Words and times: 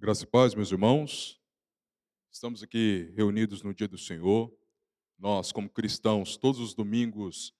Graça 0.00 0.22
e 0.22 0.26
paz, 0.28 0.54
meus 0.54 0.70
irmãos. 0.70 1.42
Estamos 2.30 2.62
aqui 2.62 3.12
reunidos 3.16 3.64
no 3.64 3.74
dia 3.74 3.88
do 3.88 3.98
Senhor. 3.98 4.56
Nós, 5.18 5.50
como 5.50 5.68
cristãos, 5.68 6.36
todos 6.36 6.60
os 6.60 6.72
domingos 6.72 7.52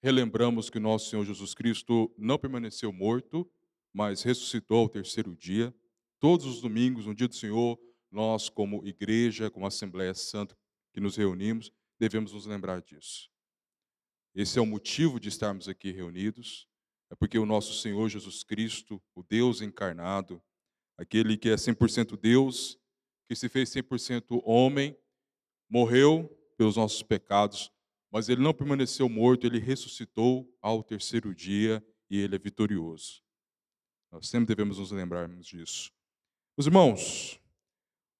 relembramos 0.00 0.70
que 0.70 0.78
nosso 0.78 1.10
Senhor 1.10 1.24
Jesus 1.24 1.54
Cristo 1.54 2.14
não 2.16 2.38
permaneceu 2.38 2.92
morto, 2.92 3.50
mas 3.92 4.22
ressuscitou 4.22 4.78
ao 4.78 4.88
terceiro 4.88 5.34
dia. 5.34 5.74
Todos 6.20 6.46
os 6.46 6.60
domingos, 6.60 7.06
no 7.06 7.16
dia 7.16 7.26
do 7.26 7.34
Senhor, 7.34 7.76
nós, 8.12 8.48
como 8.48 8.86
igreja, 8.86 9.50
como 9.50 9.66
Assembleia 9.66 10.14
Santa 10.14 10.56
que 10.92 11.00
nos 11.00 11.16
reunimos, 11.16 11.72
devemos 11.98 12.32
nos 12.32 12.46
lembrar 12.46 12.80
disso. 12.80 13.28
Esse 14.36 14.56
é 14.56 14.62
o 14.62 14.66
motivo 14.66 15.18
de 15.18 15.28
estarmos 15.28 15.68
aqui 15.68 15.90
reunidos, 15.90 16.68
é 17.10 17.16
porque 17.16 17.40
o 17.40 17.44
nosso 17.44 17.74
Senhor 17.74 18.08
Jesus 18.08 18.44
Cristo, 18.44 19.02
o 19.16 19.24
Deus 19.24 19.60
encarnado, 19.60 20.40
aquele 20.96 21.36
que 21.36 21.48
é 21.48 21.54
100% 21.54 22.18
Deus, 22.18 22.78
que 23.28 23.34
se 23.34 23.48
fez 23.48 23.70
100% 23.70 24.42
homem, 24.44 24.96
morreu 25.68 26.28
pelos 26.56 26.76
nossos 26.76 27.02
pecados, 27.02 27.72
mas 28.10 28.28
ele 28.28 28.42
não 28.42 28.52
permaneceu 28.52 29.08
morto, 29.08 29.46
ele 29.46 29.58
ressuscitou 29.58 30.48
ao 30.60 30.82
terceiro 30.82 31.34
dia 31.34 31.84
e 32.10 32.18
ele 32.18 32.36
é 32.36 32.38
vitorioso. 32.38 33.22
Nós 34.10 34.28
sempre 34.28 34.54
devemos 34.54 34.78
nos 34.78 34.90
lembrarmos 34.90 35.46
disso. 35.46 35.90
Os 36.56 36.66
irmãos, 36.66 37.40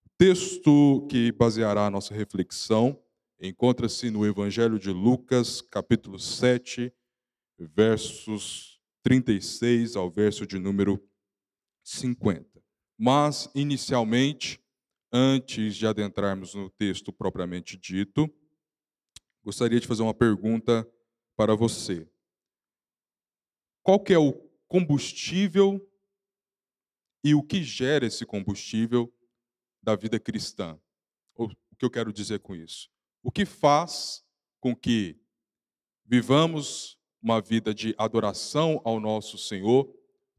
o 0.07 0.09
texto 0.17 1.07
que 1.11 1.31
baseará 1.33 1.87
a 1.87 1.91
nossa 1.91 2.15
reflexão 2.15 2.99
encontra-se 3.39 4.11
no 4.11 4.25
Evangelho 4.25 4.79
de 4.79 4.91
Lucas, 4.91 5.61
capítulo 5.61 6.19
7, 6.19 6.91
versos 7.59 8.81
36 9.03 9.97
ao 9.97 10.11
verso 10.11 10.47
de 10.47 10.59
número 10.59 11.03
50. 11.83 12.52
Mas, 13.05 13.51
inicialmente, 13.53 14.63
antes 15.13 15.75
de 15.75 15.89
adentrarmos 15.89 16.55
no 16.55 16.71
texto 16.71 17.13
propriamente 17.13 17.77
dito, 17.77 18.33
gostaria 19.43 19.81
de 19.81 19.89
fazer 19.89 20.05
uma 20.05 20.15
pergunta 20.15 20.89
para 21.35 21.57
você. 21.57 22.09
Qual 23.83 23.99
que 23.99 24.13
é 24.13 24.19
o 24.21 24.33
combustível 24.69 25.85
e 27.25 27.35
o 27.35 27.43
que 27.43 27.65
gera 27.65 28.07
esse 28.07 28.25
combustível 28.25 29.13
da 29.83 29.97
vida 29.97 30.21
cristã? 30.21 30.81
O 31.35 31.49
que 31.49 31.85
eu 31.85 31.91
quero 31.91 32.13
dizer 32.13 32.39
com 32.39 32.55
isso? 32.55 32.89
O 33.21 33.33
que 33.33 33.45
faz 33.45 34.25
com 34.61 34.77
que 34.77 35.21
vivamos 36.05 36.97
uma 37.21 37.41
vida 37.41 37.75
de 37.75 37.97
adoração 37.99 38.81
ao 38.85 39.01
nosso 39.01 39.37
Senhor 39.37 39.93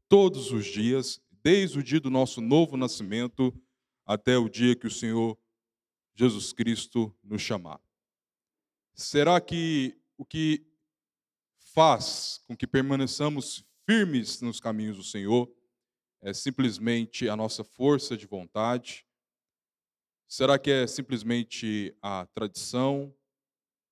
todos 0.08 0.50
os 0.50 0.64
dias 0.64 1.22
desde 1.44 1.78
o 1.78 1.82
dia 1.82 2.00
do 2.00 2.08
nosso 2.08 2.40
novo 2.40 2.74
nascimento 2.74 3.52
até 4.06 4.38
o 4.38 4.48
dia 4.48 4.74
que 4.74 4.86
o 4.86 4.90
Senhor 4.90 5.38
Jesus 6.14 6.54
Cristo 6.54 7.14
nos 7.22 7.42
chamar. 7.42 7.78
Será 8.94 9.38
que 9.42 9.94
o 10.16 10.24
que 10.24 10.66
faz 11.74 12.40
com 12.46 12.56
que 12.56 12.66
permaneçamos 12.66 13.62
firmes 13.84 14.40
nos 14.40 14.58
caminhos 14.58 14.96
do 14.96 15.04
Senhor 15.04 15.54
é 16.22 16.32
simplesmente 16.32 17.28
a 17.28 17.36
nossa 17.36 17.62
força 17.62 18.16
de 18.16 18.26
vontade? 18.26 19.06
Será 20.26 20.58
que 20.58 20.70
é 20.70 20.86
simplesmente 20.86 21.94
a 22.00 22.24
tradição? 22.32 23.14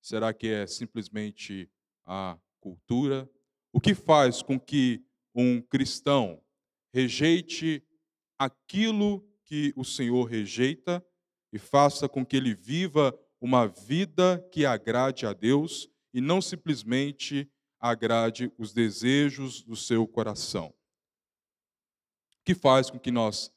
Será 0.01 0.33
que 0.33 0.47
é 0.47 0.65
simplesmente 0.65 1.69
a 2.03 2.35
cultura? 2.59 3.29
O 3.71 3.79
que 3.79 3.93
faz 3.93 4.41
com 4.41 4.59
que 4.59 5.05
um 5.35 5.61
cristão 5.61 6.42
rejeite 6.93 7.83
aquilo 8.37 9.27
que 9.43 9.73
o 9.75 9.83
Senhor 9.83 10.25
rejeita 10.25 11.05
e 11.51 11.57
faça 11.57 12.07
com 12.07 12.25
que 12.25 12.37
ele 12.37 12.53
viva 12.53 13.17
uma 13.41 13.67
vida 13.67 14.39
que 14.51 14.65
agrade 14.65 15.25
a 15.25 15.33
Deus 15.33 15.89
e 16.13 16.21
não 16.21 16.41
simplesmente 16.41 17.51
agrade 17.79 18.51
os 18.57 18.71
desejos 18.71 19.61
do 19.61 19.75
seu 19.75 20.07
coração. 20.07 20.73
Que 22.45 22.55
faz 22.55 22.89
com 22.89 22.99
que 22.99 23.11
nós 23.11 23.51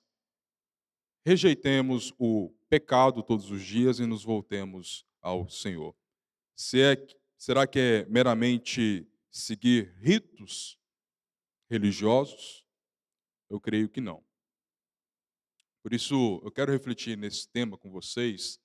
rejeitemos 1.24 2.12
o 2.18 2.52
pecado 2.68 3.22
todos 3.22 3.50
os 3.50 3.62
dias 3.62 3.98
e 3.98 4.06
nos 4.06 4.24
voltemos 4.24 5.06
ao 5.20 5.48
Senhor. 5.48 5.94
Se 6.56 6.80
é, 6.80 6.96
será 7.36 7.66
que 7.66 7.78
é 7.78 8.06
meramente 8.06 9.06
seguir 9.30 9.94
ritos 10.00 10.78
religiosos? 11.68 12.65
Eu 13.48 13.60
creio 13.60 13.88
que 13.88 14.00
não. 14.00 14.24
Por 15.82 15.92
isso, 15.92 16.40
eu 16.44 16.50
quero 16.50 16.72
refletir 16.72 17.16
nesse 17.16 17.48
tema 17.48 17.78
com 17.78 17.90
vocês, 17.90 18.60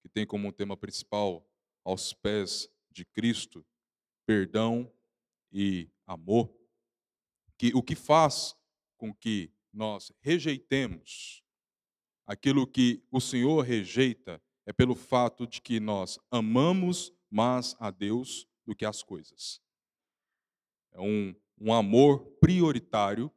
que 0.00 0.08
tem 0.08 0.26
como 0.26 0.52
tema 0.52 0.76
principal 0.76 1.46
aos 1.84 2.12
pés 2.12 2.68
de 2.90 3.04
Cristo, 3.04 3.64
perdão 4.24 4.90
e 5.52 5.90
amor, 6.06 6.50
que 7.58 7.72
o 7.74 7.82
que 7.82 7.94
faz 7.94 8.56
com 8.96 9.12
que 9.12 9.52
nós 9.72 10.12
rejeitemos 10.20 11.42
aquilo 12.26 12.66
que 12.66 13.02
o 13.10 13.20
Senhor 13.20 13.60
rejeita 13.60 14.42
é 14.64 14.72
pelo 14.72 14.94
fato 14.94 15.46
de 15.46 15.60
que 15.60 15.80
nós 15.80 16.18
amamos 16.30 17.12
mais 17.30 17.74
a 17.78 17.90
Deus 17.90 18.46
do 18.64 18.74
que 18.74 18.84
as 18.84 19.02
coisas. 19.02 19.60
É 20.92 21.00
um, 21.00 21.34
um 21.58 21.72
amor 21.72 22.24
prioritário 22.40 23.30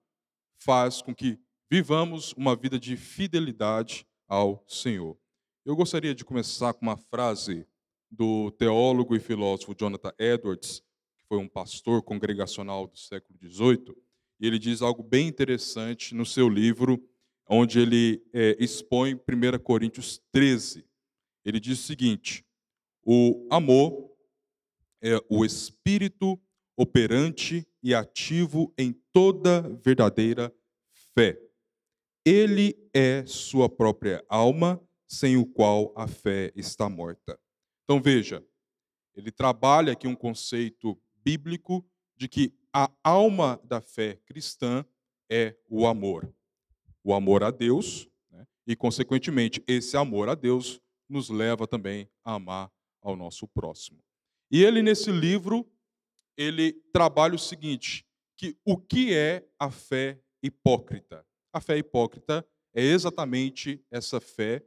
faz 0.66 1.00
com 1.00 1.14
que 1.14 1.38
vivamos 1.70 2.34
uma 2.34 2.56
vida 2.56 2.80
de 2.80 2.98
fidelidade 2.98 4.04
ao 4.28 4.66
Senhor. 4.68 5.16
Eu 5.64 5.76
gostaria 5.76 6.16
de 6.16 6.26
começar 6.26 6.74
com 6.74 6.82
uma 6.82 6.98
frase 6.98 7.68
do 8.10 8.50
teólogo 8.50 9.16
e 9.16 9.20
filósofo 9.20 9.76
Jonathan 9.78 10.12
Edwards, 10.18 10.82
que 11.20 11.26
foi 11.28 11.38
um 11.38 11.48
pastor 11.48 12.02
congregacional 12.02 12.88
do 12.88 12.98
século 12.98 13.38
XVIII, 13.38 13.96
e 14.40 14.48
ele 14.48 14.58
diz 14.58 14.82
algo 14.82 15.04
bem 15.04 15.28
interessante 15.28 16.16
no 16.16 16.26
seu 16.26 16.50
livro, 16.50 17.00
onde 17.48 17.80
ele 17.80 18.24
é, 18.34 18.58
expõe 18.60 19.14
1 19.14 19.60
Coríntios 19.60 20.20
13. 20.32 20.84
Ele 21.46 21.60
diz 21.60 21.80
o 21.80 21.84
seguinte: 21.84 22.44
o 23.04 23.48
amor 23.52 24.12
é 25.00 25.24
o 25.30 25.46
espírito 25.46 26.40
operante 26.76 27.68
e 27.86 27.94
ativo 27.94 28.74
em 28.80 28.92
toda 29.14 29.62
verdadeira 29.84 30.52
fé. 31.14 31.40
Ele 32.26 32.76
é 32.92 33.24
sua 33.28 33.70
própria 33.70 34.26
alma, 34.28 34.82
sem 35.08 35.38
o 35.38 35.46
qual 35.46 35.94
a 35.96 36.08
fé 36.08 36.52
está 36.56 36.90
morta. 36.90 37.40
Então 37.84 38.02
veja, 38.02 38.44
ele 39.14 39.32
trabalha 39.32 39.94
aqui 39.94 40.08
um 40.08 40.16
conceito 40.16 41.00
bíblico 41.24 41.88
de 42.18 42.28
que 42.28 42.52
a 42.74 42.92
alma 43.04 43.62
da 43.64 43.80
fé 43.80 44.20
cristã 44.26 44.84
é 45.30 45.56
o 45.70 45.86
amor. 45.86 46.34
O 47.04 47.14
amor 47.14 47.44
a 47.44 47.52
Deus, 47.52 48.10
né? 48.32 48.48
e, 48.66 48.76
consequentemente, 48.76 49.64
esse 49.68 49.96
amor 49.96 50.28
a 50.28 50.34
Deus 50.34 50.82
nos 51.08 51.30
leva 51.30 51.68
também 51.68 52.10
a 52.24 52.34
amar 52.34 52.72
ao 53.00 53.16
nosso 53.16 53.48
próximo. 53.48 54.04
E 54.50 54.64
ele, 54.64 54.82
nesse 54.82 55.12
livro, 55.12 55.70
ele 56.38 56.74
trabalha 56.92 57.36
o 57.36 57.40
seguinte: 57.40 58.06
que 58.38 58.58
o 58.66 58.78
que 58.78 59.14
é 59.14 59.48
a 59.60 59.72
fé 59.72 60.20
hipócrita? 60.42 61.26
A 61.54 61.62
fé 61.62 61.78
hipócrita 61.78 62.46
é 62.74 62.84
exatamente 62.84 63.84
essa 63.90 64.20
fé 64.20 64.64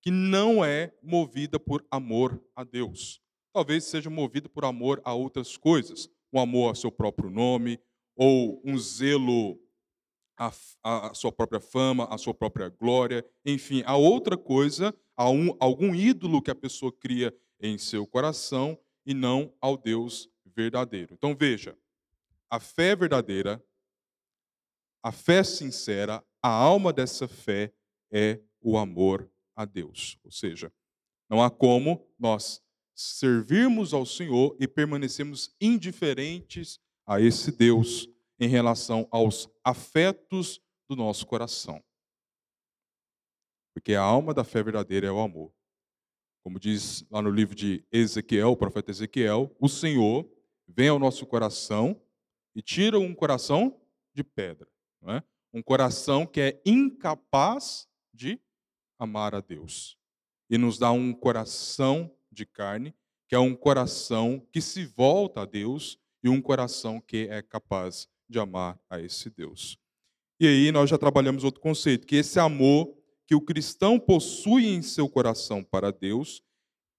que 0.00 0.10
não 0.10 0.64
é 0.64 0.92
movida 1.02 1.60
por 1.60 1.86
amor 1.90 2.42
a 2.56 2.64
Deus. 2.64 3.20
Talvez 3.52 3.84
seja 3.84 4.08
movida 4.08 4.48
por 4.48 4.64
amor 4.64 5.00
a 5.04 5.14
outras 5.14 5.56
coisas, 5.56 6.08
um 6.32 6.40
amor 6.40 6.68
ao 6.68 6.74
seu 6.74 6.90
próprio 6.90 7.30
nome, 7.30 7.78
ou 8.16 8.60
um 8.64 8.76
zelo 8.78 9.60
à, 10.36 10.50
à 10.82 11.14
sua 11.14 11.30
própria 11.30 11.60
fama, 11.60 12.06
à 12.06 12.16
sua 12.16 12.34
própria 12.34 12.68
glória, 12.68 13.24
enfim, 13.44 13.82
a 13.84 13.96
outra 13.96 14.36
coisa, 14.36 14.94
a 15.16 15.28
um, 15.30 15.54
algum 15.60 15.94
ídolo 15.94 16.42
que 16.42 16.50
a 16.50 16.54
pessoa 16.54 16.90
cria 16.90 17.32
em 17.60 17.76
seu 17.76 18.06
coração 18.06 18.78
e 19.04 19.14
não 19.14 19.52
ao 19.60 19.76
Deus 19.76 20.31
verdadeiro. 20.54 21.14
Então 21.14 21.34
veja, 21.34 21.76
a 22.50 22.60
fé 22.60 22.94
verdadeira, 22.94 23.62
a 25.02 25.10
fé 25.10 25.42
sincera, 25.42 26.24
a 26.42 26.48
alma 26.48 26.92
dessa 26.92 27.26
fé 27.26 27.72
é 28.10 28.40
o 28.60 28.76
amor 28.76 29.30
a 29.56 29.64
Deus. 29.64 30.18
Ou 30.22 30.30
seja, 30.30 30.72
não 31.28 31.42
há 31.42 31.50
como 31.50 32.06
nós 32.18 32.62
servirmos 32.94 33.94
ao 33.94 34.04
Senhor 34.04 34.56
e 34.60 34.68
permanecermos 34.68 35.54
indiferentes 35.60 36.78
a 37.06 37.20
esse 37.20 37.50
Deus 37.50 38.08
em 38.38 38.48
relação 38.48 39.08
aos 39.10 39.48
afetos 39.64 40.60
do 40.88 40.96
nosso 40.96 41.26
coração. 41.26 41.82
Porque 43.74 43.94
a 43.94 44.02
alma 44.02 44.34
da 44.34 44.44
fé 44.44 44.62
verdadeira 44.62 45.06
é 45.06 45.10
o 45.10 45.20
amor. 45.20 45.52
Como 46.42 46.58
diz 46.58 47.04
lá 47.10 47.22
no 47.22 47.30
livro 47.30 47.54
de 47.54 47.84
Ezequiel, 47.90 48.50
o 48.50 48.56
profeta 48.56 48.90
Ezequiel, 48.90 49.54
o 49.58 49.68
Senhor 49.68 50.28
vem 50.74 50.88
ao 50.88 50.98
nosso 50.98 51.26
coração 51.26 52.00
e 52.54 52.62
tira 52.62 52.98
um 52.98 53.14
coração 53.14 53.80
de 54.14 54.24
pedra. 54.24 54.68
É? 55.08 55.22
Um 55.52 55.62
coração 55.62 56.26
que 56.26 56.40
é 56.40 56.62
incapaz 56.64 57.88
de 58.12 58.40
amar 58.98 59.34
a 59.34 59.40
Deus. 59.40 59.98
E 60.48 60.56
nos 60.56 60.78
dá 60.78 60.92
um 60.92 61.12
coração 61.12 62.10
de 62.30 62.46
carne, 62.46 62.94
que 63.28 63.34
é 63.34 63.38
um 63.38 63.54
coração 63.54 64.46
que 64.52 64.60
se 64.60 64.84
volta 64.84 65.42
a 65.42 65.44
Deus 65.46 65.98
e 66.22 66.28
um 66.28 66.40
coração 66.40 67.00
que 67.00 67.26
é 67.28 67.42
capaz 67.42 68.08
de 68.28 68.38
amar 68.38 68.78
a 68.88 69.00
esse 69.00 69.28
Deus. 69.28 69.78
E 70.38 70.46
aí 70.46 70.72
nós 70.72 70.88
já 70.88 70.98
trabalhamos 70.98 71.44
outro 71.44 71.60
conceito, 71.60 72.06
que 72.06 72.16
esse 72.16 72.38
amor 72.38 72.96
que 73.26 73.34
o 73.34 73.40
cristão 73.40 73.98
possui 73.98 74.66
em 74.66 74.82
seu 74.82 75.08
coração 75.08 75.62
para 75.62 75.90
Deus 75.90 76.42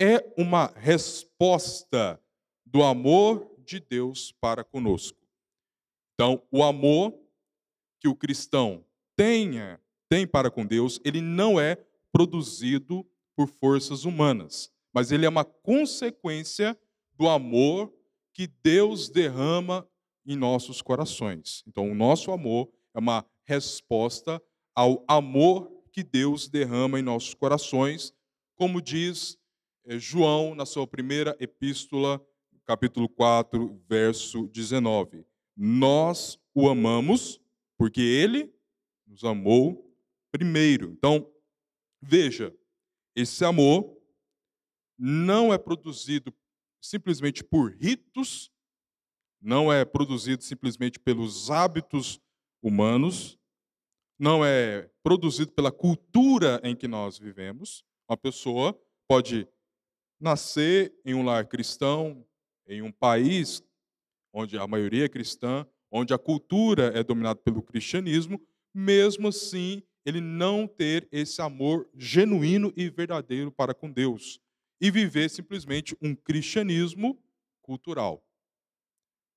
é 0.02 0.34
uma 0.38 0.74
resposta 0.76 2.20
do 2.66 2.82
amor 2.84 3.53
de 3.74 3.80
Deus 3.80 4.32
para 4.40 4.64
conosco. 4.64 5.18
Então, 6.14 6.42
o 6.52 6.64
amor 6.64 7.14
que 8.00 8.08
o 8.08 8.16
cristão 8.16 8.86
tenha, 9.16 9.82
tem 10.10 10.28
para 10.28 10.52
com 10.52 10.66
Deus, 10.66 11.00
ele 11.04 11.22
não 11.22 11.60
é 11.60 11.76
produzido 12.12 13.06
por 13.36 13.48
forças 13.48 14.06
humanas, 14.06 14.72
mas 14.94 15.12
ele 15.12 15.26
é 15.26 15.30
uma 15.30 15.44
consequência 15.44 16.78
do 17.16 17.28
amor 17.28 17.92
que 18.32 18.48
Deus 18.48 19.10
derrama 19.10 19.88
em 20.26 20.36
nossos 20.36 20.82
corações. 20.82 21.64
Então, 21.68 21.90
o 21.90 21.96
nosso 21.96 22.32
amor 22.32 22.70
é 22.94 23.00
uma 23.00 23.26
resposta 23.44 24.42
ao 24.76 25.04
amor 25.08 25.72
que 25.92 26.04
Deus 26.04 26.48
derrama 26.48 27.00
em 27.00 27.04
nossos 27.04 27.34
corações, 27.34 28.14
como 28.56 28.82
diz 28.82 29.38
eh, 29.86 29.98
João 29.98 30.56
na 30.56 30.66
sua 30.66 30.88
primeira 30.88 31.36
epístola, 31.40 32.24
capítulo 32.66 33.10
4, 33.10 33.82
verso 33.88 34.48
19. 34.48 35.26
Nós 35.56 36.40
o 36.54 36.70
amamos 36.70 37.42
porque 37.78 38.02
ele 38.02 38.54
nos 39.06 39.24
amou 39.24 39.94
primeiro. 40.32 40.92
Então, 40.92 41.30
veja, 42.02 42.56
esse 43.16 43.44
amor 43.46 43.98
não 44.98 45.54
é 45.54 45.58
produzido 45.58 46.34
simplesmente 46.82 47.44
por 47.44 47.72
ritos, 47.76 48.52
não 49.42 49.72
é 49.72 49.84
produzido 49.86 50.44
simplesmente 50.44 51.00
pelos 51.00 51.52
hábitos 51.52 52.20
humanos, 52.62 53.38
não 54.18 54.46
é 54.46 54.90
produzido 55.04 55.52
pela 55.52 55.72
cultura 55.72 56.62
em 56.64 56.76
que 56.76 56.88
nós 56.88 57.18
vivemos. 57.20 57.84
Uma 58.10 58.18
pessoa 58.18 58.80
pode 59.08 59.48
nascer 60.20 60.96
em 61.06 61.14
um 61.14 61.26
lar 61.26 61.46
cristão, 61.48 62.26
em 62.68 62.82
um 62.82 62.92
país 62.92 63.64
onde 64.32 64.58
a 64.58 64.68
maioria 64.68 65.06
é 65.06 65.10
cristã, 65.10 65.66
onde 65.92 66.14
a 66.14 66.18
cultura 66.18 66.92
é 66.96 67.04
dominada 67.04 67.40
pelo 67.40 67.62
cristianismo, 67.62 68.42
mesmo 68.74 69.28
assim 69.28 69.84
ele 70.06 70.20
não 70.20 70.68
ter 70.68 71.08
esse 71.12 71.42
amor 71.42 71.88
genuíno 71.96 72.74
e 72.76 72.90
verdadeiro 72.90 73.52
para 73.52 73.74
com 73.74 73.92
Deus 73.92 74.40
e 74.82 74.92
viver 74.92 75.30
simplesmente 75.30 75.96
um 76.02 76.14
cristianismo 76.14 77.18
cultural. 77.62 78.26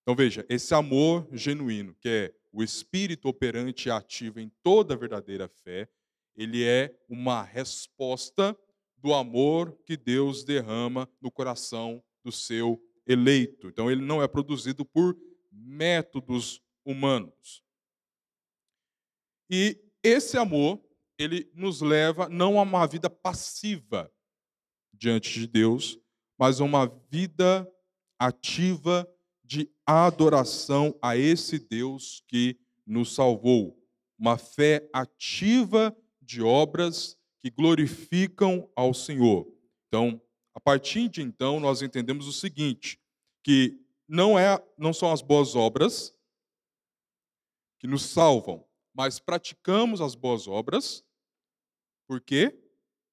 Então 0.02 0.17
veja, 0.17 0.44
esse 0.49 0.75
amor 0.75 1.29
genuíno, 1.32 1.94
que 2.00 2.08
é 2.08 2.34
o 2.52 2.62
espírito 2.62 3.29
operante 3.29 3.88
e 3.88 3.90
ativo 3.90 4.40
em 4.40 4.50
toda 4.62 4.94
a 4.94 4.96
verdadeira 4.96 5.49
fé, 5.49 5.88
ele 6.34 6.64
é 6.64 6.96
uma 7.08 7.43
resposta 7.43 8.56
do 8.96 9.12
amor 9.12 9.76
que 9.84 9.96
Deus 9.96 10.43
derrama 10.43 11.08
no 11.20 11.31
coração 11.31 12.02
do 12.25 12.32
seu 12.32 12.81
eleito. 13.06 13.69
Então 13.69 13.91
ele 13.91 14.03
não 14.03 14.23
é 14.23 14.29
produzido 14.29 14.85
por 14.85 15.17
métodos 15.50 16.61
humanos. 16.85 17.62
E 19.50 19.81
esse 20.03 20.37
amor, 20.37 20.81
ele 21.19 21.50
nos 21.55 21.81
leva 21.81 22.29
não 22.29 22.58
a 22.58 22.62
uma 22.62 22.87
vida 22.87 23.08
passiva 23.08 24.12
diante 24.93 25.32
de 25.41 25.47
Deus, 25.47 25.99
mas 26.38 26.61
a 26.61 26.64
uma 26.64 26.87
vida 27.11 27.70
ativa 28.19 29.08
de 29.44 29.70
adoração 29.85 30.99
a 31.00 31.17
esse 31.17 31.58
Deus 31.58 32.23
que 32.26 32.58
nos 32.85 33.14
salvou. 33.14 33.79
Uma 34.19 34.37
fé 34.37 34.88
ativa 34.93 35.97
de 36.20 36.43
obras 36.43 37.17
que 37.41 37.50
glorificam 37.50 38.69
ao 38.75 38.93
Senhor. 38.93 39.47
Então, 39.87 40.20
a 40.56 40.61
partir 40.61 41.06
de 41.11 41.20
então, 41.20 41.61
nós 41.61 41.82
entendemos 41.82 42.26
o 42.26 42.32
seguinte, 42.32 42.99
que 43.44 43.79
não 44.08 44.38
é 44.38 44.58
não 44.79 44.91
são 44.91 45.12
as 45.12 45.20
boas 45.20 45.55
obras 45.55 46.19
que 47.79 47.87
nos 47.87 48.06
salvam, 48.06 48.67
mas 48.94 49.20
praticamos 49.20 50.00
as 50.00 50.14
boas 50.14 50.49
obras 50.49 51.05
porque 52.06 52.58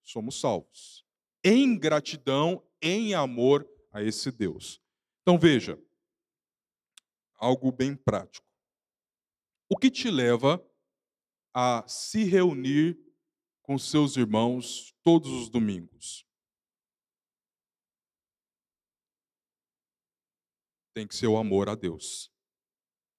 somos 0.02 0.40
salvos. 0.40 1.06
Em 1.44 1.78
gratidão, 1.78 2.66
em 2.82 3.14
amor 3.14 3.70
a 3.92 4.02
esse 4.02 4.32
Deus. 4.32 4.82
Então 5.22 5.38
veja, 5.38 5.78
algo 7.36 7.74
bem 7.74 7.94
prático. 7.94 8.48
O 9.70 9.76
que 9.76 9.92
te 9.92 10.10
leva 10.10 10.66
a 11.54 11.84
se 11.90 12.24
reunir 12.24 12.98
com 13.62 13.78
seus 13.78 14.16
irmãos 14.16 14.96
todos 15.04 15.30
os 15.30 15.50
domingos? 15.50 16.26
Tem 20.94 21.08
que 21.08 21.16
ser 21.16 21.28
o 21.28 21.38
amor 21.38 21.70
a 21.70 21.76
Deus. 21.76 22.32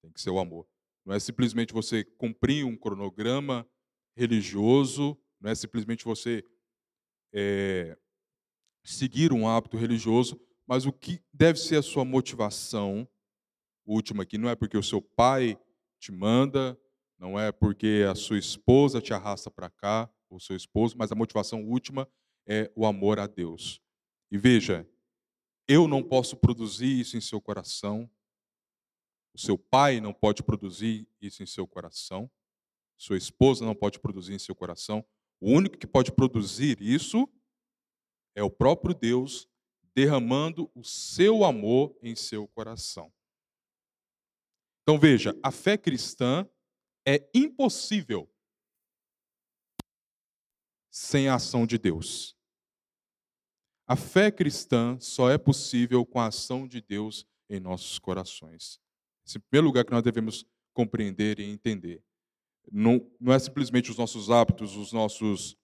Tem 0.03 0.13
que 0.13 0.21
ser 0.21 0.31
o 0.31 0.39
amor. 0.39 0.67
Não 1.05 1.15
é 1.15 1.21
simplesmente 1.21 1.73
você 1.73 2.05
cumprir 2.05 2.65
um 2.65 2.77
cronograma 2.77 3.69
religioso, 4.17 5.19
não 5.41 5.51
é 5.51 5.55
simplesmente 5.55 6.05
você 6.05 6.45
é, 7.33 7.99
seguir 8.85 9.33
um 9.33 9.49
hábito 9.49 9.77
religioso, 9.77 10.41
mas 10.67 10.87
o 10.87 10.93
que 10.93 11.21
deve 11.33 11.59
ser 11.59 11.77
a 11.77 11.83
sua 11.83 12.05
motivação 12.05 13.09
última 13.87 14.23
aqui 14.23 14.39
não 14.39 14.49
é 14.49 14.55
porque 14.55 14.79
o 14.79 14.83
seu 14.83 15.03
pai 15.03 15.59
te 15.99 16.11
manda, 16.11 16.79
não 17.19 17.39
é 17.39 17.53
porque 17.53 18.05
a 18.11 18.15
sua 18.15 18.39
esposa 18.39 19.01
te 19.01 19.13
arrasta 19.13 19.51
para 19.51 19.69
cá, 19.69 20.11
o 20.31 20.41
seu 20.41 20.57
esposo, 20.57 20.97
mas 20.97 21.13
a 21.13 21.15
motivação 21.15 21.65
última 21.65 22.09
é 22.47 22.71
o 22.75 22.87
amor 22.87 23.19
a 23.19 23.27
Deus. 23.27 23.81
E 24.31 24.39
veja, 24.39 24.89
eu 25.67 25.89
não 25.89 26.03
posso 26.03 26.37
produzir 26.37 27.01
isso 27.01 27.17
em 27.17 27.21
seu 27.21 27.41
coração, 27.41 28.11
o 29.35 29.39
seu 29.39 29.59
pai 29.59 30.01
não 30.01 30.13
pode 30.13 30.43
produzir 30.43 31.09
isso 31.21 31.43
em 31.43 31.47
seu 31.47 31.67
coração, 31.67 32.31
sua 32.97 33.17
esposa 33.17 33.65
não 33.65 33.75
pode 33.75 33.99
produzir 33.99 34.35
em 34.35 34.39
seu 34.39 34.55
coração. 34.55 35.05
O 35.41 35.51
único 35.51 35.77
que 35.77 35.87
pode 35.87 36.13
produzir 36.13 36.81
isso 36.81 37.29
é 38.35 38.43
o 38.43 38.51
próprio 38.51 38.95
Deus 38.95 39.49
derramando 39.95 40.71
o 40.75 40.85
seu 40.85 41.45
amor 41.45 41.97
em 42.03 42.15
seu 42.17 42.49
coração. 42.49 43.13
Então 44.83 44.99
veja, 44.99 45.39
a 45.43 45.51
fé 45.51 45.77
cristã 45.79 46.49
é 47.07 47.29
impossível 47.35 48.31
sem 50.91 51.29
a 51.29 51.35
ação 51.35 51.67
de 51.67 51.79
Deus. 51.79 52.37
A 53.87 53.97
fé 53.97 54.31
cristã 54.31 54.99
só 54.99 55.31
é 55.31 55.37
possível 55.37 56.07
com 56.07 56.19
a 56.19 56.29
ação 56.29 56.67
de 56.67 56.81
Deus 56.81 57.27
em 57.51 57.61
nossos 57.61 57.99
corações. 57.99 58.81
Esse 59.27 59.37
é 59.37 59.39
o 59.39 59.43
primeiro 59.43 59.67
lugar 59.67 59.85
que 59.85 59.93
nós 59.93 60.03
devemos 60.03 60.47
compreender 60.73 61.39
e 61.39 61.45
entender. 61.45 62.03
Não, 62.73 63.07
não 63.21 63.33
é 63.33 63.39
simplesmente 63.39 63.91
os 63.91 63.99
nossos 63.99 64.31
hábitos, 64.31 64.75
os 64.75 64.91
nossos, 64.91 65.55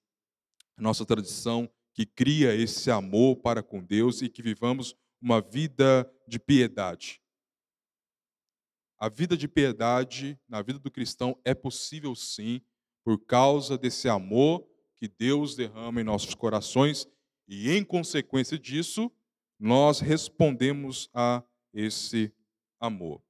nossa 0.77 1.07
tradição 1.07 1.71
que 1.95 2.05
cria 2.05 2.55
esse 2.55 2.91
amor 2.91 3.37
para 3.37 3.63
com 3.63 3.83
Deus 3.83 4.21
e 4.21 4.29
que 4.29 4.43
vivamos 4.43 4.95
uma 5.21 5.41
vida 5.41 6.11
de 6.29 6.39
piedade. 6.39 7.23
A 8.99 9.09
vida 9.09 9.35
de 9.35 9.49
piedade 9.49 10.39
na 10.47 10.61
vida 10.61 10.79
do 10.79 10.91
cristão 10.91 11.41
é 11.43 11.55
possível 11.55 12.15
sim, 12.15 12.61
por 13.03 13.19
causa 13.25 13.79
desse 13.79 14.11
amor 14.11 14.69
que 14.95 15.09
Deus 15.09 15.57
derrama 15.57 16.03
em 16.03 16.05
nossos 16.05 16.35
corações 16.35 17.09
e, 17.51 17.69
em 17.73 17.85
consequência 17.85 18.57
disso, 18.57 19.11
nós 19.59 19.99
respondemos 19.99 21.11
a 21.13 21.43
esse 21.75 22.33
amor. 22.79 23.21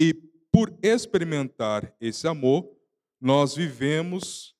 E 0.00 0.12
por 0.50 0.76
experimentar 0.82 1.94
esse 2.00 2.26
amor, 2.26 2.68
nós 3.20 3.54
vivemos 3.54 4.56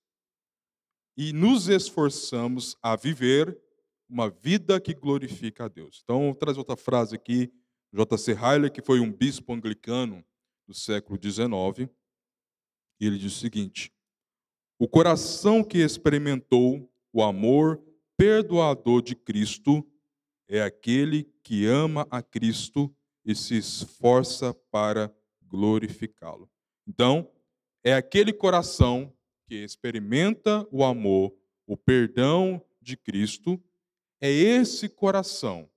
e 1.16 1.32
nos 1.32 1.68
esforçamos 1.68 2.76
a 2.80 2.94
viver 2.94 3.60
uma 4.08 4.30
vida 4.30 4.80
que 4.80 4.94
glorifica 4.94 5.64
a 5.64 5.68
Deus. 5.68 6.00
Então, 6.04 6.32
trazer 6.32 6.60
outra 6.60 6.76
frase 6.76 7.16
aqui 7.16 7.52
J.C. 7.92 8.34
Haile, 8.34 8.70
que 8.70 8.80
foi 8.80 9.00
um 9.00 9.12
bispo 9.12 9.52
anglicano 9.52 10.24
do 10.66 10.72
século 10.72 11.18
XIX, 11.20 11.90
e 13.00 13.06
ele 13.06 13.18
diz 13.18 13.36
o 13.36 13.40
seguinte: 13.40 13.92
O 14.78 14.86
coração 14.86 15.64
que 15.64 15.78
experimentou 15.78 16.88
o 17.12 17.22
amor 17.22 17.82
perdoador 18.22 19.02
de 19.02 19.16
Cristo 19.16 19.84
é 20.48 20.62
aquele 20.62 21.24
que 21.42 21.66
ama 21.66 22.06
a 22.08 22.22
Cristo 22.22 22.94
e 23.24 23.34
se 23.34 23.56
esforça 23.56 24.54
para 24.70 25.12
glorificá-lo. 25.42 26.48
Então, 26.86 27.28
é 27.82 27.92
aquele 27.92 28.32
coração 28.32 29.12
que 29.44 29.56
experimenta 29.56 30.64
o 30.70 30.84
amor, 30.84 31.34
o 31.66 31.76
perdão 31.76 32.64
de 32.80 32.96
Cristo, 32.96 33.60
é 34.20 34.30
esse 34.30 34.88
coração 34.88 35.68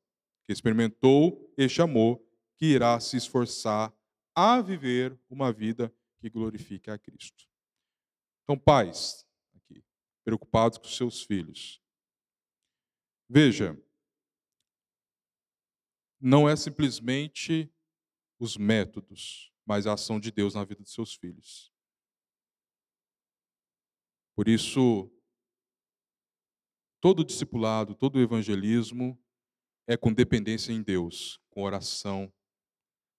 que 0.43 0.53
experimentou 0.53 1.51
este 1.57 1.81
amor 1.81 2.21
que 2.59 2.67
irá 2.67 2.99
se 2.99 3.17
esforçar 3.17 3.91
a 4.35 4.61
viver 4.61 5.17
uma 5.27 5.51
vida 5.51 5.91
que 6.19 6.29
glorifique 6.29 6.91
a 6.91 6.97
Cristo. 6.99 7.47
Então, 8.43 8.55
pais, 8.55 9.25
aqui, 9.55 9.83
preocupados 10.23 10.77
com 10.77 10.85
seus 10.85 11.23
filhos. 11.23 11.83
Veja, 13.27 13.79
não 16.19 16.47
é 16.47 16.55
simplesmente 16.55 17.71
os 18.39 18.57
métodos, 18.57 19.51
mas 19.65 19.87
a 19.87 19.93
ação 19.93 20.19
de 20.19 20.31
Deus 20.31 20.53
na 20.53 20.63
vida 20.63 20.83
de 20.83 20.89
seus 20.89 21.15
filhos. 21.15 21.71
Por 24.35 24.47
isso, 24.47 25.09
todo 26.99 27.23
discipulado, 27.23 27.95
todo 27.95 28.21
evangelismo 28.21 29.17
é 29.87 29.95
com 29.95 30.13
dependência 30.13 30.73
em 30.73 30.81
Deus, 30.81 31.39
com 31.49 31.63
oração, 31.63 32.31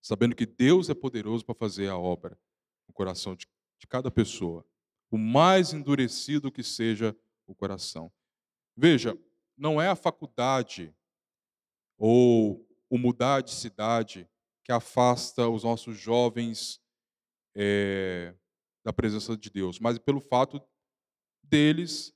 sabendo 0.02 0.36
que 0.36 0.46
Deus 0.46 0.90
é 0.90 0.94
poderoso 0.94 1.44
para 1.44 1.54
fazer 1.54 1.88
a 1.88 1.96
obra 1.96 2.38
no 2.86 2.94
coração 2.94 3.34
de, 3.34 3.46
de 3.78 3.86
cada 3.86 4.10
pessoa, 4.10 4.64
o 5.10 5.16
mais 5.16 5.72
endurecido 5.72 6.52
que 6.52 6.62
seja 6.62 7.16
o 7.46 7.54
coração. 7.54 8.12
Veja, 8.76 9.18
não 9.56 9.80
é 9.80 9.88
a 9.88 9.96
faculdade 9.96 10.94
ou 11.98 12.66
o 12.90 12.98
mudar 12.98 13.40
de 13.40 13.52
cidade 13.52 14.28
que 14.62 14.72
afasta 14.72 15.48
os 15.48 15.64
nossos 15.64 15.96
jovens 15.96 16.80
é, 17.54 18.34
da 18.84 18.92
presença 18.92 19.36
de 19.36 19.50
Deus, 19.50 19.78
mas 19.78 19.98
pelo 19.98 20.20
fato 20.20 20.60
deles 21.42 22.14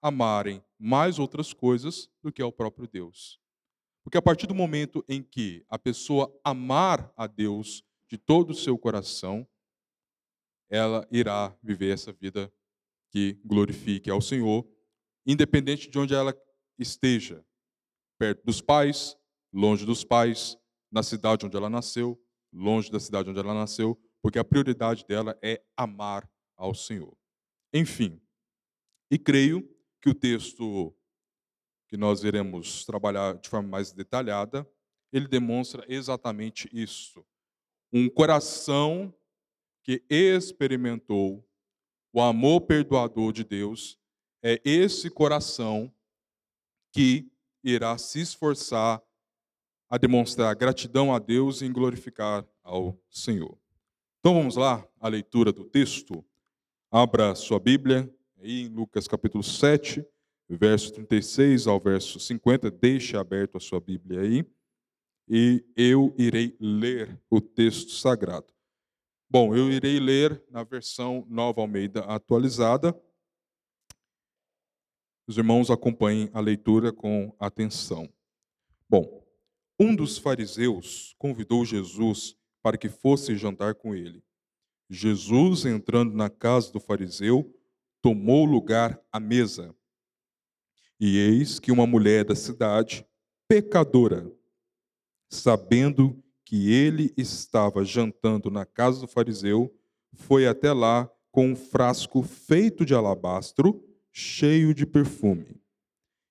amarem 0.00 0.62
mais 0.78 1.18
outras 1.18 1.52
coisas 1.52 2.08
do 2.22 2.32
que 2.32 2.42
ao 2.42 2.52
próprio 2.52 2.86
Deus. 2.86 3.40
Porque 4.04 4.18
a 4.18 4.22
partir 4.22 4.46
do 4.46 4.54
momento 4.54 5.04
em 5.08 5.22
que 5.22 5.64
a 5.68 5.78
pessoa 5.78 6.32
amar 6.44 7.12
a 7.16 7.26
Deus 7.26 7.82
de 8.08 8.16
todo 8.16 8.50
o 8.50 8.54
seu 8.54 8.78
coração, 8.78 9.46
ela 10.68 11.06
irá 11.10 11.56
viver 11.62 11.92
essa 11.92 12.12
vida 12.12 12.52
que 13.10 13.40
glorifique 13.44 14.10
ao 14.10 14.20
Senhor, 14.20 14.64
independente 15.26 15.90
de 15.90 15.98
onde 15.98 16.14
ela 16.14 16.32
esteja, 16.78 17.44
perto 18.18 18.44
dos 18.44 18.60
pais, 18.60 19.16
longe 19.52 19.84
dos 19.84 20.04
pais, 20.04 20.56
na 20.90 21.02
cidade 21.02 21.46
onde 21.46 21.56
ela 21.56 21.70
nasceu, 21.70 22.20
longe 22.52 22.90
da 22.90 23.00
cidade 23.00 23.30
onde 23.30 23.38
ela 23.38 23.54
nasceu, 23.54 24.00
porque 24.22 24.38
a 24.38 24.44
prioridade 24.44 25.04
dela 25.06 25.38
é 25.42 25.62
amar 25.76 26.28
ao 26.56 26.74
Senhor. 26.74 27.16
Enfim, 27.72 28.20
e 29.10 29.18
creio 29.18 29.68
que 30.00 30.08
o 30.08 30.14
texto 30.14 30.94
que 31.88 31.96
nós 31.96 32.24
iremos 32.24 32.84
trabalhar 32.84 33.36
de 33.36 33.48
forma 33.48 33.68
mais 33.68 33.92
detalhada, 33.92 34.68
ele 35.12 35.28
demonstra 35.28 35.84
exatamente 35.88 36.68
isso. 36.72 37.24
Um 37.92 38.08
coração 38.08 39.14
que 39.84 40.04
experimentou 40.10 41.46
o 42.16 42.20
amor 42.22 42.62
perdoador 42.62 43.30
de 43.30 43.44
Deus, 43.44 43.98
é 44.42 44.58
esse 44.64 45.10
coração 45.10 45.92
que 46.96 47.30
irá 47.62 47.98
se 47.98 48.22
esforçar 48.22 49.02
a 49.86 49.98
demonstrar 49.98 50.56
gratidão 50.56 51.14
a 51.14 51.18
Deus 51.18 51.60
e 51.60 51.68
glorificar 51.68 52.42
ao 52.64 52.98
Senhor. 53.10 53.58
Então 54.18 54.32
vamos 54.32 54.56
lá, 54.56 54.82
a 54.98 55.06
leitura 55.06 55.52
do 55.52 55.62
texto. 55.62 56.24
Abra 56.90 57.34
sua 57.34 57.60
Bíblia 57.60 58.10
aí 58.40 58.62
em 58.62 58.68
Lucas 58.68 59.06
capítulo 59.06 59.44
7, 59.44 60.02
verso 60.48 60.90
36 60.94 61.66
ao 61.66 61.78
verso 61.78 62.18
50. 62.18 62.70
Deixe 62.70 63.14
aberto 63.14 63.58
a 63.58 63.60
sua 63.60 63.78
Bíblia 63.78 64.22
aí. 64.22 64.46
E 65.28 65.62
eu 65.76 66.14
irei 66.16 66.56
ler 66.58 67.20
o 67.28 67.42
texto 67.42 67.90
sagrado. 67.90 68.46
Bom, 69.28 69.54
eu 69.54 69.70
irei 69.70 70.00
ler 70.00 70.42
na 70.50 70.64
versão 70.64 71.26
Nova 71.28 71.60
Almeida 71.60 72.00
atualizada. 72.06 72.98
Os 75.26 75.36
irmãos 75.36 75.70
acompanhem 75.70 76.30
a 76.32 76.40
leitura 76.40 76.92
com 76.92 77.34
atenção. 77.38 78.08
Bom, 78.88 79.24
um 79.78 79.94
dos 79.94 80.18
fariseus 80.18 81.14
convidou 81.18 81.64
Jesus 81.64 82.36
para 82.62 82.78
que 82.78 82.88
fosse 82.88 83.36
jantar 83.36 83.74
com 83.74 83.94
ele. 83.94 84.22
Jesus, 84.88 85.64
entrando 85.64 86.14
na 86.14 86.30
casa 86.30 86.72
do 86.72 86.78
fariseu, 86.78 87.52
tomou 88.00 88.44
lugar 88.44 89.00
à 89.12 89.18
mesa. 89.18 89.74
E 90.98 91.18
eis 91.18 91.58
que 91.58 91.72
uma 91.72 91.86
mulher 91.86 92.24
da 92.24 92.34
cidade, 92.34 93.04
pecadora, 93.48 94.32
sabendo 95.28 96.22
que 96.44 96.72
ele 96.72 97.12
estava 97.16 97.84
jantando 97.84 98.50
na 98.50 98.64
casa 98.64 99.00
do 99.00 99.08
fariseu, 99.08 99.74
foi 100.14 100.46
até 100.46 100.72
lá 100.72 101.10
com 101.32 101.48
um 101.50 101.56
frasco 101.56 102.22
feito 102.22 102.86
de 102.86 102.94
alabastro, 102.94 103.85
cheio 104.18 104.72
de 104.72 104.86
perfume. 104.86 105.60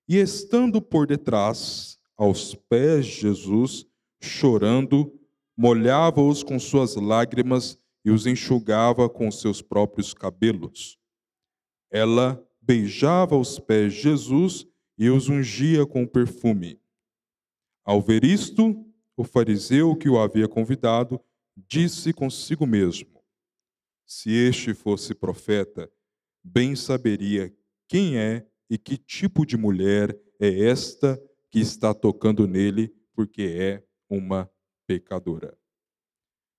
E 0.10 0.18
estando 0.18 0.82
por 0.82 1.06
detrás, 1.06 2.00
aos 2.18 2.56
pés 2.56 3.06
de 3.06 3.22
Jesus, 3.22 3.86
chorando, 4.20 5.14
molhava-os 5.56 6.42
com 6.42 6.60
suas 6.60 6.96
lágrimas 6.96 7.78
e 8.04 8.10
os 8.10 8.26
enxugava 8.26 9.08
com 9.08 9.30
seus 9.30 9.62
próprios 9.62 10.16
cabelos. 10.16 10.98
Ela 11.92 12.44
beijava 12.60 13.38
os 13.38 13.60
pés 13.60 13.94
de 13.94 14.02
Jesus 14.02 14.66
e 14.98 15.08
os 15.12 15.30
ungia 15.30 15.86
com 15.86 16.08
perfume. 16.08 16.82
Ao 17.84 18.02
ver 18.02 18.24
isto, 18.24 18.84
o 19.16 19.24
fariseu 19.24 19.96
que 19.96 20.10
o 20.10 20.20
havia 20.20 20.48
convidado 20.48 21.22
disse 21.56 22.12
consigo 22.12 22.66
mesmo: 22.66 23.24
Se 24.08 24.32
este 24.32 24.74
fosse 24.74 25.14
profeta, 25.14 25.88
bem 26.44 26.76
saberia 26.76 27.56
quem 27.88 28.18
é 28.18 28.48
e 28.70 28.78
que 28.78 28.98
tipo 28.98 29.46
de 29.46 29.58
mulher 29.58 30.20
é 30.40 30.68
esta 30.68 31.22
que 31.50 31.60
está 31.60 31.94
tocando 31.94 32.48
nele, 32.48 32.94
porque 33.14 33.44
é 33.44 33.86
uma 34.10 34.50
pecadora. 34.86 35.58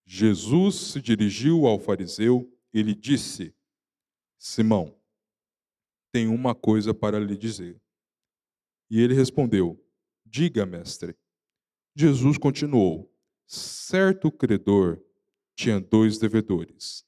Jesus 0.05 0.77
se 0.77 1.01
dirigiu 1.01 1.67
ao 1.67 1.79
fariseu 1.79 2.51
e 2.73 2.83
lhe 2.83 2.95
disse: 2.95 3.55
Simão, 4.39 4.97
tenho 6.13 6.33
uma 6.33 6.55
coisa 6.55 6.95
para 6.95 7.19
lhe 7.19 7.37
dizer. 7.37 7.81
E 8.89 9.01
ele 9.01 9.15
respondeu: 9.15 9.83
Diga, 10.25 10.65
mestre. 10.65 11.17
Jesus 11.95 12.39
continuou: 12.39 13.13
Certo 13.47 14.31
credor 14.31 15.03
tinha 15.57 15.81
dois 15.81 16.19
devedores. 16.19 17.05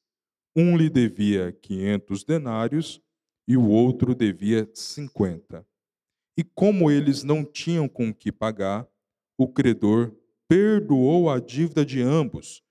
Um 0.57 0.77
lhe 0.77 0.91
devia 0.91 1.53
quinhentos 1.53 2.25
denários 2.25 3.01
e 3.49 3.57
o 3.57 3.67
outro 3.67 4.15
devia 4.15 4.71
cinquenta. 4.75 5.67
E 6.37 6.45
como 6.45 6.91
eles 6.91 7.25
não 7.25 7.45
tinham 7.45 7.89
com 7.89 8.15
que 8.15 8.31
pagar, 8.31 8.87
o 9.37 9.49
credor 9.49 10.15
perdoou 10.47 11.29
a 11.29 11.41
dívida 11.41 11.85
de 11.85 12.01
ambos. 12.01 12.63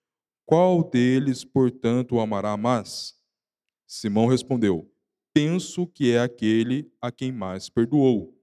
Qual 0.46 0.90
deles, 0.90 1.44
portanto, 1.44 2.16
o 2.16 2.20
amará 2.22 2.56
mais? 2.56 3.14
Simão 3.86 4.28
respondeu: 4.28 4.90
penso 5.38 5.86
que 5.86 6.14
é 6.14 6.20
aquele 6.20 6.92
a 7.00 7.12
quem 7.12 7.32
mais 7.32 7.70
perdoou. 7.70 8.36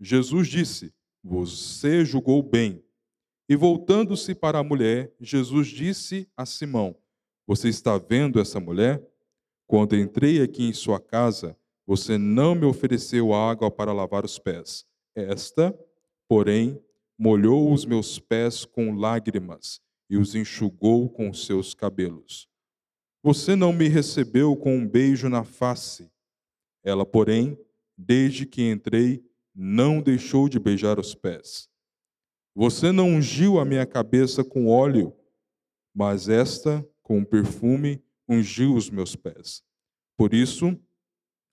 Jesus 0.00 0.48
disse: 0.48 0.92
Você 1.22 2.04
julgou 2.04 2.42
bem. 2.42 2.82
E 3.48 3.54
voltando-se 3.54 4.34
para 4.34 4.58
a 4.58 4.64
mulher, 4.64 5.14
Jesus 5.20 5.68
disse 5.68 6.28
a 6.36 6.44
Simão: 6.44 6.96
Você 7.46 7.68
está 7.68 7.96
vendo 7.96 8.40
essa 8.40 8.58
mulher? 8.58 9.00
Quando 9.68 9.96
entrei 9.96 10.42
aqui 10.42 10.64
em 10.64 10.72
sua 10.72 10.98
casa, 10.98 11.56
você 11.86 12.16
não 12.16 12.54
me 12.54 12.64
ofereceu 12.64 13.34
água 13.34 13.70
para 13.70 13.92
lavar 13.92 14.24
os 14.24 14.38
pés. 14.38 14.84
Esta, 15.14 15.76
porém, 16.28 16.82
molhou 17.18 17.72
os 17.72 17.84
meus 17.84 18.18
pés 18.18 18.64
com 18.64 18.94
lágrimas 18.94 19.80
e 20.08 20.16
os 20.16 20.34
enxugou 20.34 21.08
com 21.08 21.32
seus 21.32 21.74
cabelos. 21.74 22.48
Você 23.22 23.54
não 23.54 23.72
me 23.72 23.88
recebeu 23.88 24.56
com 24.56 24.76
um 24.76 24.86
beijo 24.88 25.28
na 25.28 25.44
face 25.44 26.12
ela, 26.82 27.06
porém, 27.06 27.56
desde 27.96 28.44
que 28.44 28.68
entrei, 28.68 29.24
não 29.54 30.00
deixou 30.00 30.48
de 30.48 30.58
beijar 30.58 30.98
os 30.98 31.14
pés. 31.14 31.68
Você 32.54 32.90
não 32.90 33.08
ungiu 33.08 33.58
a 33.58 33.64
minha 33.64 33.86
cabeça 33.86 34.42
com 34.42 34.66
óleo, 34.66 35.14
mas 35.94 36.28
esta, 36.28 36.86
com 37.02 37.24
perfume, 37.24 38.02
ungiu 38.28 38.74
os 38.74 38.90
meus 38.90 39.14
pés. 39.14 39.62
Por 40.16 40.34
isso, 40.34 40.76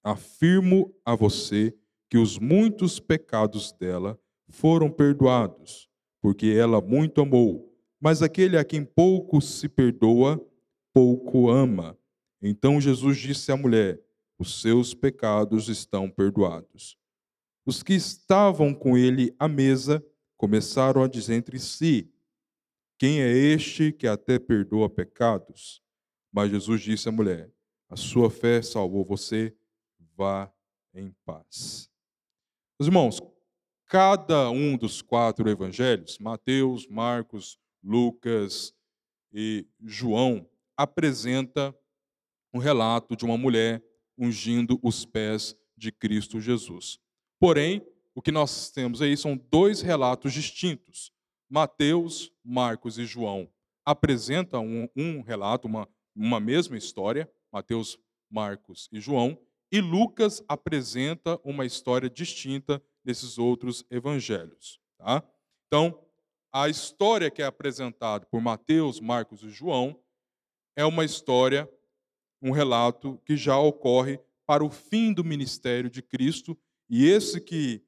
afirmo 0.03 0.93
a 1.05 1.15
você 1.15 1.75
que 2.09 2.17
os 2.17 2.39
muitos 2.39 2.99
pecados 2.99 3.71
dela 3.71 4.19
foram 4.49 4.89
perdoados, 4.89 5.89
porque 6.21 6.47
ela 6.47 6.81
muito 6.81 7.21
amou. 7.21 7.71
Mas 7.99 8.21
aquele 8.21 8.57
a 8.57 8.63
quem 8.63 8.83
pouco 8.83 9.41
se 9.41 9.69
perdoa, 9.69 10.43
pouco 10.93 11.49
ama. 11.49 11.97
Então 12.41 12.79
Jesus 12.79 13.17
disse 13.17 13.51
à 13.51 13.57
mulher: 13.57 14.01
os 14.39 14.61
seus 14.61 14.93
pecados 14.93 15.67
estão 15.67 16.09
perdoados. 16.09 16.97
Os 17.65 17.83
que 17.83 17.93
estavam 17.93 18.73
com 18.73 18.97
ele 18.97 19.35
à 19.37 19.47
mesa 19.47 20.03
começaram 20.37 21.03
a 21.03 21.07
dizer 21.07 21.35
entre 21.35 21.59
si: 21.59 22.09
Quem 22.97 23.21
é 23.21 23.29
este 23.29 23.91
que 23.91 24.07
até 24.07 24.39
perdoa 24.39 24.89
pecados? 24.89 25.83
Mas 26.31 26.49
Jesus 26.49 26.81
disse 26.81 27.09
à 27.09 27.11
mulher: 27.11 27.51
A 27.89 27.97
sua 27.97 28.29
fé 28.29 28.61
salvou 28.61 29.03
você, 29.03 29.53
vá 30.19 30.51
em 30.93 31.15
paz. 31.25 31.89
Os 32.77 32.87
irmãos, 32.87 33.21
cada 33.85 34.51
um 34.51 34.75
dos 34.75 35.01
quatro 35.01 35.49
evangelhos, 35.49 36.19
Mateus, 36.19 36.85
Marcos, 36.87 37.57
Lucas 37.81 38.75
e 39.31 39.65
João, 39.81 40.45
apresenta 40.75 41.73
um 42.53 42.59
relato 42.59 43.15
de 43.15 43.23
uma 43.23 43.37
mulher 43.37 43.81
ungindo 44.17 44.77
os 44.83 45.05
pés 45.05 45.55
de 45.77 45.89
Cristo 45.89 46.41
Jesus. 46.41 46.99
Porém, 47.39 47.81
o 48.13 48.21
que 48.21 48.31
nós 48.31 48.69
temos 48.71 49.01
aí 49.01 49.15
são 49.15 49.37
dois 49.49 49.81
relatos 49.81 50.33
distintos. 50.33 51.13
Mateus, 51.49 52.29
Marcos 52.43 52.97
e 52.97 53.05
João 53.05 53.49
apresentam 53.85 54.67
um, 54.67 54.89
um 54.97 55.21
relato, 55.21 55.65
uma, 55.65 55.87
uma 56.13 56.41
mesma 56.41 56.77
história, 56.77 57.31
Mateus, 57.49 57.97
Marcos 58.29 58.89
e 58.91 58.99
João, 58.99 59.39
e 59.71 59.81
Lucas 59.81 60.43
apresenta 60.47 61.39
uma 61.43 61.65
história 61.65 62.09
distinta 62.09 62.81
desses 63.03 63.37
outros 63.37 63.85
evangelhos. 63.89 64.79
Tá? 64.97 65.23
Então, 65.67 66.03
a 66.51 66.67
história 66.67 67.29
que 67.29 67.41
é 67.41 67.45
apresentada 67.45 68.25
por 68.25 68.41
Mateus, 68.41 68.99
Marcos 68.99 69.43
e 69.43 69.49
João 69.49 69.99
é 70.75 70.85
uma 70.85 71.05
história 71.05 71.69
um 72.41 72.51
relato 72.51 73.21
que 73.25 73.35
já 73.35 73.57
ocorre 73.57 74.19
para 74.45 74.63
o 74.63 74.69
fim 74.69 75.13
do 75.13 75.23
ministério 75.23 75.89
de 75.89 76.01
Cristo, 76.01 76.57
e 76.89 77.05
esse 77.05 77.39
que 77.39 77.83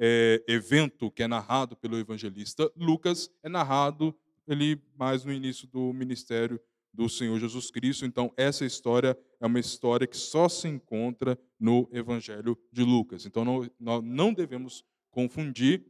é, 0.00 0.42
evento 0.48 1.10
que 1.10 1.22
é 1.22 1.28
narrado 1.28 1.76
pelo 1.76 1.98
evangelista 1.98 2.70
Lucas 2.74 3.30
é 3.42 3.48
narrado 3.48 4.16
ali 4.48 4.82
mais 4.96 5.24
no 5.24 5.32
início 5.32 5.68
do 5.68 5.92
ministério 5.92 6.60
do 6.92 7.08
Senhor 7.08 7.38
Jesus 7.38 7.70
Cristo. 7.70 8.04
Então, 8.04 8.32
essa 8.36 8.64
história 8.64 9.16
é 9.42 9.46
uma 9.46 9.58
história 9.58 10.06
que 10.06 10.16
só 10.16 10.48
se 10.48 10.68
encontra 10.68 11.36
no 11.58 11.88
Evangelho 11.92 12.56
de 12.70 12.84
Lucas. 12.84 13.26
Então, 13.26 13.44
não, 13.44 13.68
nós 13.78 14.04
não 14.04 14.32
devemos 14.32 14.84
confundir 15.10 15.84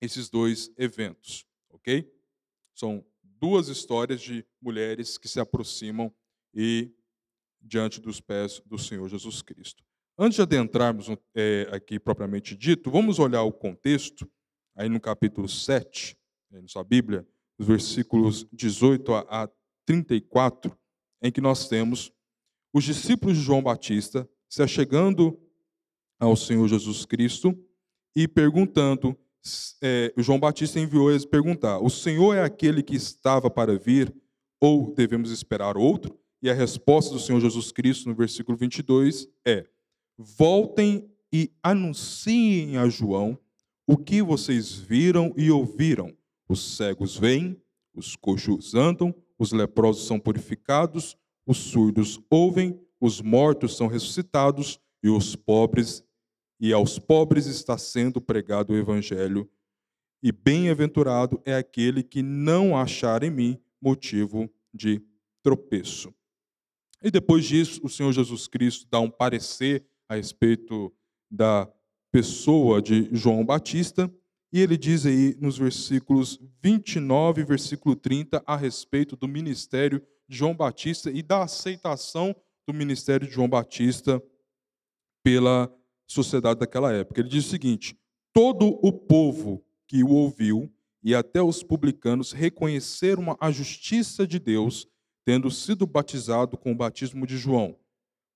esses 0.00 0.28
dois 0.28 0.72
eventos, 0.76 1.46
ok? 1.70 2.12
São 2.74 3.06
duas 3.22 3.68
histórias 3.68 4.20
de 4.20 4.44
mulheres 4.60 5.16
que 5.16 5.28
se 5.28 5.38
aproximam 5.38 6.12
e 6.52 6.92
diante 7.62 8.00
dos 8.00 8.20
pés 8.20 8.60
do 8.66 8.76
Senhor 8.76 9.08
Jesus 9.08 9.40
Cristo. 9.40 9.84
Antes 10.18 10.36
de 10.36 10.42
adentrarmos 10.42 11.06
é, 11.32 11.68
aqui 11.70 12.00
propriamente 12.00 12.56
dito, 12.56 12.90
vamos 12.90 13.20
olhar 13.20 13.44
o 13.44 13.52
contexto, 13.52 14.28
aí 14.74 14.88
no 14.88 15.00
capítulo 15.00 15.48
7, 15.48 16.18
na 16.50 16.66
sua 16.66 16.82
Bíblia, 16.82 17.24
os 17.56 17.68
versículos 17.68 18.48
18 18.52 19.14
a 19.14 19.48
34, 19.86 20.76
em 21.22 21.30
que 21.30 21.40
nós 21.40 21.68
temos 21.68 22.12
os 22.74 22.82
discípulos 22.82 23.36
de 23.36 23.42
João 23.44 23.62
Batista 23.62 24.28
se 24.48 24.60
achegando 24.60 25.38
ao 26.18 26.34
Senhor 26.34 26.66
Jesus 26.66 27.06
Cristo 27.06 27.56
e 28.16 28.26
perguntando, 28.26 29.16
é, 29.80 30.12
João 30.18 30.40
Batista 30.40 30.80
enviou 30.80 31.08
eles 31.08 31.24
perguntar: 31.24 31.78
O 31.78 31.88
Senhor 31.88 32.34
é 32.34 32.42
aquele 32.42 32.82
que 32.82 32.96
estava 32.96 33.48
para 33.48 33.78
vir 33.78 34.12
ou 34.60 34.92
devemos 34.92 35.30
esperar 35.30 35.76
outro? 35.76 36.18
E 36.42 36.50
a 36.50 36.54
resposta 36.54 37.14
do 37.14 37.20
Senhor 37.20 37.40
Jesus 37.40 37.70
Cristo 37.70 38.08
no 38.08 38.14
versículo 38.14 38.58
22 38.58 39.28
é: 39.46 39.64
Voltem 40.18 41.08
e 41.32 41.52
anunciem 41.62 42.76
a 42.76 42.88
João 42.88 43.38
o 43.86 43.96
que 43.96 44.22
vocês 44.22 44.72
viram 44.72 45.32
e 45.36 45.50
ouviram. 45.50 46.16
Os 46.48 46.76
cegos 46.76 47.16
vêm, 47.16 47.60
os 47.94 48.16
coxos 48.16 48.74
andam, 48.74 49.14
os 49.38 49.52
leprosos 49.52 50.06
são 50.06 50.18
purificados, 50.18 51.16
os 51.46 51.58
surdos 51.58 52.20
ouvem, 52.30 52.80
os 53.00 53.20
mortos 53.20 53.76
são 53.76 53.86
ressuscitados 53.86 54.80
e 55.02 55.08
os 55.08 55.36
pobres 55.36 56.04
e 56.60 56.72
aos 56.72 56.98
pobres 56.98 57.46
está 57.46 57.76
sendo 57.76 58.20
pregado 58.20 58.72
o 58.72 58.76
evangelho. 58.76 59.50
E 60.22 60.32
bem-aventurado 60.32 61.42
é 61.44 61.54
aquele 61.54 62.02
que 62.02 62.22
não 62.22 62.76
achar 62.76 63.22
em 63.22 63.30
mim 63.30 63.60
motivo 63.82 64.48
de 64.72 65.02
tropeço. 65.42 66.14
E 67.02 67.10
depois 67.10 67.44
disso, 67.44 67.80
o 67.84 67.88
Senhor 67.88 68.12
Jesus 68.12 68.46
Cristo 68.46 68.86
dá 68.90 68.98
um 68.98 69.10
parecer 69.10 69.84
a 70.08 70.14
respeito 70.14 70.90
da 71.30 71.70
pessoa 72.10 72.80
de 72.80 73.10
João 73.12 73.44
Batista, 73.44 74.10
e 74.50 74.60
ele 74.60 74.78
diz 74.78 75.04
aí 75.04 75.36
nos 75.38 75.58
versículos 75.58 76.40
29 76.62 77.42
e 77.42 77.44
versículo 77.44 77.94
30 77.94 78.42
a 78.46 78.56
respeito 78.56 79.16
do 79.16 79.28
ministério 79.28 80.00
de 80.28 80.36
João 80.36 80.54
Batista 80.54 81.10
e 81.10 81.22
da 81.22 81.42
aceitação 81.42 82.34
do 82.66 82.74
ministério 82.74 83.26
de 83.26 83.34
João 83.34 83.48
Batista 83.48 84.22
pela 85.22 85.72
sociedade 86.06 86.60
daquela 86.60 86.92
época. 86.92 87.20
Ele 87.20 87.28
diz 87.28 87.46
o 87.46 87.50
seguinte: 87.50 87.98
todo 88.32 88.78
o 88.82 88.92
povo 88.92 89.64
que 89.86 90.02
o 90.02 90.10
ouviu 90.10 90.72
e 91.02 91.14
até 91.14 91.42
os 91.42 91.62
publicanos 91.62 92.32
reconheceram 92.32 93.36
a 93.38 93.50
justiça 93.50 94.26
de 94.26 94.38
Deus 94.38 94.88
tendo 95.24 95.50
sido 95.50 95.86
batizado 95.86 96.56
com 96.56 96.72
o 96.72 96.76
batismo 96.76 97.26
de 97.26 97.36
João. 97.36 97.78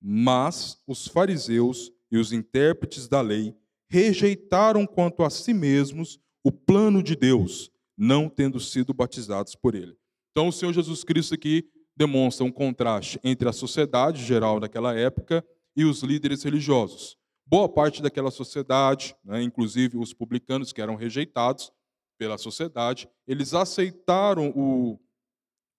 Mas 0.00 0.82
os 0.86 1.06
fariseus 1.06 1.92
e 2.10 2.16
os 2.16 2.32
intérpretes 2.32 3.08
da 3.08 3.20
lei 3.20 3.54
rejeitaram 3.90 4.86
quanto 4.86 5.22
a 5.22 5.30
si 5.30 5.52
mesmos 5.52 6.18
o 6.42 6.52
plano 6.52 7.02
de 7.02 7.16
Deus, 7.16 7.70
não 7.96 8.28
tendo 8.28 8.60
sido 8.60 8.94
batizados 8.94 9.54
por 9.54 9.74
ele. 9.74 9.96
Então, 10.30 10.48
o 10.48 10.52
Senhor 10.52 10.72
Jesus 10.72 11.02
Cristo 11.02 11.34
aqui 11.34 11.68
demonstra 11.98 12.46
um 12.46 12.52
contraste 12.52 13.18
entre 13.24 13.48
a 13.48 13.52
sociedade 13.52 14.24
geral 14.24 14.60
daquela 14.60 14.94
época 14.94 15.44
e 15.74 15.84
os 15.84 16.04
líderes 16.04 16.44
religiosos. 16.44 17.18
Boa 17.44 17.68
parte 17.68 18.00
daquela 18.00 18.30
sociedade, 18.30 19.16
né, 19.24 19.42
inclusive 19.42 19.98
os 19.98 20.14
publicanos 20.14 20.72
que 20.72 20.80
eram 20.80 20.94
rejeitados 20.94 21.72
pela 22.16 22.38
sociedade, 22.38 23.08
eles 23.26 23.52
aceitaram 23.52 24.52
o 24.54 24.98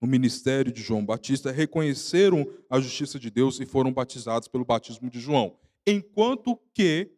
o 0.02 0.08
ministério 0.08 0.72
de 0.72 0.82
João 0.82 1.06
Batista, 1.06 1.52
reconheceram 1.52 2.50
a 2.70 2.80
justiça 2.80 3.20
de 3.20 3.30
Deus 3.30 3.60
e 3.60 3.66
foram 3.66 3.92
batizados 3.92 4.48
pelo 4.48 4.64
batismo 4.64 5.10
de 5.10 5.20
João. 5.20 5.58
Enquanto 5.86 6.58
que 6.74 7.12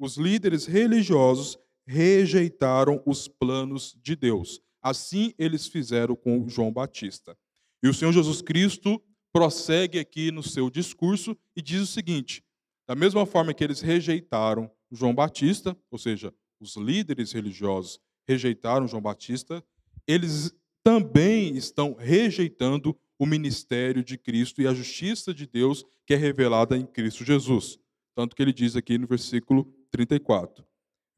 os 0.00 0.16
líderes 0.16 0.66
religiosos 0.66 1.56
rejeitaram 1.86 3.00
os 3.06 3.28
planos 3.28 3.96
de 4.02 4.16
Deus. 4.16 4.60
Assim 4.82 5.32
eles 5.38 5.68
fizeram 5.68 6.16
com 6.16 6.48
João 6.48 6.72
Batista. 6.72 7.36
E 7.84 7.88
o 7.88 7.92
Senhor 7.92 8.12
Jesus 8.12 8.40
Cristo 8.40 8.98
prossegue 9.30 9.98
aqui 9.98 10.32
no 10.32 10.42
seu 10.42 10.70
discurso 10.70 11.36
e 11.54 11.60
diz 11.60 11.82
o 11.82 11.86
seguinte: 11.86 12.42
da 12.88 12.94
mesma 12.94 13.26
forma 13.26 13.52
que 13.52 13.62
eles 13.62 13.82
rejeitaram 13.82 14.70
João 14.90 15.14
Batista, 15.14 15.76
ou 15.90 15.98
seja, 15.98 16.32
os 16.58 16.76
líderes 16.76 17.32
religiosos 17.32 18.00
rejeitaram 18.26 18.88
João 18.88 19.02
Batista, 19.02 19.62
eles 20.06 20.50
também 20.82 21.58
estão 21.58 21.92
rejeitando 21.92 22.98
o 23.18 23.26
ministério 23.26 24.02
de 24.02 24.16
Cristo 24.16 24.62
e 24.62 24.66
a 24.66 24.72
justiça 24.72 25.34
de 25.34 25.46
Deus 25.46 25.84
que 26.06 26.14
é 26.14 26.16
revelada 26.16 26.78
em 26.78 26.86
Cristo 26.86 27.22
Jesus. 27.22 27.78
Tanto 28.14 28.34
que 28.34 28.40
ele 28.40 28.52
diz 28.52 28.76
aqui 28.76 28.96
no 28.96 29.06
versículo 29.06 29.70
34: 29.90 30.64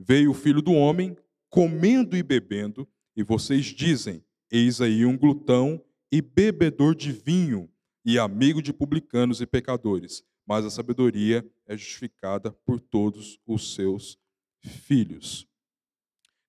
Veio 0.00 0.32
o 0.32 0.34
filho 0.34 0.60
do 0.60 0.72
homem 0.72 1.16
comendo 1.48 2.16
e 2.16 2.24
bebendo, 2.24 2.88
e 3.14 3.22
vocês 3.22 3.66
dizem: 3.66 4.24
Eis 4.50 4.80
aí 4.80 5.06
um 5.06 5.16
glutão 5.16 5.80
e 6.10 6.20
bebedor 6.20 6.94
de 6.94 7.12
vinho, 7.12 7.70
e 8.04 8.18
amigo 8.18 8.62
de 8.62 8.72
publicanos 8.72 9.40
e 9.40 9.46
pecadores. 9.46 10.22
Mas 10.46 10.64
a 10.64 10.70
sabedoria 10.70 11.44
é 11.66 11.76
justificada 11.76 12.52
por 12.64 12.78
todos 12.78 13.40
os 13.44 13.74
seus 13.74 14.16
filhos. 14.60 15.46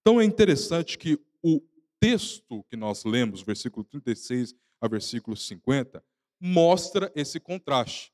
Então 0.02 0.22
é 0.22 0.24
interessante 0.24 0.98
que 0.98 1.20
o 1.41 1.62
texto 2.00 2.63
que 2.70 2.76
nós 2.76 3.04
lemos, 3.04 3.41
versículo 3.41 3.84
36 3.84 4.56
a 4.80 4.88
versículo 4.88 5.36
50, 5.36 6.04
mostra 6.39 7.12
esse 7.15 7.39
contraste 7.39 8.13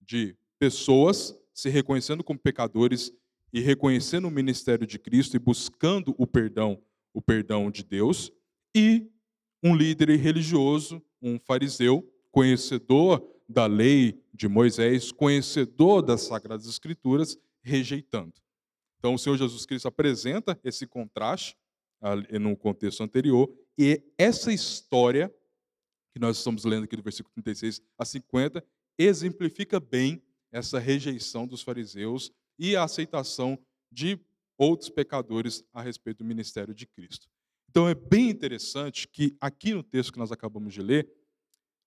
de 0.00 0.36
pessoas 0.58 1.34
se 1.54 1.68
reconhecendo 1.68 2.22
como 2.22 2.38
pecadores 2.38 3.12
e 3.52 3.60
reconhecendo 3.60 4.28
o 4.28 4.30
ministério 4.30 4.86
de 4.86 4.98
Cristo 4.98 5.36
e 5.36 5.38
buscando 5.38 6.14
o 6.18 6.26
perdão, 6.26 6.82
o 7.12 7.20
perdão 7.20 7.70
de 7.70 7.82
Deus, 7.82 8.30
e 8.74 9.10
um 9.62 9.74
líder 9.74 10.08
religioso, 10.16 11.02
um 11.20 11.38
fariseu, 11.38 12.06
conhecedor 12.30 13.26
da 13.48 13.66
lei 13.66 14.20
de 14.32 14.48
Moisés, 14.48 15.12
conhecedor 15.12 16.02
das 16.02 16.22
sagradas 16.22 16.66
escrituras, 16.66 17.38
rejeitando. 17.62 18.32
Então 18.98 19.14
o 19.14 19.18
Senhor 19.18 19.36
Jesus 19.36 19.66
Cristo 19.66 19.88
apresenta 19.88 20.58
esse 20.64 20.86
contraste 20.86 21.56
no 22.40 22.56
contexto 22.56 23.02
anterior. 23.02 23.52
E 23.78 24.02
essa 24.18 24.52
história, 24.52 25.32
que 26.12 26.18
nós 26.18 26.38
estamos 26.38 26.64
lendo 26.64 26.84
aqui 26.84 26.96
do 26.96 27.02
versículo 27.02 27.32
36 27.34 27.80
a 27.98 28.04
50, 28.04 28.64
exemplifica 28.98 29.78
bem 29.78 30.22
essa 30.50 30.78
rejeição 30.78 31.46
dos 31.46 31.62
fariseus 31.62 32.32
e 32.58 32.76
a 32.76 32.84
aceitação 32.84 33.58
de 33.90 34.20
outros 34.58 34.90
pecadores 34.90 35.64
a 35.72 35.80
respeito 35.82 36.18
do 36.18 36.24
ministério 36.24 36.74
de 36.74 36.86
Cristo. 36.86 37.28
Então 37.72 37.88
é 37.88 37.94
bem 37.94 38.28
interessante 38.28 39.08
que 39.08 39.34
aqui 39.40 39.72
no 39.72 39.82
texto 39.82 40.12
que 40.12 40.18
nós 40.18 40.30
acabamos 40.30 40.74
de 40.74 40.82
ler, 40.82 41.10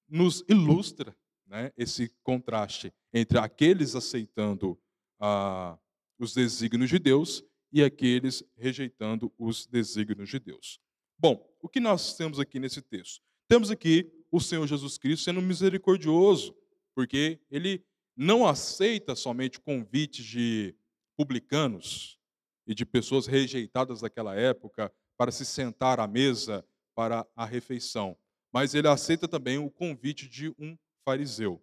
nos 0.09 0.43
ilustra 0.49 1.15
né, 1.45 1.71
esse 1.77 2.11
contraste 2.23 2.91
entre 3.13 3.37
aqueles 3.37 3.93
aceitando 3.93 4.81
ah, 5.19 5.77
os 6.17 6.33
desígnios 6.33 6.89
de 6.89 6.97
Deus 6.97 7.43
e 7.71 7.83
aqueles 7.83 8.43
rejeitando 8.57 9.31
os 9.37 9.67
desígnios 9.67 10.27
de 10.27 10.39
Deus. 10.39 10.79
Bom, 11.19 11.47
o 11.61 11.69
que 11.69 11.79
nós 11.79 12.15
temos 12.17 12.39
aqui 12.39 12.59
nesse 12.59 12.81
texto? 12.81 13.21
Temos 13.47 13.69
aqui 13.69 14.11
o 14.31 14.41
Senhor 14.41 14.65
Jesus 14.65 14.97
Cristo 14.97 15.25
sendo 15.25 15.39
misericordioso, 15.39 16.57
porque 16.95 17.39
ele 17.51 17.85
não 18.17 18.47
aceita 18.47 19.13
somente 19.13 19.59
convites 19.59 20.25
de 20.25 20.73
publicanos 21.15 22.17
e 22.65 22.73
de 22.73 22.87
pessoas 22.87 23.27
rejeitadas 23.27 24.01
daquela 24.01 24.33
época 24.33 24.91
para 25.17 25.31
se 25.31 25.45
sentar 25.45 25.99
à 25.99 26.07
mesa 26.07 26.65
para 26.93 27.27
a 27.35 27.45
refeição, 27.45 28.17
mas 28.51 28.73
ele 28.73 28.87
aceita 28.87 29.27
também 29.27 29.57
o 29.57 29.69
convite 29.69 30.29
de 30.29 30.49
um 30.57 30.77
fariseu 31.03 31.61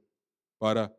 para 0.59 0.95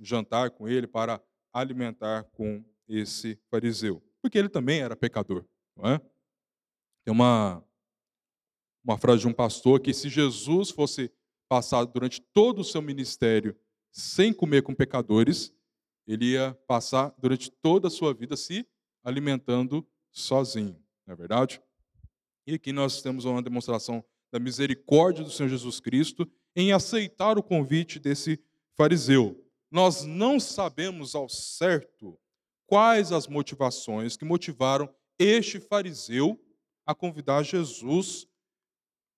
jantar 0.00 0.50
com 0.50 0.68
ele, 0.68 0.86
para 0.86 1.22
alimentar 1.52 2.24
com 2.24 2.64
esse 2.88 3.38
fariseu, 3.50 4.02
porque 4.20 4.36
ele 4.36 4.48
também 4.48 4.80
era 4.80 4.96
pecador, 4.96 5.44
não 5.76 5.90
é? 5.90 5.98
Tem 7.04 7.12
uma 7.12 7.64
uma 8.84 8.98
frase 8.98 9.20
de 9.20 9.28
um 9.28 9.32
pastor 9.32 9.80
que 9.80 9.94
se 9.94 10.08
Jesus 10.08 10.70
fosse 10.70 11.12
passar 11.48 11.84
durante 11.84 12.20
todo 12.20 12.60
o 12.60 12.64
seu 12.64 12.82
ministério 12.82 13.56
sem 13.92 14.32
comer 14.32 14.62
com 14.62 14.74
pecadores, 14.74 15.54
ele 16.06 16.32
ia 16.32 16.54
passar 16.66 17.14
durante 17.18 17.50
toda 17.50 17.88
a 17.88 17.90
sua 17.90 18.12
vida 18.12 18.36
se 18.36 18.66
alimentando 19.04 19.86
sozinho, 20.10 20.82
não 21.06 21.14
é 21.14 21.16
verdade? 21.16 21.62
E 22.46 22.54
aqui 22.54 22.72
nós 22.72 23.00
temos 23.02 23.24
uma 23.24 23.42
demonstração 23.42 24.04
da 24.32 24.40
misericórdia 24.40 25.22
do 25.22 25.30
Senhor 25.30 25.48
Jesus 25.48 25.78
Cristo 25.78 26.28
em 26.56 26.72
aceitar 26.72 27.38
o 27.38 27.42
convite 27.42 27.98
desse 27.98 28.40
fariseu. 28.74 29.38
Nós 29.70 30.04
não 30.04 30.40
sabemos 30.40 31.14
ao 31.14 31.28
certo 31.28 32.18
quais 32.66 33.12
as 33.12 33.26
motivações 33.26 34.16
que 34.16 34.24
motivaram 34.24 34.92
este 35.18 35.60
fariseu 35.60 36.38
a 36.84 36.94
convidar 36.94 37.42
Jesus 37.42 38.26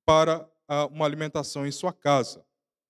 para 0.05 0.49
ah, 0.69 0.87
uma 0.87 1.05
alimentação 1.05 1.67
em 1.67 1.73
sua 1.73 1.93
casa. 1.93 2.45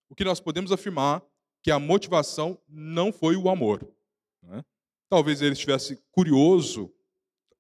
O 0.09 0.15
que 0.15 0.25
nós 0.25 0.41
podemos 0.41 0.73
afirmar 0.73 1.23
que 1.63 1.71
a 1.71 1.79
motivação 1.79 2.61
não 2.69 3.13
foi 3.13 3.37
o 3.37 3.49
amor. 3.49 3.87
Né? 4.43 4.63
Talvez 5.09 5.41
ele 5.41 5.53
estivesse 5.53 5.97
curioso 6.11 6.93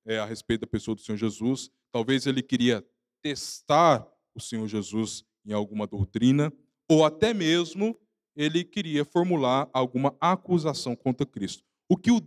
é, 0.06 0.18
a 0.18 0.24
respeito 0.24 0.62
da 0.62 0.66
pessoa 0.66 0.94
do 0.94 1.00
Senhor 1.00 1.16
Jesus, 1.16 1.70
talvez 1.90 2.26
ele 2.26 2.42
queria 2.42 2.84
testar 3.22 4.06
o 4.34 4.40
Senhor 4.40 4.66
Jesus 4.68 5.24
em 5.46 5.52
alguma 5.52 5.86
doutrina, 5.86 6.52
ou 6.88 7.04
até 7.04 7.32
mesmo 7.32 7.98
ele 8.36 8.64
queria 8.64 9.04
formular 9.04 9.68
alguma 9.72 10.16
acusação 10.20 10.96
contra 10.96 11.24
Cristo. 11.24 11.62
O 11.88 11.96
que 11.96 12.10
o 12.10 12.20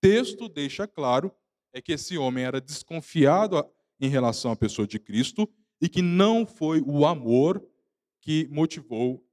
texto 0.00 0.48
deixa 0.48 0.86
claro 0.86 1.32
é 1.72 1.80
que 1.80 1.92
esse 1.92 2.18
homem 2.18 2.44
era 2.44 2.60
desconfiado 2.60 3.64
em 4.00 4.08
relação 4.08 4.50
à 4.50 4.56
pessoa 4.56 4.86
de 4.86 4.98
Cristo 4.98 5.48
e 5.80 5.88
que 5.88 6.02
não 6.02 6.44
foi 6.44 6.82
o 6.82 7.06
amor 7.06 7.64
que 8.20 8.46
motivou 8.48 9.24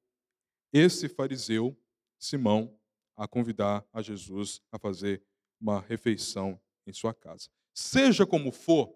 esse 0.71 1.09
fariseu, 1.09 1.77
Simão, 2.17 2.75
a 3.15 3.27
convidar 3.27 3.85
a 3.91 4.01
Jesus 4.01 4.61
a 4.71 4.79
fazer 4.79 5.21
uma 5.59 5.81
refeição 5.81 6.59
em 6.85 6.93
sua 6.93 7.13
casa. 7.13 7.49
Seja 7.79 8.25
como 8.25 8.51
for, 8.51 8.93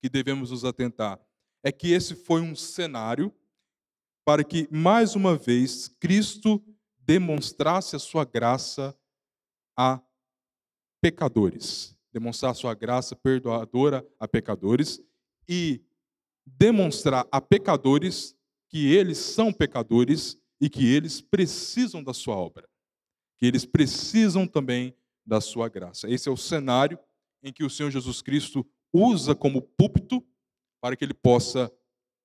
que 0.00 0.08
devemos 0.08 0.52
nos 0.52 0.64
atentar 0.64 1.20
é 1.64 1.72
que 1.72 1.90
esse 1.90 2.14
foi 2.14 2.40
um 2.40 2.54
cenário 2.54 3.34
para 4.24 4.44
que, 4.44 4.68
mais 4.70 5.16
uma 5.16 5.36
vez, 5.36 5.88
Cristo 5.88 6.64
demonstrasse 7.00 7.96
a 7.96 7.98
sua 7.98 8.24
graça 8.24 8.96
a 9.76 10.00
pecadores, 11.02 11.98
demonstrar 12.12 12.52
a 12.52 12.54
sua 12.54 12.72
graça 12.72 13.16
perdoadora 13.16 14.06
a 14.16 14.28
pecadores 14.28 15.02
e 15.48 15.82
demonstrar 16.46 17.26
a 17.32 17.40
pecadores 17.40 18.36
que 18.68 18.94
eles 18.94 19.18
são 19.18 19.52
pecadores 19.52 20.38
e 20.60 20.70
que 20.70 20.86
eles 20.86 21.20
precisam 21.20 22.02
da 22.02 22.14
sua 22.14 22.36
obra, 22.36 22.68
que 23.36 23.44
eles 23.44 23.66
precisam 23.66 24.46
também 24.46 24.96
da 25.26 25.40
sua 25.40 25.68
graça. 25.68 26.08
Esse 26.08 26.28
é 26.28 26.32
o 26.32 26.36
cenário 26.36 26.96
em 27.42 27.52
que 27.52 27.64
o 27.64 27.70
Senhor 27.70 27.90
Jesus 27.90 28.22
Cristo 28.22 28.66
usa 28.92 29.34
como 29.34 29.62
púlpito 29.62 30.26
para 30.80 30.96
que 30.96 31.04
ele 31.04 31.14
possa 31.14 31.72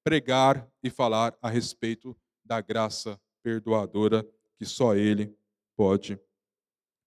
pregar 0.04 0.70
e 0.84 0.90
falar 0.90 1.38
a 1.42 1.50
respeito 1.50 2.16
da 2.44 2.62
graça 2.62 3.20
perdoadora 3.42 4.28
que 4.58 4.66
só 4.66 4.96
ele 4.96 5.36
pode 5.76 6.20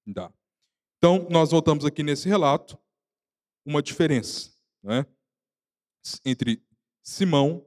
dar. 0.06 0.32
Então, 0.98 1.26
nós 1.30 1.50
voltamos 1.50 1.84
aqui 1.84 2.02
nesse 2.02 2.28
relato 2.28 2.78
uma 3.64 3.82
diferença 3.82 4.50
né, 4.82 5.04
entre 6.24 6.62
Simão 7.02 7.66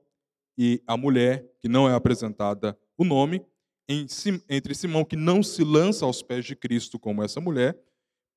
e 0.58 0.82
a 0.86 0.98
mulher, 0.98 1.50
que 1.60 1.68
não 1.68 1.88
é 1.88 1.94
apresentada 1.94 2.78
o 2.98 3.04
nome, 3.04 3.46
entre 3.88 4.76
Simão, 4.76 5.04
que 5.04 5.16
não 5.16 5.42
se 5.42 5.64
lança 5.64 6.06
aos 6.06 6.22
pés 6.22 6.46
de 6.46 6.56
Cristo 6.56 7.00
como 7.00 7.24
essa 7.24 7.42
mulher, 7.42 7.78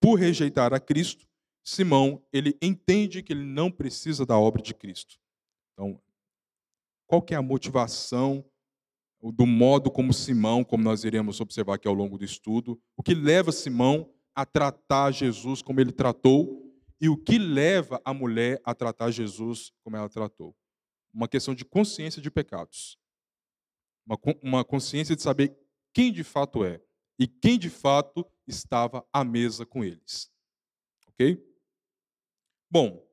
por 0.01 0.15
rejeitar 0.15 0.73
a 0.73 0.81
Cristo, 0.81 1.27
Simão, 1.65 2.23
ele 2.33 2.57
entende 2.61 3.23
que 3.23 3.33
ele 3.33 3.45
não 3.45 3.71
precisa 3.71 4.27
da 4.27 4.39
obra 4.39 4.61
de 4.61 4.75
Cristo. 4.75 5.19
Então, 5.73 6.01
qual 7.07 7.23
que 7.23 7.35
é 7.35 7.37
a 7.37 7.43
motivação 7.43 8.45
do 9.23 9.47
modo 9.47 9.91
como 9.91 10.13
Simão, 10.13 10.65
como 10.65 10.83
nós 10.83 11.05
iremos 11.05 11.41
observar 11.41 11.75
aqui 11.75 11.87
ao 11.87 11.95
longo 11.95 12.19
do 12.19 12.25
estudo, 12.25 12.81
o 12.97 13.03
que 13.03 13.15
leva 13.15 13.53
Simão 13.53 14.13
a 14.35 14.45
tratar 14.45 15.13
Jesus 15.13 15.63
como 15.63 15.81
ele 15.81 15.93
tratou 15.93 16.75
e 17.01 17.09
o 17.09 17.17
que 17.17 17.39
leva 17.39 18.01
a 18.05 18.13
mulher 18.13 18.61
a 18.65 18.75
tratar 18.75 19.11
Jesus 19.11 19.71
como 19.85 19.97
ela 19.97 20.09
tratou? 20.09 20.57
Uma 21.13 21.29
questão 21.29 21.55
de 21.55 21.65
consciência 21.65 22.21
de 22.21 22.31
pecados. 22.31 22.99
Uma, 24.43 24.65
consciência 24.65 25.15
de 25.15 25.23
saber 25.23 25.57
quem 25.93 26.11
de 26.11 26.25
fato 26.25 26.65
é 26.65 26.81
e 27.19 27.29
quem 27.29 27.59
de 27.59 27.71
fato 27.71 28.27
estava 28.49 29.07
à 29.13 29.23
mesa 29.23 29.65
com 29.65 29.85
eles. 29.85 30.33
Ok? 31.09 31.52
Bom, 32.73 33.07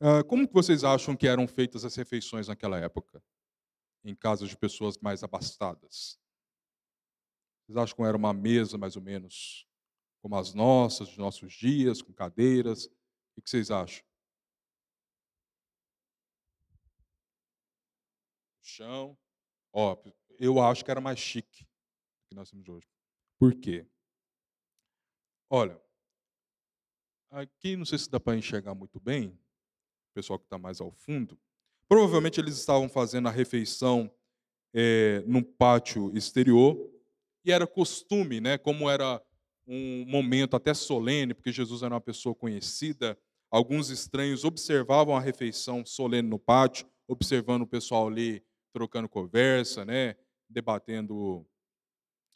ah, 0.00 0.24
como 0.24 0.48
que 0.48 0.54
vocês 0.54 0.82
acham 0.82 1.14
que 1.14 1.26
eram 1.26 1.46
feitas 1.46 1.84
as 1.84 1.94
refeições 1.94 2.48
naquela 2.48 2.78
época? 2.78 3.22
Em 4.02 4.14
casas 4.14 4.48
de 4.48 4.56
pessoas 4.56 4.96
mais 4.96 5.22
abastadas? 5.22 6.18
Vocês 7.60 7.76
acham 7.76 7.94
que 7.94 8.02
era 8.02 8.16
uma 8.16 8.32
mesa, 8.32 8.78
mais 8.78 8.96
ou 8.96 9.02
menos, 9.02 9.68
como 10.22 10.36
as 10.36 10.54
nossas, 10.54 11.08
dos 11.08 11.18
nossos 11.18 11.52
dias, 11.52 12.00
com 12.00 12.14
cadeiras? 12.14 12.86
O 13.36 13.42
que 13.42 13.50
vocês 13.50 13.70
acham? 13.70 14.02
Chão. 18.62 19.18
Ó, 19.70 20.02
eu 20.38 20.58
acho 20.62 20.82
que 20.82 20.90
era 20.90 21.00
mais 21.02 21.18
chique 21.18 21.64
do 21.64 22.28
que 22.30 22.34
nós 22.34 22.50
temos 22.50 22.66
hoje. 22.66 22.88
Por 23.38 23.54
quê? 23.54 23.86
Olha, 25.50 25.78
Aqui 27.32 27.76
não 27.78 27.86
sei 27.86 27.98
se 27.98 28.10
dá 28.10 28.20
para 28.20 28.36
enxergar 28.36 28.74
muito 28.74 29.00
bem, 29.00 29.28
o 29.28 30.14
pessoal 30.14 30.38
que 30.38 30.44
está 30.44 30.58
mais 30.58 30.82
ao 30.82 30.90
fundo. 30.90 31.38
Provavelmente 31.88 32.38
eles 32.38 32.58
estavam 32.58 32.90
fazendo 32.90 33.26
a 33.26 33.30
refeição 33.30 34.12
é, 34.74 35.24
num 35.26 35.42
pátio 35.42 36.14
exterior 36.14 36.76
e 37.42 37.50
era 37.50 37.66
costume, 37.66 38.38
né? 38.38 38.58
Como 38.58 38.88
era 38.88 39.18
um 39.66 40.04
momento 40.06 40.56
até 40.56 40.74
solene, 40.74 41.32
porque 41.32 41.50
Jesus 41.50 41.82
era 41.82 41.94
uma 41.94 42.02
pessoa 42.02 42.34
conhecida. 42.34 43.18
Alguns 43.50 43.88
estranhos 43.88 44.44
observavam 44.44 45.16
a 45.16 45.20
refeição 45.20 45.86
solene 45.86 46.28
no 46.28 46.38
pátio, 46.38 46.86
observando 47.08 47.62
o 47.62 47.66
pessoal 47.66 48.08
ali 48.08 48.44
trocando 48.74 49.08
conversa, 49.08 49.86
né? 49.86 50.16
Debatendo, 50.50 51.46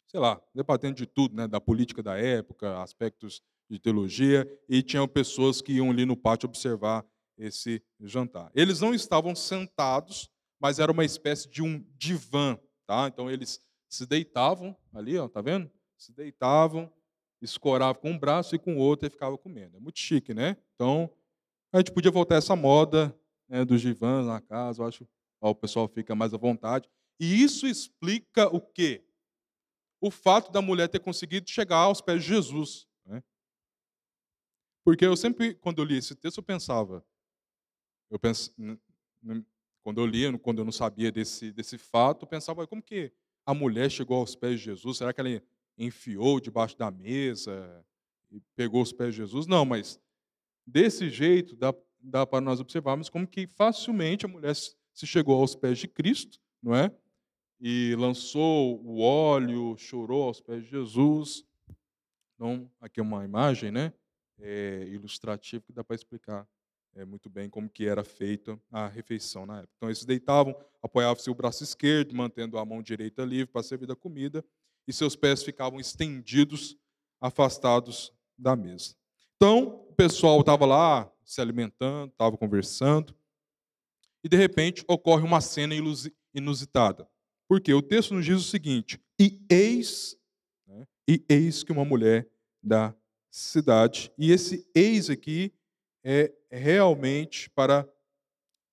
sei 0.07 0.19
lá, 0.19 0.41
debatendo 0.55 0.95
de 0.95 1.05
tudo, 1.05 1.35
né? 1.35 1.47
Da 1.47 1.61
política 1.61 2.01
da 2.01 2.17
época, 2.17 2.81
aspectos 2.81 3.43
de 3.69 3.79
teologia, 3.79 4.47
e 4.69 4.81
tinham 4.81 5.07
pessoas 5.07 5.61
que 5.61 5.73
iam 5.73 5.89
ali 5.89 6.05
no 6.05 6.15
pátio 6.15 6.47
observar 6.47 7.05
esse 7.37 7.81
jantar. 7.99 8.51
Eles 8.55 8.81
não 8.81 8.93
estavam 8.93 9.35
sentados, 9.35 10.29
mas 10.59 10.79
era 10.79 10.91
uma 10.91 11.05
espécie 11.05 11.49
de 11.49 11.61
um 11.61 11.85
divã, 11.97 12.57
tá? 12.85 13.07
Então 13.07 13.29
eles 13.29 13.59
se 13.89 14.05
deitavam 14.05 14.75
ali, 14.93 15.17
ó, 15.17 15.27
tá 15.27 15.41
vendo? 15.41 15.69
Se 15.97 16.11
deitavam, 16.11 16.91
escoravam 17.41 18.01
com 18.01 18.11
um 18.11 18.19
braço 18.19 18.55
e 18.55 18.59
com 18.59 18.75
o 18.75 18.79
outro 18.79 19.07
e 19.07 19.09
ficava 19.09 19.37
comendo. 19.37 19.77
É 19.77 19.79
muito 19.79 19.99
chique, 19.99 20.33
né? 20.33 20.57
Então, 20.75 21.09
a 21.71 21.77
gente 21.77 21.91
podia 21.91 22.11
voltar 22.11 22.35
essa 22.35 22.55
moda 22.55 23.15
né, 23.47 23.63
dos 23.63 23.81
divãs 23.81 24.25
na 24.25 24.41
casa, 24.41 24.81
eu 24.81 24.87
acho 24.87 25.07
ó, 25.41 25.51
o 25.51 25.55
pessoal 25.55 25.87
fica 25.87 26.15
mais 26.15 26.33
à 26.33 26.37
vontade. 26.37 26.89
E 27.19 27.43
isso 27.43 27.67
explica 27.67 28.47
o 28.47 28.59
quê? 28.59 29.03
o 29.99 30.11
fato 30.11 30.51
da 30.51 30.61
mulher 30.61 30.87
ter 30.87 30.99
conseguido 30.99 31.49
chegar 31.49 31.77
aos 31.77 32.01
pés 32.01 32.23
de 32.23 32.29
Jesus. 32.29 32.87
Porque 34.87 35.05
eu 35.05 35.17
sempre, 35.17 35.53
quando 35.53 35.81
eu 35.81 35.83
li 35.83 35.97
esse 35.97 36.15
texto, 36.15 36.37
eu 36.37 36.43
pensava, 36.43 37.05
eu 38.09 38.17
penso, 38.17 38.55
quando 39.83 39.99
eu 39.99 40.05
lia, 40.05 40.39
quando 40.39 40.59
eu 40.59 40.63
não 40.63 40.71
sabia 40.71 41.11
desse, 41.11 41.51
desse 41.51 41.77
fato, 41.77 42.23
eu 42.23 42.27
pensava, 42.29 42.65
como 42.65 42.81
que 42.81 43.11
a 43.45 43.53
mulher 43.53 43.91
chegou 43.91 44.15
aos 44.15 44.33
pés 44.33 44.59
de 44.59 44.67
Jesus? 44.67 44.97
Será 44.97 45.11
que 45.11 45.19
ela 45.19 45.43
enfiou 45.77 46.39
debaixo 46.39 46.77
da 46.77 46.89
mesa 46.89 47.85
e 48.31 48.39
pegou 48.55 48.81
os 48.81 48.93
pés 48.93 49.13
de 49.13 49.17
Jesus? 49.17 49.45
Não, 49.45 49.65
mas 49.65 49.99
desse 50.65 51.09
jeito 51.09 51.57
dá, 51.57 51.73
dá 51.99 52.25
para 52.25 52.39
nós 52.39 52.61
observarmos 52.61 53.09
como 53.09 53.27
que 53.27 53.45
facilmente 53.45 54.25
a 54.25 54.29
mulher 54.29 54.55
se 54.55 55.05
chegou 55.05 55.35
aos 55.41 55.53
pés 55.53 55.79
de 55.79 55.89
Cristo, 55.89 56.39
não 56.63 56.73
é? 56.73 56.89
E 57.59 57.93
lançou 57.99 58.81
o 58.85 59.01
óleo, 59.01 59.75
chorou 59.77 60.23
aos 60.23 60.39
pés 60.39 60.63
de 60.63 60.69
Jesus. 60.69 61.45
Então, 62.35 62.71
aqui 62.79 63.01
é 63.01 63.03
uma 63.03 63.25
imagem, 63.25 63.69
né? 63.69 63.91
É, 64.39 64.85
ilustrativa 64.89 65.63
que 65.65 65.73
dá 65.73 65.83
para 65.83 65.95
explicar 65.95 66.47
é, 66.95 67.05
muito 67.05 67.29
bem 67.29 67.49
como 67.49 67.69
que 67.69 67.87
era 67.87 68.03
feita 68.03 68.59
a 68.71 68.87
refeição 68.87 69.45
na 69.45 69.59
época. 69.59 69.73
Então, 69.77 69.89
eles 69.89 70.03
deitavam, 70.03 70.55
apoiavam-se 70.81 71.29
o 71.29 71.35
braço 71.35 71.63
esquerdo, 71.63 72.15
mantendo 72.15 72.57
a 72.57 72.65
mão 72.65 72.81
direita 72.81 73.23
livre 73.23 73.51
para 73.51 73.63
servir 73.63 73.85
da 73.85 73.95
comida, 73.95 74.43
e 74.87 74.93
seus 74.93 75.15
pés 75.15 75.43
ficavam 75.43 75.79
estendidos, 75.79 76.77
afastados 77.19 78.13
da 78.37 78.55
mesa. 78.55 78.95
Então, 79.35 79.85
o 79.89 79.93
pessoal 79.93 80.39
estava 80.39 80.65
lá 80.65 81.11
se 81.23 81.41
alimentando, 81.41 82.11
estava 82.11 82.37
conversando, 82.37 83.15
e 84.23 84.29
de 84.29 84.37
repente 84.37 84.83
ocorre 84.87 85.23
uma 85.23 85.41
cena 85.41 85.73
inusitada. 86.33 87.07
Porque 87.47 87.73
o 87.73 87.81
texto 87.81 88.13
nos 88.13 88.25
diz 88.25 88.37
o 88.37 88.43
seguinte: 88.43 88.99
e 89.19 89.39
eis, 89.49 90.17
né, 90.65 90.85
e 91.07 91.23
eis 91.29 91.63
que 91.63 91.71
uma 91.71 91.85
mulher 91.85 92.27
da 92.61 92.95
cidade, 93.37 94.11
e 94.17 94.31
esse 94.31 94.67
eis 94.73 95.09
aqui 95.09 95.53
é 96.03 96.33
realmente 96.49 97.49
para 97.51 97.87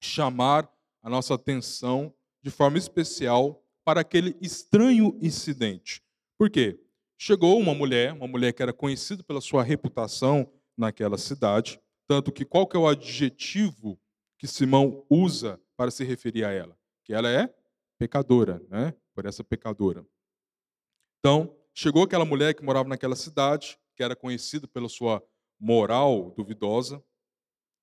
chamar 0.00 0.70
a 1.03 1.11
nossa 1.11 1.35
atenção 1.35 2.14
de 2.42 2.50
forma 2.50 2.79
especial 2.79 3.62
para 3.85 4.00
aquele 4.00 4.37
estranho 4.40 5.18
incidente. 5.20 6.03
Por 6.38 6.50
quê? 6.50 6.81
Chegou 7.18 7.59
uma 7.59 7.74
mulher, 7.74 8.12
uma 8.12 8.27
mulher 8.27 8.53
que 8.53 8.62
era 8.62 8.72
conhecida 8.72 9.22
pela 9.22 9.40
sua 9.40 9.62
reputação 9.62 10.50
naquela 10.77 11.18
cidade, 11.18 11.81
tanto 12.07 12.33
que 12.33 12.44
qual 12.44 12.66
que 12.66 12.77
é 12.77 12.81
o 12.81 12.88
adjetivo 12.88 13.98
que 14.38 14.46
Simão 14.46 15.05
usa 15.11 15.61
para 15.77 15.90
se 15.90 16.05
referir 16.05 16.44
a 16.44 16.50
ela? 16.50 16.77
Que 17.05 17.12
ela 17.12 17.31
é 17.31 17.55
pecadora, 17.98 18.62
né? 18.68 18.94
Por 19.14 19.27
essa 19.27 19.44
pecadora. 19.44 20.05
Então, 21.18 21.55
chegou 21.74 22.03
aquela 22.03 22.24
mulher 22.24 22.55
que 22.55 22.64
morava 22.64 22.88
naquela 22.88 23.16
cidade, 23.16 23.79
que 23.94 24.02
era 24.02 24.16
conhecida 24.16 24.66
pela 24.66 24.88
sua 24.88 25.22
moral 25.59 26.33
duvidosa, 26.37 27.02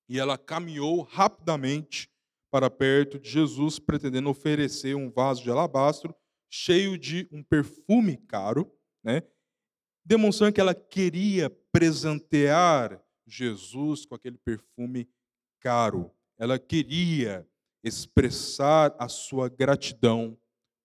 e 0.09 0.19
ela 0.19 0.37
caminhou 0.37 1.01
rapidamente 1.01 2.11
para 2.51 2.69
perto 2.69 3.17
de 3.17 3.29
Jesus, 3.29 3.79
pretendendo 3.79 4.29
oferecer 4.29 4.95
um 4.95 5.09
vaso 5.09 5.41
de 5.41 5.49
alabastro 5.49 6.13
cheio 6.49 6.97
de 6.97 7.29
um 7.31 7.41
perfume 7.41 8.17
caro, 8.17 8.69
né? 9.01 9.23
demonstrando 10.03 10.53
que 10.53 10.59
ela 10.59 10.75
queria 10.75 11.49
presentear 11.71 13.01
Jesus 13.25 14.05
com 14.05 14.15
aquele 14.15 14.37
perfume 14.37 15.09
caro. 15.61 16.11
Ela 16.37 16.59
queria 16.59 17.47
expressar 17.83 18.93
a 18.99 19.07
sua 19.07 19.47
gratidão 19.47 20.37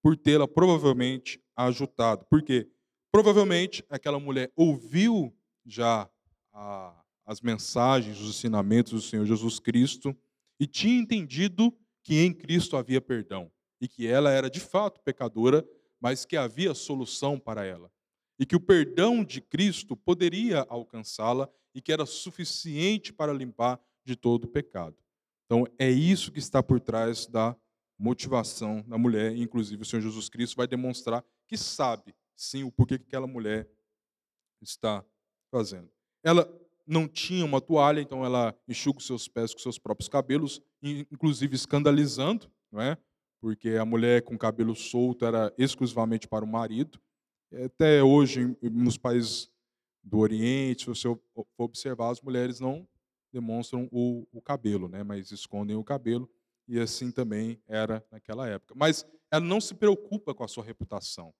por 0.03 0.17
tê-la 0.17 0.47
provavelmente 0.47 1.43
ajudado. 1.57 2.25
Por 2.27 2.43
quê? 2.43 2.71
Provavelmente 3.17 3.83
aquela 3.89 4.21
mulher 4.21 4.53
ouviu 4.55 5.35
já 5.65 6.07
a, 6.53 7.03
as 7.25 7.41
mensagens, 7.41 8.21
os 8.21 8.29
ensinamentos 8.29 8.93
do 8.93 9.01
Senhor 9.01 9.25
Jesus 9.25 9.59
Cristo 9.59 10.15
e 10.61 10.67
tinha 10.67 11.01
entendido 11.01 11.75
que 12.03 12.21
em 12.21 12.31
Cristo 12.31 12.77
havia 12.77 13.01
perdão 13.01 13.51
e 13.81 13.89
que 13.89 14.07
ela 14.07 14.31
era 14.31 14.51
de 14.51 14.61
fato 14.61 15.01
pecadora, 15.01 15.67
mas 15.99 16.27
que 16.27 16.37
havia 16.37 16.75
solução 16.75 17.41
para 17.41 17.65
ela. 17.65 17.91
E 18.39 18.45
que 18.45 18.55
o 18.55 18.61
perdão 18.61 19.25
de 19.25 19.41
Cristo 19.41 19.97
poderia 19.97 20.67
alcançá-la 20.69 21.49
e 21.75 21.81
que 21.81 21.95
era 21.95 22.05
suficiente 22.05 23.15
para 23.15 23.33
limpar 23.33 23.81
de 24.05 24.15
todo 24.15 24.45
o 24.45 24.49
pecado. 24.49 24.95
Então, 25.47 25.65
é 25.79 25.89
isso 25.89 26.31
que 26.31 26.39
está 26.39 26.63
por 26.63 26.79
trás 26.81 27.27
da 27.27 27.57
motivação 27.99 28.85
da 28.87 28.99
mulher, 28.99 29.35
inclusive 29.35 29.81
o 29.81 29.87
Senhor 29.87 30.03
Jesus 30.03 30.29
Cristo 30.29 30.55
vai 30.55 30.67
demonstrar 30.67 31.25
que 31.47 31.57
sabe, 31.57 32.15
sim, 32.37 32.63
o 32.63 32.71
porquê 32.71 32.99
que 32.99 33.07
aquela 33.07 33.27
mulher 33.27 33.69
está 34.61 35.05
fazendo. 35.51 35.91
Ela 36.23 36.49
não 36.87 37.09
tinha 37.09 37.45
uma 37.45 37.61
toalha, 37.61 38.01
então 38.01 38.25
ela 38.25 38.55
enxuga 38.69 38.99
os 38.99 39.07
seus 39.07 39.27
pés 39.27 39.53
com 39.53 39.59
seus 39.59 39.79
próprios 39.79 40.09
cabelos, 40.09 40.63
inclusive 40.83 41.57
escandalizando, 41.57 42.51
não 42.71 42.81
é? 42.81 42.97
Porque 43.41 43.71
a 43.71 43.85
mulher 43.85 44.23
com 44.23 44.39
cabelo 44.39 44.75
solto 44.75 45.25
era 45.25 45.53
exclusivamente 45.59 46.29
para 46.29 46.45
o 46.45 46.49
marido. 46.49 47.01
Até 47.65 48.03
hoje, 48.03 48.57
nos 48.63 48.97
países 48.97 49.51
do 50.03 50.19
Oriente, 50.19 50.83
se 50.83 50.87
você 50.87 51.09
for 51.35 51.47
observar, 51.59 52.11
as 52.11 52.21
mulheres 52.21 52.61
não 52.61 52.87
demonstram 53.33 53.89
o, 53.93 54.27
o 54.33 54.41
cabelo, 54.41 54.89
né? 54.89 55.03
mas 55.03 55.31
escondem 55.31 55.77
o 55.77 55.85
cabelo, 55.85 56.31
e 56.67 56.79
assim 56.81 57.11
também 57.11 57.61
era 57.67 58.05
naquela 58.11 58.49
época. 58.49 58.75
Mas 58.77 59.07
ela 59.31 59.45
não 59.45 59.61
se 59.61 59.75
preocupa 59.75 60.35
com 60.35 60.45
a 60.45 60.49
sua 60.49 60.65
reputação. 60.65 61.35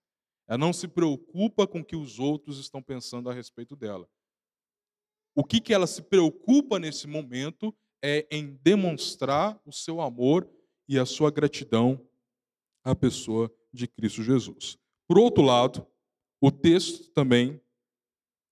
Ela 0.47 0.57
não 0.57 0.71
se 0.71 0.87
preocupa 0.87 1.67
com 1.67 1.81
o 1.81 1.85
que 1.85 1.95
os 1.95 2.19
outros 2.19 2.57
estão 2.59 2.81
pensando 2.81 3.29
a 3.29 3.33
respeito 3.33 3.75
dela. 3.75 4.09
O 5.35 5.43
que, 5.43 5.59
que 5.59 5.73
ela 5.73 5.85
se 5.85 6.01
preocupa 6.01 6.79
nesse 6.79 7.05
momento 7.05 7.75
é 8.01 8.27
em 8.31 8.55
demonstrar 8.63 9.59
o 9.65 9.71
seu 9.71 10.01
amor 10.01 10.49
e 10.87 10.97
a 10.97 11.05
sua 11.05 11.29
gratidão 11.29 12.07
à 12.83 12.95
pessoa 12.95 13.53
de 13.73 13.87
Cristo 13.87 14.23
Jesus. 14.23 14.77
Por 15.07 15.19
outro 15.19 15.43
lado, 15.43 15.85
o 16.41 16.51
texto 16.51 17.11
também 17.11 17.61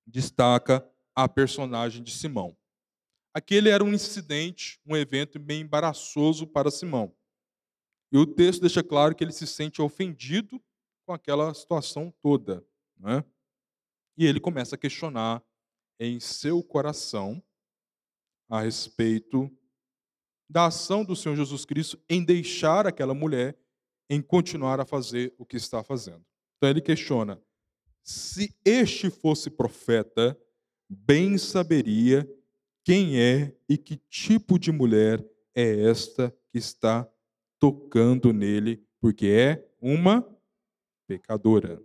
destaca 0.06 0.88
a 1.16 1.28
personagem 1.30 2.04
de 2.04 2.12
Simão. 2.12 2.56
Aquele 3.34 3.70
era 3.70 3.84
um 3.84 3.94
incidente, 3.94 4.80
um 4.86 4.96
evento 4.96 5.40
bem 5.40 5.62
embaraçoso 5.62 6.46
para 6.46 6.72
Simão. 6.72 7.16
E 8.12 8.18
o 8.18 8.26
texto 8.26 8.62
deixa 8.62 8.84
claro 8.84 9.16
que 9.16 9.24
ele 9.24 9.32
se 9.32 9.48
sente 9.48 9.82
ofendido 9.82 10.62
com 11.06 11.14
aquela 11.14 11.54
situação 11.54 12.14
toda. 12.22 12.66
Né? 12.98 13.24
E 14.18 14.26
ele 14.26 14.40
começa 14.40 14.76
a 14.76 14.78
questionar 14.78 15.44
em 16.00 16.20
seu 16.20 16.64
coração 16.64 17.42
a 18.50 18.62
respeito 18.62 19.50
da 20.50 20.68
ação 20.68 21.04
do 21.04 21.16
Senhor 21.16 21.36
Jesus 21.36 21.66
Cristo 21.66 22.00
em 22.10 22.24
deixar 22.24 22.86
aquela 22.86 23.14
mulher 23.14 23.58
em 24.10 24.22
continuar 24.22 24.80
a 24.80 24.86
fazer 24.86 25.34
o 25.38 25.46
que 25.46 25.58
está 25.58 25.84
fazendo. 25.84 26.24
Então 26.58 26.70
ele 26.70 26.82
questiona: 26.82 27.42
se 28.04 28.56
este 28.64 29.10
fosse 29.10 29.50
profeta, 29.50 30.40
bem 30.88 31.38
saberia 31.38 32.30
quem 32.84 33.20
é 33.20 33.56
e 33.68 33.78
que 33.78 33.98
tipo 33.98 34.60
de 34.60 34.72
mulher 34.72 35.26
é 35.56 35.90
esta 35.90 36.36
que 36.50 36.60
está 36.60 37.10
tocando 37.60 38.32
nele, 38.32 38.86
porque 39.00 39.28
é 39.28 39.68
uma 39.82 40.22
pecadora. 41.08 41.84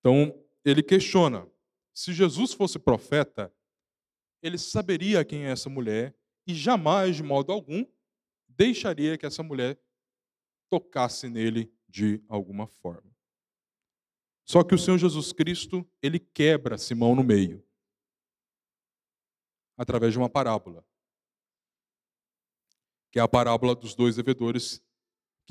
Então, 0.00 0.44
ele 0.64 0.82
questiona: 0.82 1.48
se 1.92 2.12
Jesus 2.12 2.52
fosse 2.52 2.78
profeta, 2.78 3.54
ele 4.42 4.58
saberia 4.58 5.24
quem 5.24 5.44
é 5.44 5.50
essa 5.50 5.68
mulher 5.68 6.14
e 6.46 6.54
jamais, 6.54 7.16
de 7.16 7.22
modo 7.22 7.52
algum, 7.52 7.86
deixaria 8.48 9.16
que 9.16 9.24
essa 9.24 9.42
mulher 9.42 9.80
tocasse 10.68 11.28
nele 11.28 11.72
de 11.88 12.22
alguma 12.28 12.66
forma. 12.66 13.12
Só 14.44 14.64
que 14.64 14.74
o 14.74 14.78
Senhor 14.78 14.98
Jesus 14.98 15.32
Cristo, 15.32 15.88
ele 16.02 16.18
quebra 16.18 16.76
Simão 16.76 17.14
no 17.14 17.22
meio, 17.22 17.64
através 19.76 20.12
de 20.12 20.18
uma 20.18 20.28
parábola, 20.28 20.84
que 23.10 23.18
é 23.18 23.22
a 23.22 23.28
parábola 23.28 23.74
dos 23.74 23.94
dois 23.94 24.16
devedores, 24.16 24.82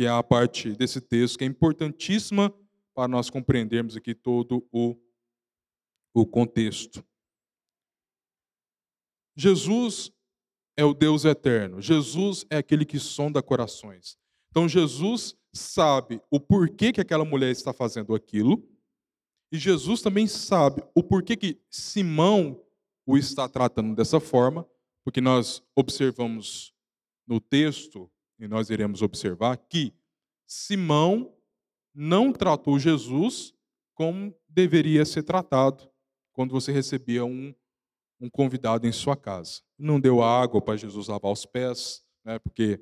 que 0.01 0.05
é 0.07 0.09
a 0.09 0.23
parte 0.23 0.71
desse 0.71 0.99
texto 0.99 1.37
que 1.37 1.43
é 1.43 1.47
importantíssima 1.47 2.51
para 2.91 3.07
nós 3.07 3.29
compreendermos 3.29 3.95
aqui 3.95 4.15
todo 4.15 4.67
o, 4.71 4.97
o 6.11 6.25
contexto. 6.25 7.05
Jesus 9.35 10.11
é 10.75 10.83
o 10.83 10.95
Deus 10.95 11.23
eterno. 11.23 11.79
Jesus 11.79 12.47
é 12.49 12.57
aquele 12.57 12.83
que 12.83 12.97
sonda 12.97 13.43
corações. 13.43 14.17
Então 14.49 14.67
Jesus 14.67 15.37
sabe 15.53 16.19
o 16.31 16.39
porquê 16.39 16.91
que 16.91 17.01
aquela 17.01 17.23
mulher 17.23 17.51
está 17.51 17.71
fazendo 17.71 18.15
aquilo. 18.15 18.67
E 19.51 19.59
Jesus 19.59 20.01
também 20.01 20.25
sabe 20.25 20.83
o 20.95 21.03
porquê 21.03 21.37
que 21.37 21.61
Simão 21.69 22.59
o 23.05 23.19
está 23.19 23.47
tratando 23.47 23.95
dessa 23.95 24.19
forma, 24.19 24.67
porque 25.03 25.21
nós 25.21 25.61
observamos 25.75 26.73
no 27.27 27.39
texto, 27.39 28.10
e 28.41 28.47
nós 28.47 28.71
iremos 28.71 29.03
observar, 29.03 29.55
que 29.55 29.93
Simão 30.47 31.31
não 31.93 32.33
tratou 32.33 32.79
Jesus 32.79 33.53
como 33.93 34.35
deveria 34.49 35.05
ser 35.05 35.23
tratado 35.23 35.87
quando 36.33 36.51
você 36.51 36.71
recebia 36.71 37.23
um, 37.23 37.53
um 38.19 38.29
convidado 38.29 38.87
em 38.87 38.91
sua 38.91 39.15
casa. 39.15 39.61
Não 39.77 39.99
deu 39.99 40.23
água 40.23 40.59
para 40.59 40.75
Jesus 40.75 41.07
lavar 41.07 41.31
os 41.31 41.45
pés, 41.45 42.03
né, 42.25 42.39
porque 42.39 42.81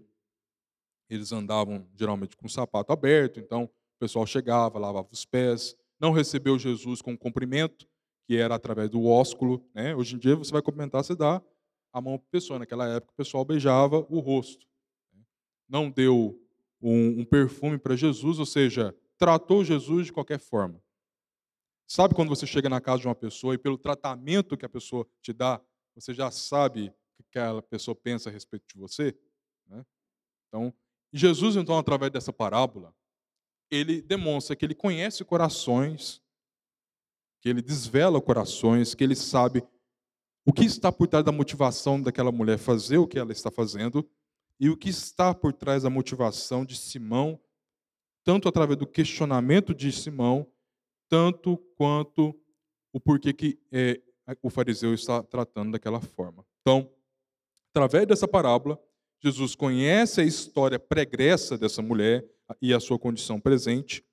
eles 1.10 1.32
andavam 1.34 1.86
geralmente 1.96 2.38
com 2.38 2.46
o 2.46 2.50
sapato 2.50 2.94
aberto, 2.94 3.40
então 3.40 3.64
o 3.66 4.00
pessoal 4.00 4.26
chegava, 4.26 4.80
lavava 4.80 5.10
os 5.12 5.26
pés, 5.26 5.76
não 6.00 6.12
recebeu 6.12 6.58
Jesus 6.58 7.02
com 7.02 7.18
cumprimento, 7.18 7.86
que 8.26 8.38
era 8.38 8.56
através 8.56 8.90
do 8.90 9.06
ósculo. 9.06 9.68
Né? 9.74 9.94
Hoje 9.94 10.16
em 10.16 10.20
dia 10.20 10.36
você 10.36 10.52
vai 10.52 10.62
cumprimentar, 10.62 11.04
você 11.04 11.16
dá 11.16 11.42
a 11.92 12.00
mão 12.00 12.18
para 12.18 12.28
a 12.28 12.32
pessoa. 12.32 12.60
Naquela 12.60 12.88
época 12.88 13.12
o 13.12 13.16
pessoal 13.16 13.44
beijava 13.44 14.06
o 14.10 14.20
rosto. 14.20 14.66
Não 15.70 15.90
deu 15.90 16.42
um, 16.82 17.22
um 17.22 17.26
perfume 17.26 17.78
para 17.78 17.96
Jesus, 17.96 18.40
ou 18.40 18.46
seja, 18.46 18.96
tratou 19.18 19.64
Jesus 19.64 20.08
de 20.08 20.14
qualquer 20.14 20.40
forma. 20.40 20.82
Sabe 21.88 22.14
quando 22.14 22.30
você 22.30 22.46
chega 22.46 22.70
na 22.70 22.82
casa 22.82 23.02
de 23.02 23.08
uma 23.08 23.16
pessoa 23.16 23.56
e 23.56 23.58
pelo 23.58 23.78
tratamento 23.78 24.58
que 24.58 24.66
a 24.66 24.70
pessoa 24.70 25.08
te 25.22 25.34
dá, 25.34 25.62
você 25.96 26.14
já 26.14 26.32
sabe 26.32 26.90
o 26.90 27.24
que 27.24 27.24
aquela 27.30 27.62
pessoa 27.62 27.96
pensa 27.96 28.30
a 28.30 28.32
respeito 28.32 28.66
de 28.68 28.80
você? 28.80 29.16
Né? 29.68 29.86
Então, 30.48 30.74
Jesus, 31.12 31.56
então, 31.56 31.78
através 31.78 32.12
dessa 32.12 32.32
parábola, 32.32 32.94
ele 33.72 34.02
demonstra 34.02 34.56
que 34.56 34.66
ele 34.66 34.76
conhece 34.76 35.24
corações, 35.24 36.22
que 37.42 37.50
ele 37.50 37.62
desvela 37.62 38.22
corações, 38.22 38.94
que 38.94 39.04
ele 39.04 39.16
sabe 39.16 39.64
o 40.46 40.54
que 40.54 40.66
está 40.66 40.92
por 40.92 41.08
trás 41.08 41.24
da 41.24 41.32
motivação 41.32 42.02
daquela 42.02 42.32
mulher 42.32 42.58
fazer 42.58 42.98
o 42.98 43.08
que 43.08 43.20
ela 43.20 43.32
está 43.32 43.52
fazendo 43.52 44.08
e 44.60 44.70
o 44.70 44.76
que 44.76 44.90
está 44.90 45.34
por 45.34 45.54
trás 45.54 45.84
da 45.84 45.90
motivação 45.90 46.66
de 46.66 46.76
Simão, 46.76 47.40
tanto 48.24 48.48
através 48.48 48.78
do 48.78 48.86
questionamento 48.86 49.74
de 49.74 49.92
Simão, 49.92 50.46
tanto 51.08 51.58
quanto 51.76 52.38
o 52.92 53.00
porquê 53.00 53.34
que 53.34 53.60
é, 53.72 54.02
o 54.42 54.50
fariseu 54.50 54.94
está 54.94 55.24
tratando 55.24 55.72
daquela 55.72 56.02
forma. 56.02 56.46
Então, 56.62 56.92
através 57.72 58.06
dessa 58.06 58.28
parábola, 58.28 58.80
Jesus 59.22 59.56
conhece 59.56 60.22
a 60.22 60.26
história 60.26 60.80
pregressa 60.80 61.58
dessa 61.58 61.82
mulher 61.82 62.26
e 62.62 62.74
a 62.74 62.80
sua 62.80 63.00
condição 63.00 63.40
presente. 63.40 64.04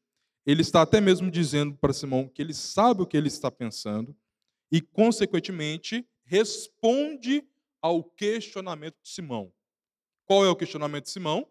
Ele 0.44 0.62
está 0.62 0.82
até 0.82 1.00
mesmo 1.00 1.30
dizendo 1.30 1.74
para 1.76 1.92
Simão 1.92 2.28
que 2.28 2.40
ele 2.40 2.54
sabe 2.54 3.02
o 3.02 3.06
que 3.06 3.16
ele 3.16 3.28
está 3.28 3.50
pensando 3.50 4.16
e, 4.70 4.80
consequentemente, 4.80 6.06
responde 6.24 7.44
ao 7.80 8.02
questionamento 8.02 8.96
de 9.02 9.08
Simão. 9.08 9.52
Qual 10.26 10.44
é 10.44 10.50
o 10.50 10.56
questionamento 10.56 11.04
de 11.04 11.10
Simão? 11.10 11.48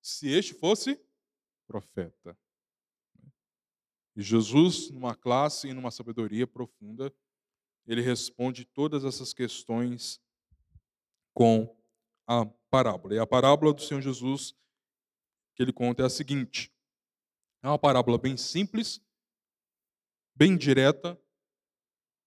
Se 0.00 0.30
este 0.30 0.54
fosse 0.54 0.98
profeta. 1.66 2.38
E 4.16 4.22
Jesus, 4.22 4.90
numa 4.90 5.14
classe 5.14 5.68
e 5.68 5.74
numa 5.74 5.90
sabedoria 5.90 6.46
profunda, 6.46 7.12
ele 7.86 8.00
responde 8.00 8.64
todas 8.64 9.04
essas 9.04 9.34
questões 9.34 10.20
com 11.34 11.76
a 12.26 12.46
parábola. 12.70 13.14
E 13.14 13.18
a 13.18 13.26
parábola 13.26 13.74
do 13.74 13.82
Senhor 13.82 14.00
Jesus 14.00 14.54
que 15.54 15.62
ele 15.62 15.72
conta 15.72 16.02
é 16.02 16.06
a 16.06 16.10
seguinte: 16.10 16.72
é 17.62 17.68
uma 17.68 17.78
parábola 17.78 18.18
bem 18.18 18.36
simples, 18.36 19.00
bem 20.34 20.56
direta, 20.56 21.20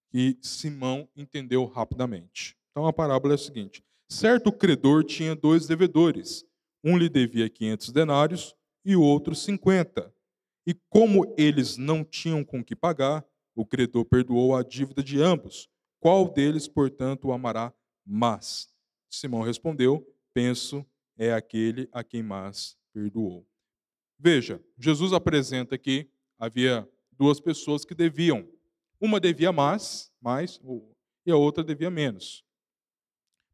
que 0.10 0.38
Simão 0.42 1.10
entendeu 1.16 1.66
rapidamente. 1.66 2.58
Então 2.72 2.86
a 2.86 2.94
parábola 2.94 3.34
é 3.34 3.36
a 3.36 3.40
seguinte: 3.40 3.84
Certo 4.10 4.52
credor 4.52 5.04
tinha 5.04 5.36
dois 5.36 5.68
devedores. 5.68 6.46
Um 6.84 6.98
lhe 6.98 7.10
devia 7.10 7.50
500 7.50 7.92
denários 7.92 8.56
e 8.86 8.96
o 8.96 9.02
outro 9.02 9.36
50. 9.36 10.14
E 10.66 10.74
como 10.90 11.34
eles 11.38 11.78
não 11.78 12.04
tinham 12.04 12.44
com 12.44 12.64
que 12.64 12.76
pagar, 12.76 13.26
o 13.54 13.66
credor 13.66 14.06
perdoou 14.06 14.56
a 14.56 14.64
dívida 14.64 15.04
de 15.04 15.22
ambos. 15.22 15.68
Qual 16.00 16.32
deles, 16.32 16.68
portanto, 16.68 17.28
o 17.28 17.32
amará 17.34 17.74
mais? 18.06 18.70
Simão 19.10 19.42
respondeu: 19.42 20.08
Penso 20.34 20.86
é 21.18 21.34
aquele 21.34 21.90
a 21.92 22.04
quem 22.04 22.24
mais 22.24 22.78
perdoou. 22.94 23.46
Veja, 24.18 24.64
Jesus 24.78 25.12
apresenta 25.12 25.78
que 25.78 26.10
havia 26.40 26.88
duas 27.12 27.40
pessoas 27.40 27.84
que 27.84 27.96
deviam. 27.96 28.48
Uma 29.02 29.20
devia 29.20 29.52
mais, 29.52 30.12
mais 30.22 30.60
e 31.26 31.32
a 31.32 31.36
outra 31.36 31.64
devia 31.64 31.90
menos. 31.90 32.47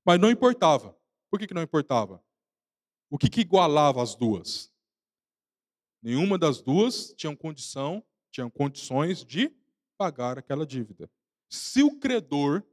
Mas 0.06 0.20
não 0.20 0.30
importava. 0.30 0.98
Por 1.30 1.40
que, 1.40 1.48
que 1.48 1.54
não 1.54 1.62
importava? 1.62 2.24
O 3.10 3.18
que, 3.18 3.30
que 3.30 3.42
igualava 3.42 4.02
as 4.02 4.16
duas? 4.16 4.72
Nenhuma 6.02 6.38
das 6.38 6.62
duas 6.62 7.14
tinha 7.16 7.36
condição, 7.36 8.04
tinha 8.30 8.50
condições 8.50 9.24
de 9.24 9.56
pagar 9.98 10.38
aquela 10.38 10.66
dívida. 10.66 11.10
Se 11.50 11.82
o 11.82 12.00
credor 12.00 12.64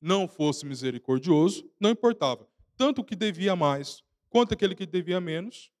não 0.00 0.28
fosse 0.28 0.66
misericordioso, 0.66 1.70
não 1.80 1.90
importava. 1.90 2.48
Tanto 2.76 3.00
o 3.00 3.04
que 3.04 3.16
devia 3.16 3.56
mais 3.56 4.04
quanto 4.28 4.52
aquele 4.52 4.74
que 4.74 4.84
devia 4.84 5.20
menos, 5.20 5.72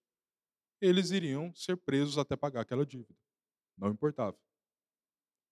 eles 0.80 1.10
iriam 1.10 1.54
ser 1.54 1.76
presos 1.76 2.16
até 2.16 2.36
pagar 2.36 2.62
aquela 2.62 2.86
dívida. 2.86 3.14
Não 3.76 3.90
importava. 3.90 4.36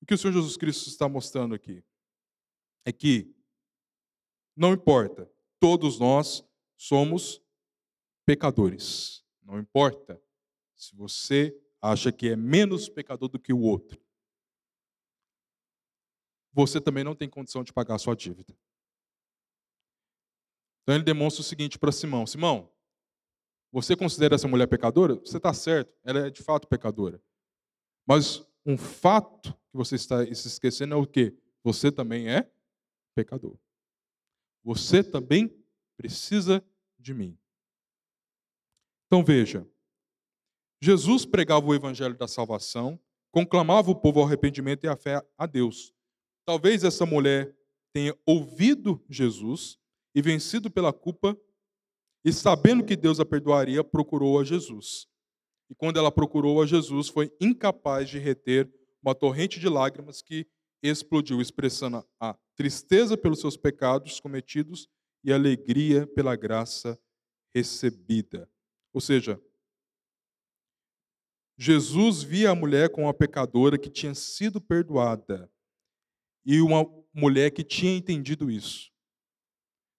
O 0.00 0.06
que 0.06 0.14
o 0.14 0.18
Senhor 0.18 0.32
Jesus 0.32 0.56
Cristo 0.56 0.88
está 0.88 1.08
mostrando 1.08 1.54
aqui 1.54 1.84
é 2.84 2.92
que 2.92 3.34
não 4.56 4.72
importa 4.72 5.30
todos 5.64 5.98
nós 5.98 6.44
somos 6.76 7.42
pecadores. 8.26 9.24
Não 9.42 9.58
importa 9.58 10.22
se 10.76 10.94
você 10.94 11.58
acha 11.80 12.12
que 12.12 12.28
é 12.28 12.36
menos 12.36 12.86
pecador 12.86 13.30
do 13.30 13.38
que 13.38 13.50
o 13.50 13.62
outro. 13.62 13.98
Você 16.52 16.82
também 16.82 17.02
não 17.02 17.14
tem 17.14 17.30
condição 17.30 17.64
de 17.64 17.72
pagar 17.72 17.94
a 17.94 17.98
sua 17.98 18.14
dívida. 18.14 18.54
Então 20.82 20.96
ele 20.96 21.02
demonstra 21.04 21.40
o 21.40 21.44
seguinte 21.44 21.78
para 21.78 21.90
Simão: 21.90 22.26
Simão, 22.26 22.70
você 23.72 23.96
considera 23.96 24.34
essa 24.34 24.46
mulher 24.46 24.66
pecadora? 24.66 25.14
Você 25.14 25.38
está 25.38 25.54
certo, 25.54 25.96
ela 26.04 26.26
é 26.26 26.30
de 26.30 26.42
fato 26.42 26.68
pecadora. 26.68 27.22
Mas 28.06 28.46
um 28.66 28.76
fato 28.76 29.54
que 29.70 29.78
você 29.78 29.94
está 29.94 30.26
se 30.26 30.46
esquecendo 30.46 30.92
é 30.92 30.98
o 30.98 31.06
quê? 31.06 31.34
Você 31.62 31.90
também 31.90 32.28
é 32.28 32.52
pecador. 33.14 33.58
Você 34.64 35.04
também 35.04 35.54
precisa 35.96 36.64
de 36.98 37.12
mim. 37.12 37.38
Então 39.06 39.22
veja, 39.22 39.68
Jesus 40.82 41.24
pregava 41.24 41.66
o 41.66 41.74
evangelho 41.74 42.16
da 42.16 42.26
salvação, 42.26 42.98
conclamava 43.30 43.90
o 43.90 43.94
povo 43.94 44.20
ao 44.20 44.26
arrependimento 44.26 44.84
e 44.84 44.88
à 44.88 44.96
fé 44.96 45.22
a 45.36 45.46
Deus. 45.46 45.94
Talvez 46.46 46.82
essa 46.82 47.06
mulher 47.06 47.54
tenha 47.92 48.16
ouvido 48.26 49.04
Jesus 49.08 49.78
e 50.14 50.22
vencido 50.22 50.70
pela 50.70 50.92
culpa, 50.92 51.38
e 52.24 52.32
sabendo 52.32 52.84
que 52.84 52.96
Deus 52.96 53.20
a 53.20 53.24
perdoaria, 53.24 53.84
procurou 53.84 54.40
a 54.40 54.44
Jesus. 54.44 55.06
E 55.68 55.74
quando 55.74 55.98
ela 55.98 56.10
procurou 56.10 56.62
a 56.62 56.66
Jesus, 56.66 57.08
foi 57.08 57.32
incapaz 57.40 58.08
de 58.08 58.18
reter 58.18 58.72
uma 59.02 59.14
torrente 59.14 59.60
de 59.60 59.68
lágrimas 59.68 60.22
que 60.22 60.46
explodiu, 60.82 61.40
expressando 61.40 62.06
a 62.18 62.36
tristeza 62.56 63.16
pelos 63.16 63.40
seus 63.40 63.56
pecados 63.56 64.20
cometidos 64.20 64.88
e 65.22 65.32
alegria 65.32 66.06
pela 66.06 66.36
graça 66.36 66.98
recebida. 67.54 68.50
Ou 68.92 69.00
seja, 69.00 69.40
Jesus 71.56 72.22
via 72.22 72.50
a 72.50 72.54
mulher 72.54 72.90
como 72.90 73.06
uma 73.06 73.14
pecadora 73.14 73.78
que 73.78 73.88
tinha 73.88 74.14
sido 74.14 74.60
perdoada 74.60 75.50
e 76.44 76.60
uma 76.60 76.84
mulher 77.12 77.50
que 77.50 77.62
tinha 77.62 77.96
entendido 77.96 78.50
isso. 78.50 78.92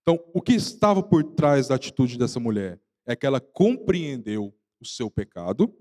Então, 0.02 0.24
o 0.34 0.42
que 0.42 0.54
estava 0.54 1.02
por 1.02 1.24
trás 1.24 1.70
da 1.70 1.76
atitude 1.76 2.18
dessa 2.18 2.40
mulher 2.40 2.80
é 3.08 3.16
que 3.16 3.26
ela 3.26 3.40
compreendeu 3.40 4.56
o 4.80 4.86
seu 4.86 5.10
pecado 5.10 5.74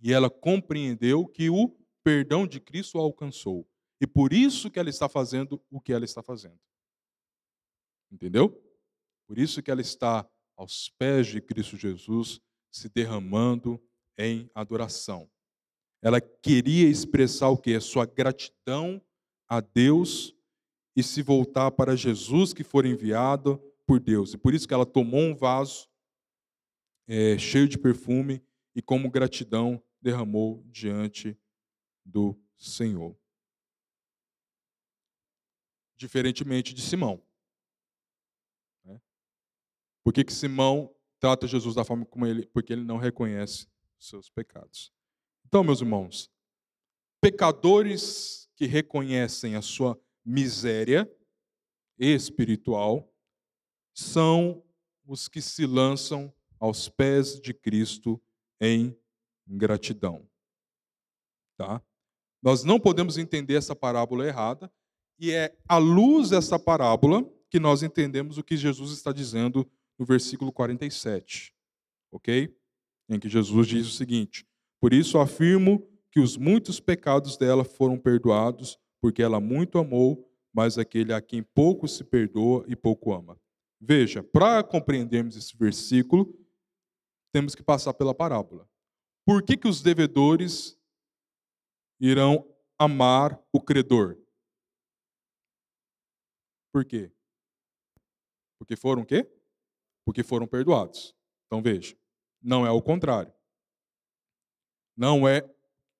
e 0.00 0.12
ela 0.12 0.30
compreendeu 0.30 1.26
que 1.26 1.50
o 1.50 1.76
perdão 2.02 2.46
de 2.46 2.60
Cristo 2.60 2.98
a 2.98 3.02
alcançou. 3.02 3.68
E 4.00 4.06
por 4.06 4.32
isso 4.32 4.70
que 4.70 4.78
ela 4.78 4.90
está 4.90 5.08
fazendo 5.08 5.60
o 5.70 5.80
que 5.80 5.92
ela 5.92 6.04
está 6.04 6.22
fazendo. 6.22 6.58
Entendeu? 8.10 8.50
Por 9.26 9.38
isso 9.38 9.62
que 9.62 9.70
ela 9.70 9.80
está 9.80 10.28
aos 10.56 10.88
pés 10.90 11.26
de 11.26 11.40
Cristo 11.40 11.76
Jesus, 11.76 12.40
se 12.70 12.88
derramando 12.88 13.80
em 14.16 14.50
adoração. 14.54 15.30
Ela 16.00 16.20
queria 16.20 16.88
expressar 16.88 17.48
o 17.48 17.58
que? 17.58 17.74
A 17.74 17.80
sua 17.80 18.06
gratidão 18.06 19.02
a 19.48 19.60
Deus 19.60 20.34
e 20.94 21.02
se 21.02 21.22
voltar 21.22 21.70
para 21.70 21.96
Jesus 21.96 22.52
que 22.52 22.64
for 22.64 22.84
enviado 22.84 23.62
por 23.86 24.00
Deus. 24.00 24.34
E 24.34 24.38
por 24.38 24.54
isso 24.54 24.66
que 24.66 24.74
ela 24.74 24.86
tomou 24.86 25.20
um 25.20 25.34
vaso 25.34 25.88
é, 27.06 27.38
cheio 27.38 27.68
de 27.68 27.78
perfume 27.78 28.42
e, 28.74 28.82
como 28.82 29.10
gratidão, 29.10 29.82
derramou 30.00 30.62
diante 30.66 31.36
do 32.04 32.38
Senhor. 32.56 33.16
Diferentemente 35.98 36.72
de 36.72 36.80
Simão. 36.80 37.22
Né? 38.84 38.98
Por 40.02 40.14
que, 40.14 40.24
que 40.24 40.32
Simão 40.32 40.94
trata 41.20 41.46
Jesus 41.46 41.74
da 41.74 41.84
forma 41.84 42.06
como 42.06 42.26
ele? 42.26 42.46
Porque 42.46 42.72
ele 42.72 42.84
não 42.84 42.96
reconhece 42.96 43.66
os 43.98 44.08
seus 44.08 44.30
pecados. 44.30 44.90
Então, 45.44 45.62
meus 45.62 45.80
irmãos, 45.80 46.30
pecadores 47.20 48.48
que 48.56 48.66
reconhecem 48.66 49.56
a 49.56 49.62
sua 49.62 50.00
miséria 50.24 51.10
espiritual 51.98 53.12
são 53.94 54.62
os 55.04 55.26
que 55.26 55.42
se 55.42 55.66
lançam 55.66 56.32
aos 56.60 56.88
pés 56.88 57.40
de 57.40 57.52
Cristo 57.52 58.20
em 58.60 58.96
gratidão. 59.46 60.28
Tá? 61.56 61.82
Nós 62.42 62.62
não 62.62 62.78
podemos 62.78 63.18
entender 63.18 63.54
essa 63.54 63.74
parábola 63.74 64.26
errada, 64.26 64.70
e 65.18 65.32
é 65.32 65.56
à 65.68 65.78
luz 65.78 66.30
dessa 66.30 66.58
parábola 66.58 67.28
que 67.50 67.58
nós 67.58 67.82
entendemos 67.82 68.38
o 68.38 68.44
que 68.44 68.56
Jesus 68.56 68.92
está 68.92 69.12
dizendo 69.12 69.68
no 69.98 70.06
versículo 70.06 70.52
47. 70.52 71.54
Ok? 72.12 72.54
Em 73.08 73.18
que 73.18 73.28
Jesus 73.28 73.66
diz 73.66 73.86
o 73.86 73.90
seguinte: 73.92 74.46
Por 74.80 74.92
isso 74.92 75.18
afirmo 75.18 75.86
que 76.10 76.20
os 76.20 76.36
muitos 76.36 76.80
pecados 76.80 77.36
dela 77.36 77.64
foram 77.64 77.98
perdoados, 77.98 78.78
porque 79.00 79.22
ela 79.22 79.40
muito 79.40 79.78
amou, 79.78 80.30
mas 80.52 80.78
aquele 80.78 81.12
a 81.12 81.20
quem 81.20 81.42
pouco 81.42 81.86
se 81.88 82.04
perdoa 82.04 82.64
e 82.68 82.76
pouco 82.76 83.12
ama. 83.12 83.38
Veja, 83.80 84.22
para 84.22 84.62
compreendermos 84.62 85.36
esse 85.36 85.56
versículo, 85.56 86.34
temos 87.32 87.54
que 87.54 87.62
passar 87.62 87.94
pela 87.94 88.14
parábola. 88.14 88.68
Por 89.24 89.42
que, 89.42 89.56
que 89.56 89.68
os 89.68 89.82
devedores 89.82 90.76
irão 92.00 92.46
amar 92.78 93.38
o 93.52 93.60
credor? 93.60 94.18
Por 96.72 96.84
quê? 96.84 97.12
Porque 98.58 98.76
foram 98.76 99.02
o 99.02 99.06
quê? 99.06 99.30
Porque 100.04 100.22
foram 100.22 100.46
perdoados. 100.46 101.14
Então 101.46 101.62
veja, 101.62 101.96
não 102.42 102.66
é 102.66 102.70
o 102.70 102.82
contrário. 102.82 103.32
Não 104.96 105.28
é 105.28 105.42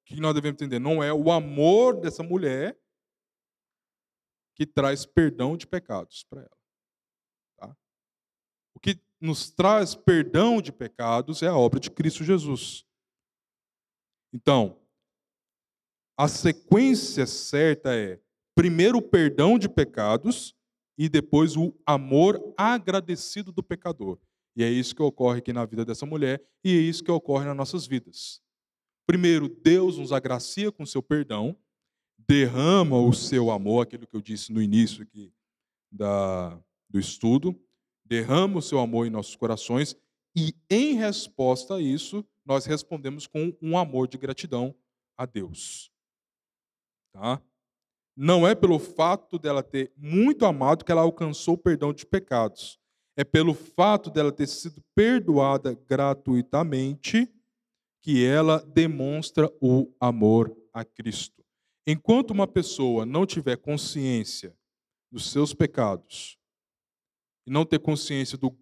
que 0.04 0.20
nós 0.20 0.34
devemos 0.34 0.60
entender, 0.60 0.78
não 0.78 1.02
é 1.02 1.12
o 1.12 1.30
amor 1.30 2.00
dessa 2.00 2.22
mulher 2.22 2.78
que 4.54 4.66
traz 4.66 5.06
perdão 5.06 5.56
de 5.56 5.66
pecados 5.66 6.24
para 6.24 6.40
ela. 6.40 6.58
Tá? 7.56 7.76
O 8.74 8.80
que 8.80 9.00
nos 9.20 9.50
traz 9.50 9.94
perdão 9.94 10.60
de 10.60 10.72
pecados 10.72 11.42
é 11.42 11.46
a 11.46 11.56
obra 11.56 11.78
de 11.78 11.90
Cristo 11.90 12.24
Jesus. 12.24 12.84
Então, 14.32 14.80
a 16.16 16.26
sequência 16.26 17.26
certa 17.26 17.94
é 17.94 18.20
primeiro 18.54 18.98
o 18.98 19.02
perdão 19.02 19.56
de 19.58 19.68
pecados 19.68 20.57
e 20.98 21.08
depois 21.08 21.56
o 21.56 21.72
amor 21.86 22.42
agradecido 22.56 23.52
do 23.52 23.62
pecador. 23.62 24.18
E 24.56 24.64
é 24.64 24.68
isso 24.68 24.94
que 24.94 25.02
ocorre 25.02 25.38
aqui 25.38 25.52
na 25.52 25.64
vida 25.64 25.84
dessa 25.84 26.04
mulher 26.04 26.42
e 26.64 26.76
é 26.76 26.80
isso 26.80 27.04
que 27.04 27.10
ocorre 27.12 27.46
nas 27.46 27.56
nossas 27.56 27.86
vidas. 27.86 28.42
Primeiro, 29.06 29.48
Deus 29.48 29.96
nos 29.96 30.12
agracia 30.12 30.72
com 30.72 30.84
seu 30.84 31.00
perdão, 31.00 31.56
derrama 32.18 33.00
o 33.00 33.12
seu 33.12 33.50
amor, 33.50 33.84
aquilo 33.84 34.06
que 34.06 34.16
eu 34.16 34.20
disse 34.20 34.52
no 34.52 34.60
início 34.60 35.04
aqui 35.04 35.32
da, 35.90 36.60
do 36.90 36.98
estudo, 36.98 37.58
derrama 38.04 38.58
o 38.58 38.62
seu 38.62 38.80
amor 38.80 39.06
em 39.06 39.10
nossos 39.10 39.36
corações 39.36 39.96
e, 40.36 40.54
em 40.68 40.94
resposta 40.94 41.76
a 41.76 41.80
isso, 41.80 42.26
nós 42.44 42.66
respondemos 42.66 43.26
com 43.26 43.56
um 43.62 43.78
amor 43.78 44.08
de 44.08 44.18
gratidão 44.18 44.74
a 45.16 45.24
Deus. 45.24 45.92
Tá? 47.12 47.40
Não 48.20 48.44
é 48.44 48.52
pelo 48.52 48.80
fato 48.80 49.38
dela 49.38 49.62
ter 49.62 49.92
muito 49.96 50.44
amado 50.44 50.84
que 50.84 50.90
ela 50.90 51.02
alcançou 51.02 51.54
o 51.54 51.58
perdão 51.58 51.92
de 51.92 52.04
pecados. 52.04 52.76
É 53.16 53.22
pelo 53.22 53.54
fato 53.54 54.10
dela 54.10 54.32
ter 54.32 54.48
sido 54.48 54.82
perdoada 54.92 55.72
gratuitamente 55.88 57.32
que 58.00 58.24
ela 58.24 58.58
demonstra 58.74 59.48
o 59.60 59.94
amor 60.00 60.52
a 60.72 60.84
Cristo. 60.84 61.44
Enquanto 61.86 62.32
uma 62.32 62.48
pessoa 62.48 63.06
não 63.06 63.24
tiver 63.24 63.56
consciência 63.56 64.52
dos 65.12 65.30
seus 65.30 65.54
pecados 65.54 66.36
e 67.46 67.52
não 67.52 67.64
ter 67.64 67.78
consciência 67.78 68.36
do 68.36 68.52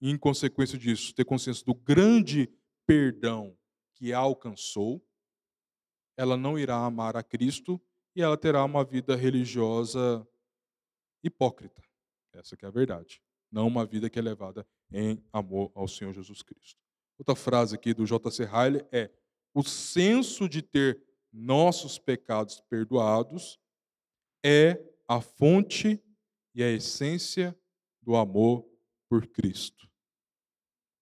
em 0.00 0.16
consequência 0.16 0.78
disso, 0.78 1.12
ter 1.12 1.24
consciência 1.24 1.64
do 1.64 1.74
grande 1.74 2.48
perdão 2.86 3.58
que 3.96 4.12
alcançou, 4.12 5.04
ela 6.16 6.36
não 6.36 6.56
irá 6.56 6.76
amar 6.76 7.16
a 7.16 7.24
Cristo 7.24 7.80
e 8.18 8.20
ela 8.20 8.36
terá 8.36 8.64
uma 8.64 8.84
vida 8.84 9.14
religiosa 9.14 10.26
hipócrita. 11.22 11.80
Essa 12.32 12.56
que 12.56 12.64
é 12.64 12.68
a 12.68 12.72
verdade. 12.72 13.22
Não 13.48 13.68
uma 13.68 13.86
vida 13.86 14.10
que 14.10 14.18
é 14.18 14.22
levada 14.22 14.66
em 14.90 15.24
amor 15.32 15.70
ao 15.72 15.86
Senhor 15.86 16.12
Jesus 16.12 16.42
Cristo. 16.42 16.82
Outra 17.16 17.36
frase 17.36 17.76
aqui 17.76 17.94
do 17.94 18.04
J.C. 18.04 18.44
Riley 18.44 18.84
é: 18.90 19.08
o 19.54 19.62
senso 19.62 20.48
de 20.48 20.62
ter 20.62 21.00
nossos 21.32 21.96
pecados 21.96 22.60
perdoados 22.62 23.56
é 24.44 24.84
a 25.06 25.20
fonte 25.20 26.02
e 26.52 26.60
a 26.60 26.68
essência 26.68 27.56
do 28.02 28.16
amor 28.16 28.68
por 29.08 29.28
Cristo. 29.28 29.88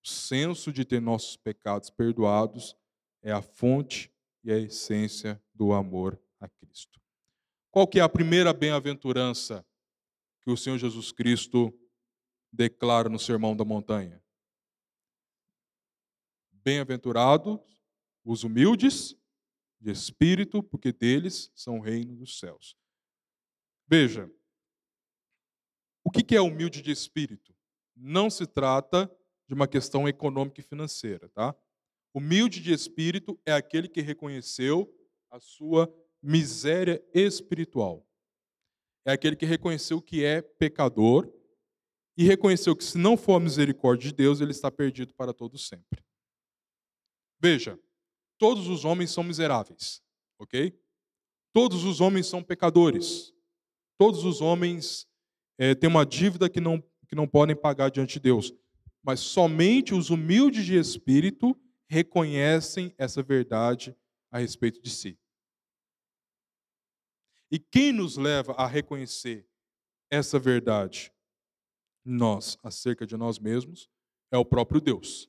O 0.05 0.09
senso 0.09 0.71
de 0.71 0.85
ter 0.85 1.01
nossos 1.01 1.35
pecados 1.35 1.89
perdoados 1.89 2.77
é 3.23 3.33
a 3.33 3.41
fonte 3.41 4.13
e 4.45 4.53
a 4.53 4.59
essência 4.59 5.43
do 5.55 5.73
amor 5.73 6.21
a 6.39 6.47
Cristo. 6.47 7.06
Qual 7.77 7.87
que 7.87 7.99
é 7.99 8.03
a 8.03 8.09
primeira 8.09 8.55
bem-aventurança 8.55 9.63
que 10.41 10.51
o 10.51 10.57
Senhor 10.57 10.79
Jesus 10.79 11.13
Cristo 11.13 11.79
declara 12.51 13.11
no 13.11 13.19
Sermão 13.19 13.55
da 13.55 13.67
Montanha? 13.67 14.25
Bem-aventurados 16.51 17.61
os 18.25 18.45
humildes 18.45 19.15
de 19.79 19.91
espírito, 19.91 20.63
porque 20.63 20.91
deles 20.91 21.53
são 21.55 21.79
o 21.79 21.83
reino 21.83 22.17
dos 22.17 22.39
céus. 22.39 22.79
Veja, 23.87 24.33
o 26.03 26.11
que 26.11 26.35
é 26.35 26.41
humilde 26.41 26.81
de 26.81 26.91
espírito? 26.91 27.55
Não 27.95 28.31
se 28.31 28.47
trata 28.47 29.07
de 29.47 29.53
uma 29.53 29.69
questão 29.69 30.09
econômica 30.09 30.63
e 30.63 30.65
financeira, 30.65 31.29
tá? 31.29 31.55
Humilde 32.15 32.59
de 32.59 32.73
espírito 32.73 33.39
é 33.45 33.53
aquele 33.53 33.87
que 33.87 34.01
reconheceu 34.01 34.91
a 35.31 35.39
sua 35.39 35.95
miséria 36.27 37.03
espiritual. 37.15 38.07
É 39.05 39.13
aquele 39.13 39.37
que 39.37 39.47
reconheceu 39.47 40.01
que 40.03 40.25
é 40.25 40.43
pecador 40.43 41.33
e 42.17 42.25
reconheceu 42.25 42.75
que 42.75 42.85
se 42.85 42.99
não 42.99 43.17
for 43.17 43.37
a 43.37 43.41
misericórdia 43.41 44.11
de 44.11 44.17
Deus, 44.17 44.41
ele 44.41 44.51
está 44.51 44.71
perdido 44.71 45.15
para 45.15 45.33
todo 45.33 45.57
sempre. 45.59 46.05
Veja, 47.39 47.79
todos 48.39 48.69
os 48.69 48.85
homens 48.85 49.11
são 49.11 49.23
miseráveis, 49.23 50.03
ok? 50.39 50.77
Todos 51.53 51.85
os 51.85 52.01
homens 52.01 52.27
são 52.27 52.43
pecadores. 52.43 53.33
Todos 53.99 54.25
os 54.25 54.41
homens 54.41 55.07
é, 55.59 55.75
têm 55.75 55.89
uma 55.89 56.05
dívida 56.05 56.49
que 56.51 56.61
não, 56.61 56.83
que 57.09 57.15
não 57.15 57.29
podem 57.29 57.55
pagar 57.55 57.91
diante 57.91 58.15
de 58.15 58.21
Deus 58.21 58.53
mas 59.07 59.21
somente 59.21 59.95
os 59.95 60.11
humildes 60.11 60.67
de 60.67 60.77
espírito 60.77 61.57
reconhecem 61.89 62.93
essa 62.99 63.23
verdade 63.23 63.97
a 64.33 64.39
respeito 64.39 64.83
de 64.83 64.91
si. 64.91 65.17
E 67.51 67.59
quem 67.59 67.93
nos 67.93 68.17
leva 68.17 68.53
a 68.53 68.67
reconhecer 68.67 69.47
essa 70.11 70.39
verdade? 70.39 71.13
Nós, 72.05 72.59
acerca 72.63 73.07
de 73.07 73.17
nós 73.17 73.39
mesmos, 73.39 73.89
é 74.31 74.39
o 74.39 74.45
próprio 74.45 74.81
Deus. 74.81 75.29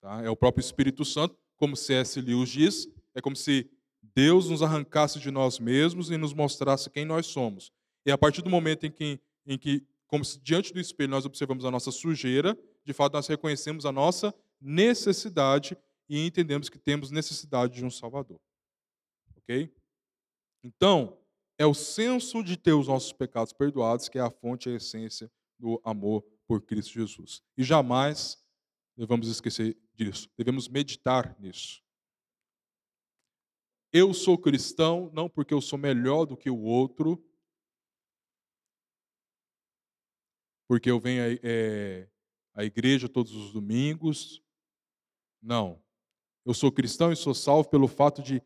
Tá? 0.00 0.22
É 0.22 0.30
o 0.30 0.36
próprio 0.36 0.60
Espírito 0.60 1.04
Santo, 1.04 1.36
como 1.56 1.76
C.S. 1.76 2.20
Lewis 2.20 2.48
diz, 2.48 2.88
é 3.14 3.20
como 3.20 3.36
se 3.36 3.70
Deus 4.14 4.50
nos 4.50 4.62
arrancasse 4.62 5.20
de 5.20 5.30
nós 5.30 5.58
mesmos 5.58 6.10
e 6.10 6.16
nos 6.16 6.34
mostrasse 6.34 6.90
quem 6.90 7.04
nós 7.04 7.26
somos. 7.26 7.72
E 8.04 8.10
a 8.10 8.18
partir 8.18 8.42
do 8.42 8.50
momento 8.50 8.84
em 8.84 8.90
que, 8.90 9.20
em 9.46 9.56
que 9.56 9.86
como 10.08 10.24
se 10.24 10.38
diante 10.40 10.72
do 10.72 10.80
espelho 10.80 11.10
nós 11.10 11.24
observamos 11.24 11.64
a 11.64 11.70
nossa 11.70 11.92
sujeira, 11.92 12.58
de 12.84 12.92
fato 12.92 13.14
nós 13.14 13.28
reconhecemos 13.28 13.86
a 13.86 13.92
nossa 13.92 14.34
necessidade 14.60 15.76
e 16.08 16.26
entendemos 16.26 16.68
que 16.68 16.78
temos 16.78 17.10
necessidade 17.10 17.74
de 17.74 17.84
um 17.84 17.90
Salvador. 17.90 18.40
Ok? 19.36 19.72
Então, 20.62 21.18
é 21.58 21.66
o 21.66 21.74
senso 21.74 22.42
de 22.42 22.56
ter 22.56 22.72
os 22.72 22.88
nossos 22.88 23.12
pecados 23.12 23.52
perdoados 23.52 24.08
que 24.08 24.18
é 24.18 24.22
a 24.22 24.30
fonte 24.30 24.68
e 24.68 24.72
a 24.72 24.76
essência 24.76 25.30
do 25.58 25.80
amor 25.84 26.24
por 26.46 26.62
Cristo 26.62 26.92
Jesus. 26.92 27.42
E 27.56 27.62
jamais 27.62 28.44
devemos 28.96 29.28
esquecer 29.28 29.76
disso, 29.94 30.30
devemos 30.36 30.68
meditar 30.68 31.36
nisso. 31.38 31.82
Eu 33.92 34.14
sou 34.14 34.38
cristão 34.38 35.10
não 35.12 35.28
porque 35.28 35.52
eu 35.52 35.60
sou 35.60 35.78
melhor 35.78 36.24
do 36.24 36.36
que 36.36 36.48
o 36.48 36.62
outro, 36.62 37.22
porque 40.66 40.90
eu 40.90 40.98
venho 40.98 41.38
é, 41.42 42.08
à 42.54 42.64
igreja 42.64 43.08
todos 43.08 43.34
os 43.34 43.52
domingos. 43.52 44.42
Não. 45.42 45.82
Eu 46.44 46.54
sou 46.54 46.72
cristão 46.72 47.12
e 47.12 47.16
sou 47.16 47.34
salvo 47.34 47.68
pelo 47.68 47.86
fato 47.86 48.22
de 48.22 48.42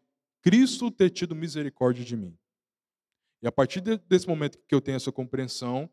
Cristo 0.47 0.93
ter 0.93 1.11
tido 1.11 1.35
misericórdia 1.35 2.05
de 2.05 2.17
mim. 2.17 2.39
E 3.43 3.49
a 3.49 3.51
partir 3.51 3.81
desse 3.81 4.29
momento 4.29 4.57
que 4.69 4.73
eu 4.77 4.81
tenho 4.81 4.95
essa 4.95 5.11
compreensão, 5.11 5.91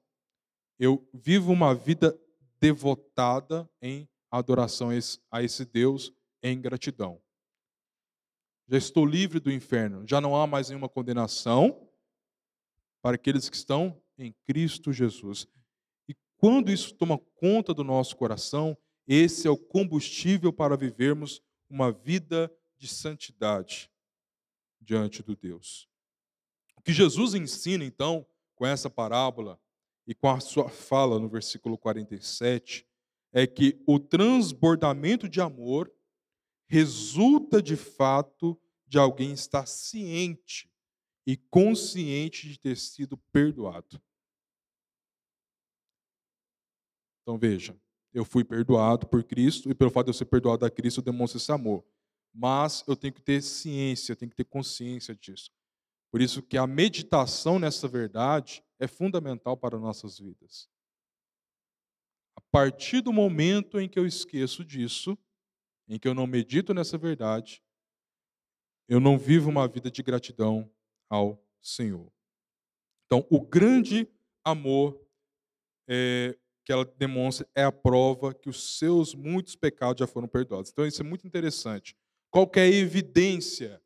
eu 0.77 1.09
vivo 1.11 1.51
uma 1.51 1.73
vida 1.73 2.15
devotada 2.61 3.67
em 3.81 4.07
adoração 4.29 4.89
a 5.31 5.41
esse 5.41 5.65
Deus 5.65 6.13
em 6.43 6.61
gratidão. 6.61 7.19
Já 8.67 8.77
estou 8.77 9.07
livre 9.07 9.39
do 9.39 9.51
inferno. 9.51 10.07
Já 10.07 10.21
não 10.21 10.39
há 10.39 10.45
mais 10.45 10.69
nenhuma 10.69 10.87
condenação 10.87 11.89
para 13.01 13.15
aqueles 13.15 13.49
que 13.49 13.55
estão 13.55 13.99
em 14.19 14.35
Cristo 14.45 14.93
Jesus. 14.93 15.47
E 16.07 16.15
quando 16.37 16.71
isso 16.71 16.93
toma 16.93 17.17
conta 17.17 17.73
do 17.73 17.83
nosso 17.83 18.15
coração, 18.15 18.77
esse 19.07 19.47
é 19.47 19.49
o 19.49 19.57
combustível 19.57 20.53
para 20.53 20.77
vivermos 20.77 21.41
uma 21.67 21.91
vida 21.91 22.55
de 22.77 22.87
santidade 22.87 23.91
diante 24.83 25.23
do 25.23 25.35
Deus. 25.35 25.87
O 26.75 26.81
que 26.81 26.93
Jesus 26.93 27.33
ensina, 27.33 27.83
então, 27.83 28.25
com 28.55 28.65
essa 28.65 28.89
parábola 28.89 29.59
e 30.05 30.13
com 30.13 30.29
a 30.29 30.39
sua 30.39 30.69
fala 30.69 31.19
no 31.19 31.29
versículo 31.29 31.77
47, 31.77 32.85
é 33.31 33.47
que 33.47 33.81
o 33.87 33.99
transbordamento 33.99 35.27
de 35.27 35.41
amor 35.41 35.91
resulta 36.67 37.61
de 37.61 37.75
fato 37.75 38.59
de 38.85 38.97
alguém 38.97 39.31
estar 39.33 39.65
ciente 39.65 40.69
e 41.25 41.37
consciente 41.37 42.47
de 42.47 42.59
ter 42.59 42.77
sido 42.77 43.17
perdoado. 43.31 44.01
Então 47.21 47.37
veja, 47.37 47.75
eu 48.13 48.25
fui 48.25 48.43
perdoado 48.43 49.07
por 49.07 49.23
Cristo 49.23 49.71
e 49.71 49.73
pelo 49.73 49.89
fato 49.89 50.07
de 50.07 50.09
eu 50.11 50.13
ser 50.13 50.25
perdoado 50.25 50.65
a 50.65 50.69
Cristo, 50.69 50.99
eu 50.99 51.03
demonstro 51.03 51.37
esse 51.37 51.51
amor. 51.51 51.83
Mas 52.33 52.83
eu 52.87 52.95
tenho 52.95 53.13
que 53.13 53.21
ter 53.21 53.41
ciência, 53.41 54.15
tenho 54.15 54.31
que 54.31 54.35
ter 54.35 54.45
consciência 54.45 55.15
disso. 55.15 55.51
Por 56.11 56.21
isso 56.21 56.41
que 56.41 56.57
a 56.57 56.65
meditação 56.65 57.59
nessa 57.59 57.87
verdade 57.87 58.63
é 58.79 58.87
fundamental 58.87 59.55
para 59.55 59.79
nossas 59.79 60.17
vidas. 60.19 60.69
A 62.35 62.41
partir 62.51 63.01
do 63.01 63.13
momento 63.13 63.79
em 63.79 63.87
que 63.87 63.99
eu 63.99 64.05
esqueço 64.05 64.63
disso, 64.63 65.17
em 65.87 65.99
que 65.99 66.07
eu 66.07 66.13
não 66.13 66.27
medito 66.27 66.73
nessa 66.73 66.97
verdade, 66.97 67.63
eu 68.87 68.99
não 68.99 69.17
vivo 69.17 69.49
uma 69.49 69.67
vida 69.67 69.89
de 69.89 70.03
gratidão 70.03 70.69
ao 71.09 71.43
Senhor. 71.61 72.11
Então, 73.05 73.25
o 73.29 73.39
grande 73.39 74.07
amor 74.43 74.99
é, 75.87 76.37
que 76.63 76.71
ela 76.71 76.85
demonstra 76.85 77.47
é 77.55 77.63
a 77.63 77.71
prova 77.71 78.33
que 78.33 78.49
os 78.49 78.77
seus 78.77 79.13
muitos 79.13 79.55
pecados 79.55 79.99
já 79.99 80.07
foram 80.07 80.27
perdoados. 80.27 80.71
Então, 80.71 80.85
isso 80.85 81.01
é 81.01 81.05
muito 81.05 81.25
interessante. 81.25 81.95
Qual 82.33 82.49
é 82.55 82.61
a 82.61 82.67
evidência? 82.67 83.79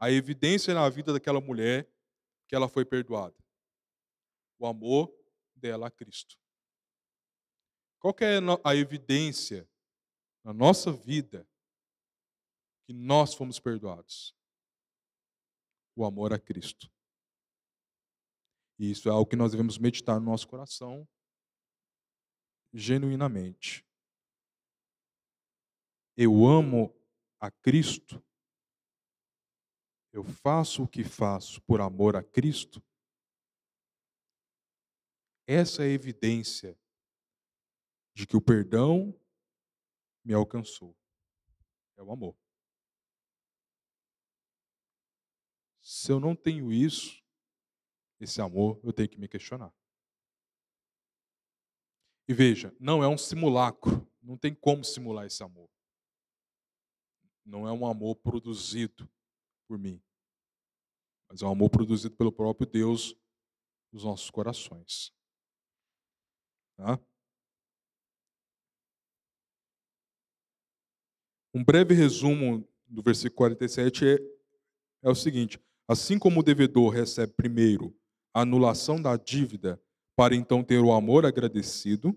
A 0.00 0.10
evidência 0.10 0.74
na 0.74 0.88
vida 0.88 1.12
daquela 1.12 1.40
mulher 1.40 1.88
que 2.48 2.56
ela 2.56 2.68
foi 2.68 2.84
perdoada. 2.84 3.36
O 4.58 4.66
amor 4.66 5.14
dela 5.54 5.86
a 5.86 5.90
Cristo. 5.90 6.36
Qual 8.00 8.12
é 8.18 8.40
a 8.64 8.74
evidência 8.74 9.70
na 10.42 10.52
nossa 10.52 10.90
vida 10.90 11.48
que 12.84 12.92
nós 12.92 13.32
fomos 13.32 13.60
perdoados? 13.60 14.34
O 15.94 16.04
amor 16.04 16.32
a 16.32 16.38
Cristo. 16.38 16.90
E 18.76 18.90
isso 18.90 19.08
é 19.08 19.12
algo 19.12 19.30
que 19.30 19.36
nós 19.36 19.52
devemos 19.52 19.78
meditar 19.78 20.18
no 20.18 20.26
nosso 20.26 20.48
coração 20.48 21.08
genuinamente. 22.72 23.86
Eu 26.16 26.44
amo 26.44 26.97
a 27.40 27.50
Cristo. 27.50 28.22
Eu 30.12 30.24
faço 30.24 30.84
o 30.84 30.88
que 30.88 31.04
faço 31.04 31.60
por 31.62 31.80
amor 31.80 32.16
a 32.16 32.22
Cristo. 32.22 32.82
Essa 35.46 35.82
é 35.82 35.86
a 35.86 35.90
evidência 35.90 36.78
de 38.14 38.26
que 38.26 38.36
o 38.36 38.40
perdão 38.40 39.18
me 40.24 40.34
alcançou. 40.34 40.96
É 41.96 42.02
o 42.02 42.10
amor. 42.10 42.36
Se 45.80 46.12
eu 46.12 46.20
não 46.20 46.36
tenho 46.36 46.72
isso, 46.72 47.24
esse 48.20 48.40
amor, 48.40 48.78
eu 48.84 48.92
tenho 48.92 49.08
que 49.08 49.18
me 49.18 49.28
questionar. 49.28 49.72
E 52.28 52.34
veja, 52.34 52.76
não 52.78 53.02
é 53.02 53.08
um 53.08 53.16
simulacro. 53.16 54.06
Não 54.20 54.36
tem 54.36 54.54
como 54.54 54.84
simular 54.84 55.24
esse 55.24 55.42
amor. 55.42 55.70
Não 57.48 57.66
é 57.66 57.72
um 57.72 57.86
amor 57.86 58.14
produzido 58.16 59.08
por 59.66 59.78
mim. 59.78 60.02
Mas 61.30 61.40
é 61.40 61.46
um 61.46 61.50
amor 61.50 61.70
produzido 61.70 62.14
pelo 62.14 62.30
próprio 62.30 62.66
Deus 62.66 63.16
nos 63.90 64.04
nossos 64.04 64.30
corações. 64.30 65.10
Tá? 66.76 67.00
Um 71.54 71.64
breve 71.64 71.94
resumo 71.94 72.68
do 72.86 73.02
versículo 73.02 73.36
47 73.36 74.06
é, 74.06 74.18
é 75.02 75.08
o 75.08 75.14
seguinte: 75.14 75.58
Assim 75.88 76.18
como 76.18 76.40
o 76.40 76.42
devedor 76.42 76.92
recebe 76.92 77.32
primeiro 77.32 77.96
a 78.34 78.42
anulação 78.42 79.00
da 79.00 79.16
dívida 79.16 79.82
para 80.14 80.36
então 80.36 80.62
ter 80.62 80.80
o 80.80 80.92
amor 80.92 81.24
agradecido, 81.24 82.14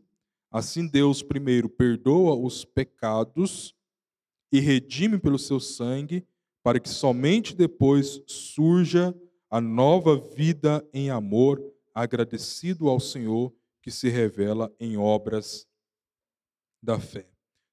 assim 0.52 0.86
Deus 0.86 1.24
primeiro 1.24 1.70
perdoa 1.70 2.36
os 2.36 2.66
pecados 2.66 3.74
e 4.52 4.60
redime 4.60 5.18
pelo 5.18 5.40
seu 5.40 5.60
sangue, 5.60 6.26
para 6.64 6.80
que 6.80 6.90
somente 6.90 7.56
depois 7.56 8.22
surja 8.28 9.16
a 9.50 9.60
nova 9.60 10.18
vida 10.18 10.86
em 10.94 11.10
amor, 11.10 11.62
agradecido 11.94 12.90
ao 12.90 13.00
Senhor, 13.00 13.54
que 13.82 13.90
se 13.90 14.10
revela 14.10 14.72
em 14.80 14.98
obras 14.98 15.68
da 16.82 17.00
fé. 17.00 17.28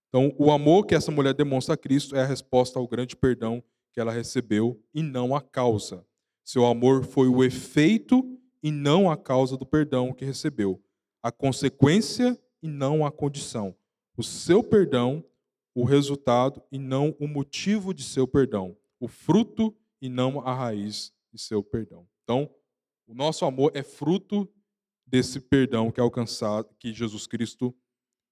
Então, 0.09 0.35
o 0.39 0.51
amor 0.51 0.87
que 0.87 0.95
essa 0.95 1.11
mulher 1.11 1.35
demonstra 1.35 1.75
a 1.75 1.77
Cristo 1.77 2.17
é 2.17 2.23
a 2.23 2.27
resposta 2.27 2.79
ao 2.79 2.89
grande 2.89 3.15
perdão 3.15 3.63
que 3.93 4.01
ela 4.01 4.13
recebeu 4.13 4.81
e 4.95 5.03
não 5.03 5.35
a 5.35 5.41
causa. 5.41 6.05
Seu 6.45 6.65
amor 6.65 7.05
foi 7.05 7.29
o 7.29 7.45
efeito 7.45 8.39
e 8.63 8.71
não 8.71 9.11
a 9.11 9.17
causa 9.17 9.57
do 9.57 9.67
perdão 9.67 10.13
que 10.13 10.25
recebeu. 10.25 10.83
A 11.23 11.31
consequência 11.31 12.39
e 12.63 12.69
não 12.69 13.05
a 13.05 13.13
condição. 13.13 13.75
O 14.17 14.23
seu 14.23 14.63
perdão, 14.63 15.23
o 15.75 15.85
resultado 15.85 16.63
e 16.71 16.79
não 16.79 17.15
o 17.19 17.27
motivo 17.27 17.95
de 17.95 18.03
seu 18.03 18.27
perdão. 18.27 18.77
O 18.99 19.09
fruto 19.09 19.77
e 20.01 20.09
não 20.09 20.41
a 20.41 20.55
raiz 20.55 21.13
de 21.33 21.41
seu 21.41 21.63
perdão. 21.63 22.09
Então, 22.25 22.53
o 23.07 23.15
nosso 23.15 23.45
amor 23.45 23.73
é 23.75 23.83
fruto 23.83 24.49
desse 25.07 25.41
perdão 25.41 25.91
que 25.91 26.01
é 26.01 26.03
alcançado, 26.03 26.75
que 26.79 26.93
Jesus 26.93 27.27
Cristo 27.27 27.75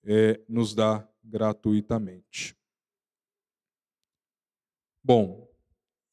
é, 0.05 0.41
nos 0.49 0.75
dá 0.75 1.09
gratuitamente. 1.23 2.57
Bom, 5.03 5.49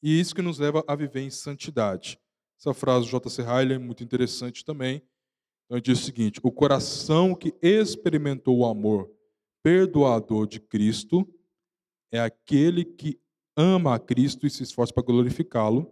e 0.02 0.18
isso 0.18 0.34
que 0.34 0.42
nos 0.42 0.58
leva 0.58 0.84
a 0.86 0.94
viver 0.94 1.20
em 1.20 1.30
santidade. 1.30 2.20
Essa 2.58 2.72
frase 2.72 3.06
do 3.06 3.10
J.C. 3.10 3.42
Riley 3.42 3.74
é 3.74 3.78
muito 3.78 4.02
interessante 4.02 4.64
também. 4.64 5.02
Então, 5.66 5.80
diz 5.80 6.00
o 6.00 6.04
seguinte: 6.04 6.40
o 6.42 6.52
coração 6.52 7.34
que 7.34 7.54
experimentou 7.60 8.58
o 8.58 8.66
amor 8.66 9.13
perdoador 9.64 10.46
de 10.46 10.60
Cristo 10.60 11.26
é 12.12 12.20
aquele 12.20 12.84
que 12.84 13.18
ama 13.56 13.94
a 13.94 13.98
Cristo 13.98 14.46
e 14.46 14.50
se 14.50 14.62
esforça 14.62 14.92
para 14.92 15.02
glorificá-lo. 15.02 15.90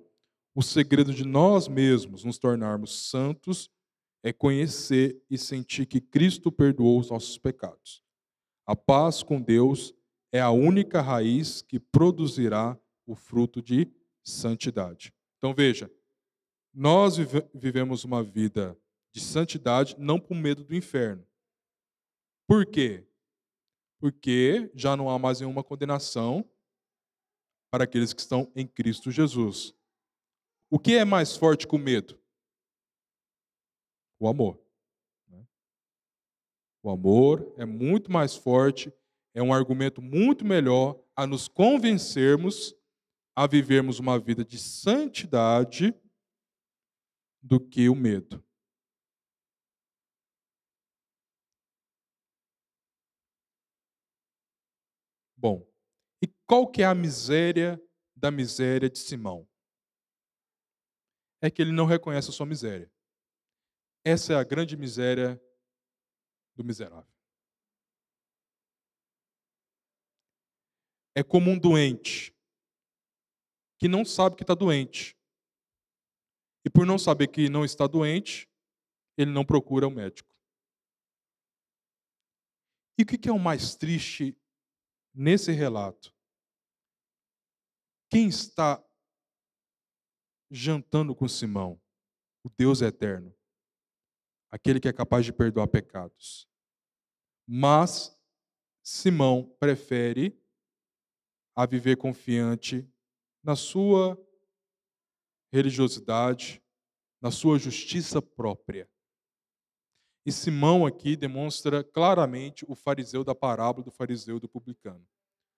O 0.55 0.62
segredo 0.62 1.14
de 1.14 1.25
nós 1.25 1.68
mesmos 1.68 2.23
nos 2.23 2.39
tornarmos 2.39 3.09
santos 3.09 3.70
é 4.23 4.31
conhecer 4.31 5.20
e 5.31 5.39
sentir 5.39 5.87
que 5.87 6.03
Cristo 6.03 6.53
perdoou 6.53 7.01
os 7.01 7.09
nossos 7.09 7.39
pecados. 7.39 8.05
A 8.66 8.77
paz 8.77 9.23
com 9.23 9.41
Deus 9.41 9.95
é 10.31 10.41
a 10.41 10.51
única 10.51 11.01
raiz 11.01 11.62
que 11.62 11.81
produzirá 11.81 12.79
o 13.07 13.14
fruto 13.14 13.62
de 13.62 13.91
santidade. 14.23 15.14
Então 15.39 15.55
veja, 15.55 15.91
nós 16.75 17.16
vivemos 17.55 18.05
uma 18.05 18.23
vida 18.23 18.79
de 19.12 19.20
santidade 19.20 19.97
não 19.99 20.20
por 20.20 20.35
medo 20.35 20.62
do 20.62 20.75
inferno. 20.75 21.27
Por 22.47 22.66
quê? 22.66 23.07
Porque 24.03 24.68
já 24.74 24.96
não 24.96 25.09
há 25.09 25.16
mais 25.16 25.38
nenhuma 25.38 25.62
condenação 25.62 26.44
para 27.70 27.84
aqueles 27.84 28.12
que 28.12 28.20
estão 28.20 28.50
em 28.57 28.66
Cristo 28.66 29.12
Jesus. 29.12 29.72
O 30.68 30.76
que 30.76 30.96
é 30.96 31.05
mais 31.05 31.36
forte 31.36 31.68
que 31.68 31.76
o 31.76 31.78
medo? 31.78 32.20
O 34.18 34.26
amor. 34.26 34.61
Né? 35.28 35.46
O 36.82 36.90
amor 36.90 37.55
é 37.57 37.64
muito 37.64 38.11
mais 38.11 38.34
forte, 38.34 38.92
é 39.34 39.40
um 39.40 39.55
argumento 39.55 40.03
muito 40.03 40.44
melhor 40.44 41.00
a 41.14 41.24
nos 41.24 41.46
convencermos 41.46 42.74
a 43.36 43.46
vivermos 43.46 44.00
uma 44.00 44.18
vida 44.18 44.44
de 44.44 44.59
santidade 44.59 45.94
do 47.40 47.61
que 47.61 47.88
o 47.88 47.94
medo. 47.94 48.44
Bom, 55.43 55.68
e 56.22 56.28
qual 56.47 56.70
que 56.70 56.82
é 56.82 56.84
a 56.84 56.95
miséria 56.95 57.82
da 58.14 58.30
miséria 58.30 58.88
de 58.88 58.97
Simão? 58.97 59.45
É 61.43 61.51
que 61.51 61.61
ele 61.61 61.72
não 61.72 61.84
reconhece 61.84 62.30
a 62.30 62.32
sua 62.32 62.47
miséria. 62.47 62.88
Essa 64.05 64.34
é 64.34 64.36
a 64.36 64.45
grande 64.45 64.76
miséria 64.76 65.43
do 66.55 66.62
miserável. 66.62 67.12
É 71.12 71.24
como 71.24 71.51
um 71.51 71.59
doente 71.59 72.32
que 73.80 73.88
não 73.88 74.05
sabe 74.05 74.36
que 74.36 74.45
está 74.45 74.55
doente. 74.55 75.18
E 76.64 76.70
por 76.70 76.86
não 76.86 77.01
saber 77.01 77.26
que 77.26 77.49
não 77.49 77.64
está 77.64 77.88
doente, 77.88 78.49
ele 79.18 79.32
não 79.32 79.45
procura 79.45 79.88
o 79.88 79.90
médico. 79.90 80.32
E 82.97 83.03
o 83.03 83.07
que 83.07 83.28
é 83.28 83.32
o 83.32 83.40
mais 83.40 83.74
triste 83.74 84.36
nesse 85.14 85.52
relato? 85.52 86.14
Quem 88.10 88.28
está 88.28 88.84
jantando 90.50 91.14
com 91.14 91.28
Simão? 91.28 91.80
O 92.44 92.50
Deus 92.50 92.82
eterno, 92.82 93.34
aquele 94.50 94.80
que 94.80 94.88
é 94.88 94.92
capaz 94.92 95.24
de 95.24 95.32
perdoar 95.32 95.68
pecados. 95.68 96.48
Mas 97.46 98.18
Simão 98.82 99.56
prefere 99.60 100.36
a 101.54 101.64
viver 101.64 101.96
confiante 101.96 102.88
na 103.42 103.54
sua 103.54 104.18
religiosidade, 105.52 106.62
na 107.20 107.30
sua 107.30 107.58
justiça 107.58 108.20
própria. 108.20 108.90
E 110.25 110.31
Simão 110.31 110.87
aqui 110.87 111.16
demonstra 111.16 111.83
claramente 111.83 112.64
o 112.68 112.75
fariseu 112.77 113.25
da 113.25 113.35
parábola 113.35 113.85
do 113.85 113.91
fariseu 113.91 114.39
do 114.39 114.49
publicano. 114.49 115.05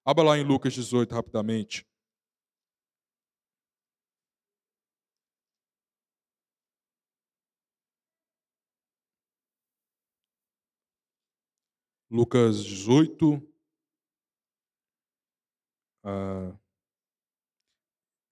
Abra 0.04 0.24
lá 0.24 0.38
em 0.38 0.44
Lucas 0.44 0.72
18 0.72 1.14
rapidamente. 1.14 1.86
Lucas 12.10 12.62
18, 12.64 13.42
uh, 16.04 16.58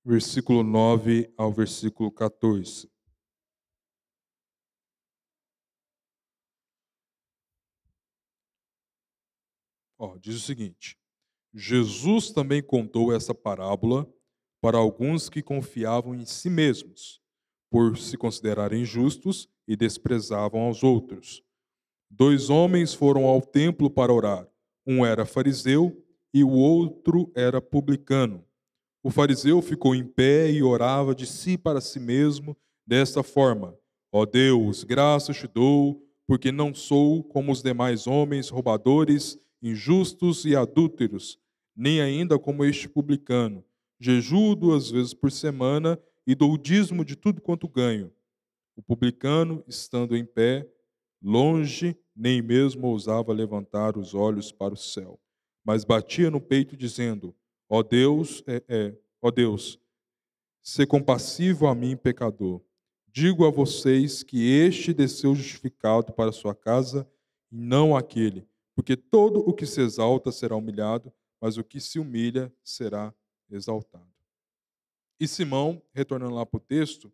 versículo 0.04 0.62
9 0.62 1.34
ao 1.36 1.52
versículo 1.52 2.12
14. 2.12 2.91
Ó, 10.02 10.18
diz 10.18 10.34
o 10.34 10.40
seguinte: 10.40 10.98
Jesus 11.54 12.32
também 12.32 12.60
contou 12.60 13.14
essa 13.14 13.32
parábola 13.32 14.12
para 14.60 14.76
alguns 14.76 15.28
que 15.28 15.40
confiavam 15.40 16.12
em 16.12 16.24
si 16.24 16.50
mesmos, 16.50 17.20
por 17.70 17.96
se 17.96 18.16
considerarem 18.16 18.84
justos 18.84 19.48
e 19.66 19.76
desprezavam 19.76 20.62
aos 20.62 20.82
outros. 20.82 21.40
Dois 22.10 22.50
homens 22.50 22.92
foram 22.92 23.26
ao 23.26 23.40
templo 23.40 23.88
para 23.88 24.12
orar. 24.12 24.48
Um 24.84 25.06
era 25.06 25.24
fariseu 25.24 26.04
e 26.34 26.42
o 26.42 26.50
outro 26.50 27.30
era 27.36 27.62
publicano. 27.62 28.44
O 29.04 29.10
fariseu 29.10 29.62
ficou 29.62 29.94
em 29.94 30.04
pé 30.04 30.50
e 30.50 30.64
orava 30.64 31.14
de 31.14 31.28
si 31.28 31.56
para 31.56 31.80
si 31.80 32.00
mesmo 32.00 32.56
desta 32.84 33.22
forma: 33.22 33.78
Ó 34.10 34.26
Deus, 34.26 34.82
graças 34.82 35.36
te 35.36 35.46
dou, 35.46 36.04
porque 36.26 36.50
não 36.50 36.74
sou 36.74 37.22
como 37.22 37.52
os 37.52 37.62
demais 37.62 38.08
homens 38.08 38.48
roubadores, 38.48 39.38
injustos 39.62 40.44
e 40.44 40.56
adúlteros, 40.56 41.38
nem 41.74 42.00
ainda 42.00 42.38
como 42.38 42.64
este 42.64 42.88
publicano. 42.88 43.64
Jejuo 44.00 44.56
duas 44.56 44.90
vezes 44.90 45.14
por 45.14 45.30
semana 45.30 45.98
e 46.26 46.34
dou 46.34 46.52
o 46.52 46.58
dízimo 46.58 47.04
de 47.04 47.14
tudo 47.14 47.40
quanto 47.40 47.68
ganho. 47.68 48.12
O 48.74 48.82
publicano, 48.82 49.62
estando 49.68 50.16
em 50.16 50.24
pé, 50.24 50.68
longe 51.22 51.96
nem 52.14 52.42
mesmo 52.42 52.88
ousava 52.88 53.32
levantar 53.32 53.96
os 53.96 54.14
olhos 54.14 54.50
para 54.50 54.74
o 54.74 54.76
céu, 54.76 55.20
mas 55.64 55.84
batia 55.84 56.30
no 56.30 56.40
peito 56.40 56.76
dizendo: 56.76 57.34
Ó 57.68 57.82
Deus, 57.82 58.42
é, 58.46 58.62
é, 58.68 58.96
ó 59.20 59.30
Deus, 59.30 59.78
se 60.62 60.86
compassivo 60.86 61.66
a 61.66 61.74
mim, 61.74 61.96
pecador. 61.96 62.60
Digo 63.08 63.46
a 63.46 63.50
vocês 63.50 64.22
que 64.22 64.50
este 64.50 64.94
desceu 64.94 65.34
justificado 65.34 66.12
para 66.12 66.32
sua 66.32 66.54
casa 66.54 67.06
e 67.50 67.56
não 67.56 67.94
aquele, 67.94 68.46
porque 68.74 68.96
todo 68.96 69.40
o 69.40 69.52
que 69.52 69.66
se 69.66 69.80
exalta 69.80 70.32
será 70.32 70.56
humilhado, 70.56 71.12
mas 71.40 71.56
o 71.56 71.64
que 71.64 71.80
se 71.80 71.98
humilha 71.98 72.52
será 72.62 73.14
exaltado. 73.50 74.10
E 75.20 75.28
Simão, 75.28 75.82
retornando 75.92 76.34
lá 76.34 76.44
para 76.46 76.56
o 76.56 76.60
texto, 76.60 77.12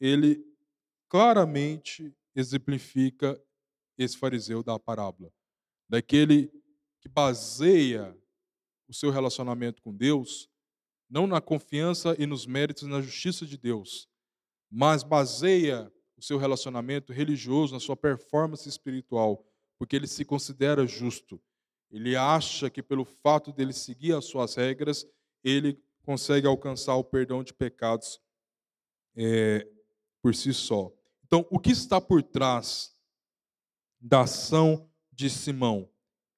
ele 0.00 0.44
claramente 1.08 2.14
exemplifica 2.34 3.40
esse 3.98 4.16
fariseu 4.16 4.62
da 4.62 4.78
parábola, 4.78 5.32
daquele 5.88 6.50
que 7.00 7.08
baseia 7.08 8.16
o 8.88 8.94
seu 8.94 9.10
relacionamento 9.10 9.82
com 9.82 9.94
Deus 9.94 10.50
não 11.08 11.26
na 11.26 11.40
confiança 11.40 12.16
e 12.18 12.26
nos 12.26 12.46
méritos 12.46 12.82
e 12.82 12.88
na 12.88 13.00
justiça 13.00 13.46
de 13.46 13.56
Deus, 13.56 14.08
mas 14.70 15.02
baseia 15.02 15.92
o 16.16 16.22
seu 16.22 16.38
relacionamento 16.38 17.12
religioso 17.12 17.74
na 17.74 17.80
sua 17.80 17.96
performance 17.96 18.68
espiritual, 18.68 19.44
porque 19.78 19.96
ele 19.96 20.06
se 20.06 20.24
considera 20.24 20.86
justo. 20.86 21.40
Ele 21.90 22.16
acha 22.16 22.68
que 22.68 22.82
pelo 22.82 23.04
fato 23.04 23.52
dele 23.52 23.72
seguir 23.72 24.14
as 24.14 24.24
suas 24.24 24.54
regras, 24.54 25.06
ele 25.42 25.80
consegue 26.02 26.46
alcançar 26.46 26.96
o 26.96 27.04
perdão 27.04 27.42
de 27.42 27.52
pecados 27.52 28.20
é, 29.14 29.66
por 30.22 30.34
si 30.34 30.52
só. 30.52 30.92
Então, 31.24 31.46
o 31.50 31.58
que 31.58 31.70
está 31.70 32.00
por 32.00 32.22
trás 32.22 32.96
da 34.00 34.22
ação 34.22 34.88
de 35.12 35.30
Simão 35.30 35.88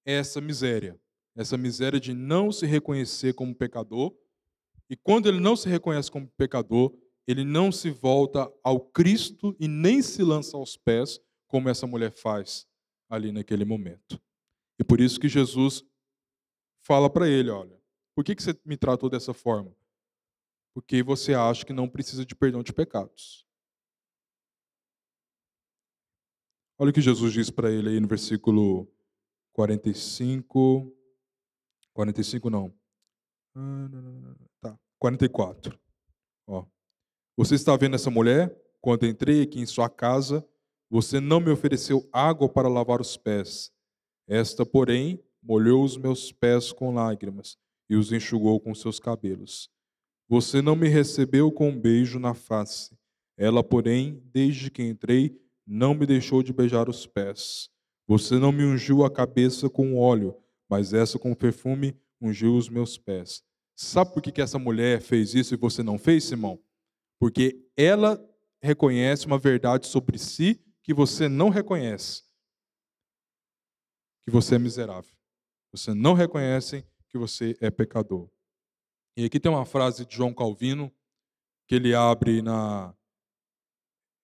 é 0.04 0.14
essa 0.14 0.40
miséria. 0.40 0.98
Essa 1.34 1.56
miséria 1.56 2.00
de 2.00 2.12
não 2.12 2.50
se 2.50 2.66
reconhecer 2.66 3.34
como 3.34 3.54
pecador. 3.54 4.14
E 4.90 4.96
quando 4.96 5.28
ele 5.28 5.40
não 5.40 5.54
se 5.54 5.68
reconhece 5.68 6.10
como 6.10 6.28
pecador, 6.28 6.92
ele 7.26 7.44
não 7.44 7.70
se 7.70 7.90
volta 7.90 8.50
ao 8.64 8.80
Cristo 8.80 9.54
e 9.60 9.68
nem 9.68 10.02
se 10.02 10.22
lança 10.22 10.56
aos 10.56 10.76
pés, 10.76 11.20
como 11.46 11.68
essa 11.68 11.86
mulher 11.86 12.10
faz 12.10 12.67
ali 13.08 13.32
naquele 13.32 13.64
momento. 13.64 14.20
E 14.78 14.84
por 14.84 15.00
isso 15.00 15.18
que 15.18 15.28
Jesus 15.28 15.84
fala 16.82 17.10
para 17.10 17.28
ele: 17.28 17.50
olha, 17.50 17.80
por 18.14 18.24
que, 18.24 18.34
que 18.34 18.42
você 18.42 18.58
me 18.64 18.76
tratou 18.76 19.08
dessa 19.08 19.34
forma? 19.34 19.74
Porque 20.74 21.02
você 21.02 21.34
acha 21.34 21.64
que 21.64 21.72
não 21.72 21.88
precisa 21.88 22.24
de 22.24 22.34
perdão 22.34 22.62
de 22.62 22.72
pecados. 22.72 23.46
Olha 26.80 26.90
o 26.90 26.92
que 26.92 27.00
Jesus 27.00 27.32
diz 27.32 27.50
para 27.50 27.70
ele 27.72 27.88
aí 27.88 28.00
no 28.00 28.06
versículo 28.06 28.88
45. 29.52 30.94
45 31.92 32.48
não. 32.48 32.72
Tá, 34.60 34.78
44. 35.00 35.76
Ó. 36.46 36.64
Você 37.36 37.56
está 37.56 37.76
vendo 37.76 37.96
essa 37.96 38.10
mulher? 38.10 38.56
Quando 38.80 39.06
entrei 39.06 39.42
aqui 39.42 39.58
em 39.58 39.66
sua 39.66 39.90
casa, 39.90 40.48
você 40.90 41.20
não 41.20 41.40
me 41.40 41.50
ofereceu 41.50 42.08
água 42.12 42.48
para 42.48 42.68
lavar 42.68 43.00
os 43.00 43.16
pés. 43.16 43.70
Esta, 44.26 44.64
porém, 44.64 45.22
molhou 45.42 45.84
os 45.84 45.96
meus 45.96 46.32
pés 46.32 46.72
com 46.72 46.94
lágrimas 46.94 47.56
e 47.88 47.96
os 47.96 48.12
enxugou 48.12 48.58
com 48.60 48.74
seus 48.74 48.98
cabelos. 48.98 49.70
Você 50.28 50.60
não 50.60 50.76
me 50.76 50.88
recebeu 50.88 51.50
com 51.50 51.70
um 51.70 51.80
beijo 51.80 52.18
na 52.18 52.34
face. 52.34 52.96
Ela, 53.36 53.62
porém, 53.62 54.22
desde 54.26 54.70
que 54.70 54.82
entrei, 54.82 55.38
não 55.66 55.94
me 55.94 56.06
deixou 56.06 56.42
de 56.42 56.52
beijar 56.52 56.88
os 56.88 57.06
pés. 57.06 57.70
Você 58.06 58.38
não 58.38 58.52
me 58.52 58.64
ungiu 58.64 59.04
a 59.04 59.10
cabeça 59.10 59.68
com 59.68 59.96
óleo, 59.96 60.34
mas 60.68 60.92
essa 60.92 61.18
com 61.18 61.34
perfume 61.34 61.94
ungiu 62.20 62.56
os 62.56 62.68
meus 62.68 62.98
pés. 62.98 63.42
Sabe 63.76 64.12
por 64.12 64.22
que, 64.22 64.32
que 64.32 64.42
essa 64.42 64.58
mulher 64.58 65.00
fez 65.00 65.34
isso 65.34 65.54
e 65.54 65.56
você 65.56 65.82
não 65.82 65.98
fez, 65.98 66.24
Simão? 66.24 66.58
Porque 67.20 67.64
ela 67.76 68.22
reconhece 68.60 69.26
uma 69.26 69.38
verdade 69.38 69.86
sobre 69.86 70.18
si 70.18 70.60
que 70.88 70.94
você 70.94 71.28
não 71.28 71.50
reconhece. 71.50 72.22
Que 74.24 74.30
você 74.30 74.54
é 74.54 74.58
miserável. 74.58 75.14
Você 75.70 75.92
não 75.92 76.14
reconhece 76.14 76.82
que 77.10 77.18
você 77.18 77.54
é 77.60 77.70
pecador. 77.70 78.30
E 79.14 79.26
aqui 79.26 79.38
tem 79.38 79.52
uma 79.52 79.66
frase 79.66 80.06
de 80.06 80.16
João 80.16 80.32
Calvino 80.32 80.90
que 81.66 81.74
ele 81.74 81.94
abre 81.94 82.40
na 82.40 82.96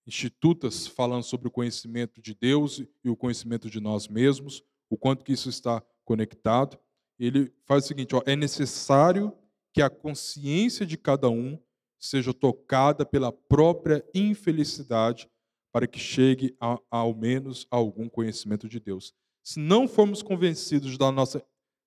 institutas 0.06 0.86
falando 0.86 1.22
sobre 1.22 1.48
o 1.48 1.50
conhecimento 1.50 2.22
de 2.22 2.34
Deus 2.34 2.82
e 3.04 3.10
o 3.10 3.16
conhecimento 3.16 3.68
de 3.68 3.78
nós 3.78 4.08
mesmos, 4.08 4.64
o 4.88 4.96
quanto 4.96 5.22
que 5.22 5.34
isso 5.34 5.50
está 5.50 5.84
conectado. 6.02 6.78
Ele 7.18 7.52
faz 7.66 7.84
o 7.84 7.88
seguinte: 7.88 8.16
ó, 8.16 8.22
é 8.24 8.34
necessário 8.34 9.36
que 9.70 9.82
a 9.82 9.90
consciência 9.90 10.86
de 10.86 10.96
cada 10.96 11.28
um 11.28 11.62
seja 11.98 12.32
tocada 12.32 13.04
pela 13.04 13.30
própria 13.30 14.02
infelicidade 14.14 15.28
para 15.74 15.88
que 15.88 15.98
chegue 15.98 16.56
a, 16.60 16.78
ao 16.88 17.12
menos 17.12 17.66
a 17.68 17.74
algum 17.74 18.08
conhecimento 18.08 18.68
de 18.68 18.78
Deus. 18.78 19.12
Se 19.42 19.58
não 19.58 19.88
formos 19.88 20.22
convencidos 20.22 20.96
da 20.96 21.10
nossa 21.10 21.44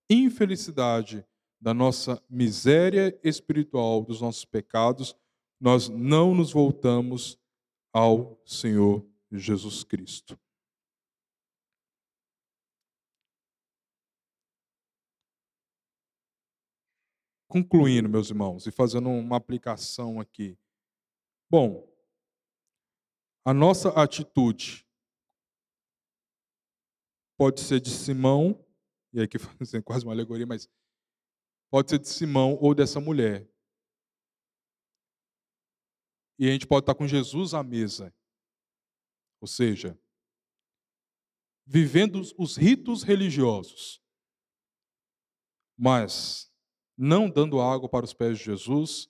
infelicidade, 0.10 1.26
da 1.58 1.74
nossa 1.74 2.22
miséria 2.30 3.18
espiritual, 3.24 4.04
dos 4.04 4.20
nossos 4.20 4.44
pecados, 4.44 5.16
nós 5.58 5.88
não 5.88 6.36
nos 6.36 6.52
voltamos 6.52 7.40
ao 7.94 8.38
Senhor 8.46 9.08
Jesus 9.32 9.86
Cristo. 9.86 10.38
concluindo, 17.48 18.10
meus 18.10 18.30
irmãos, 18.30 18.68
e 18.68 18.72
fazendo 18.72 19.08
uma 19.08 19.38
aplicação 19.38 20.20
aqui. 20.20 20.58
Bom, 21.50 21.88
a 23.48 23.54
nossa 23.54 23.92
atitude 23.92 24.86
pode 27.38 27.62
ser 27.62 27.80
de 27.80 27.90
Simão, 27.90 28.62
e 29.14 29.22
aqui 29.22 29.40
fazendo 29.58 29.86
quase 29.86 30.04
uma 30.04 30.12
alegoria, 30.12 30.46
mas 30.46 30.70
pode 31.72 31.90
ser 31.90 31.98
de 31.98 32.10
Simão 32.10 32.58
ou 32.60 32.76
dessa 32.76 33.00
mulher. 33.00 33.50
E 36.38 36.46
a 36.50 36.52
gente 36.52 36.68
pode 36.68 36.84
estar 36.84 36.94
com 36.94 37.08
Jesus 37.08 37.54
à 37.54 37.64
mesa. 37.64 38.14
Ou 39.40 39.48
seja, 39.48 39.98
vivendo 41.66 42.20
os 42.38 42.58
ritos 42.58 43.02
religiosos, 43.02 44.04
mas 45.78 46.52
não 46.98 47.30
dando 47.30 47.62
água 47.62 47.88
para 47.88 48.04
os 48.04 48.14
pés 48.14 48.40
de 48.40 48.44
Jesus, 48.44 49.10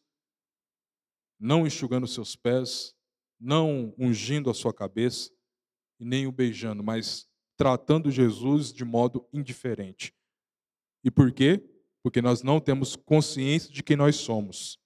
não 1.40 1.66
enxugando 1.66 2.06
seus 2.06 2.36
pés, 2.36 2.97
não 3.40 3.94
ungindo 3.98 4.50
a 4.50 4.54
sua 4.54 4.74
cabeça 4.74 5.32
e 6.00 6.06
nem 6.06 6.28
o 6.28 6.32
beijando, 6.32 6.84
mas 6.84 7.28
tratando 7.56 8.12
Jesus 8.12 8.72
de 8.72 8.86
modo 8.86 9.28
indiferente. 9.34 10.14
E 11.04 11.10
por 11.10 11.32
quê? 11.32 11.64
Porque 12.04 12.22
nós 12.22 12.44
não 12.44 12.60
temos 12.60 12.96
consciência 12.96 13.72
de 13.72 13.84
quem 13.84 13.98
nós 13.98 14.16
somos. 14.16 14.80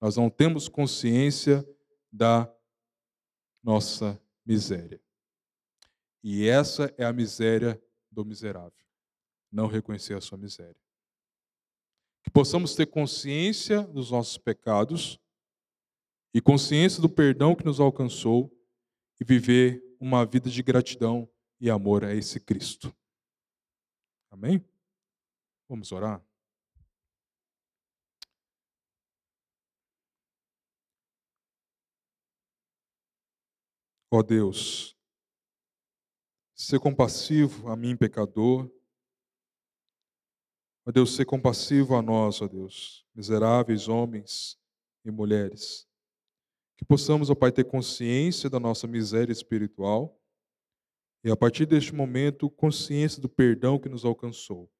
Nós 0.00 0.16
não 0.16 0.30
temos 0.30 0.68
consciência 0.68 1.66
da 2.12 2.52
nossa 3.62 4.20
miséria. 4.44 5.00
E 6.22 6.48
essa 6.48 6.92
é 6.96 7.04
a 7.04 7.12
miséria 7.12 7.80
do 8.10 8.24
miserável. 8.24 8.72
Não 9.50 9.66
reconhecer 9.66 10.14
a 10.14 10.20
sua 10.20 10.38
miséria. 10.38 10.80
Que 12.22 12.30
possamos 12.30 12.74
ter 12.74 12.86
consciência 12.86 13.82
dos 13.82 14.10
nossos 14.10 14.36
pecados 14.36 15.20
e 16.36 16.40
consciência 16.42 17.00
do 17.00 17.08
perdão 17.08 17.54
que 17.54 17.64
nos 17.64 17.80
alcançou 17.80 18.54
e 19.18 19.24
viver 19.24 19.82
uma 19.98 20.26
vida 20.26 20.50
de 20.50 20.62
gratidão 20.62 21.26
e 21.58 21.70
amor 21.70 22.04
a 22.04 22.14
esse 22.14 22.38
Cristo. 22.38 22.94
Amém? 24.30 24.62
Vamos 25.66 25.90
orar? 25.92 26.22
Ó 34.10 34.22
Deus, 34.22 34.94
ser 36.54 36.78
compassivo 36.80 37.70
a 37.70 37.76
mim, 37.76 37.96
pecador. 37.96 38.70
Ó 40.84 40.92
Deus, 40.92 41.16
ser 41.16 41.24
compassivo 41.24 41.96
a 41.96 42.02
nós, 42.02 42.42
ó 42.42 42.46
Deus, 42.46 43.06
miseráveis 43.14 43.88
homens 43.88 44.58
e 45.02 45.10
mulheres. 45.10 45.85
Que 46.76 46.84
possamos, 46.84 47.30
ó 47.30 47.34
Pai, 47.34 47.50
ter 47.50 47.64
consciência 47.64 48.50
da 48.50 48.60
nossa 48.60 48.86
miséria 48.86 49.32
espiritual 49.32 50.20
e, 51.24 51.30
a 51.30 51.36
partir 51.36 51.66
deste 51.66 51.94
momento, 51.94 52.50
consciência 52.50 53.20
do 53.20 53.28
perdão 53.28 53.78
que 53.78 53.88
nos 53.88 54.04
alcançou. 54.04 54.70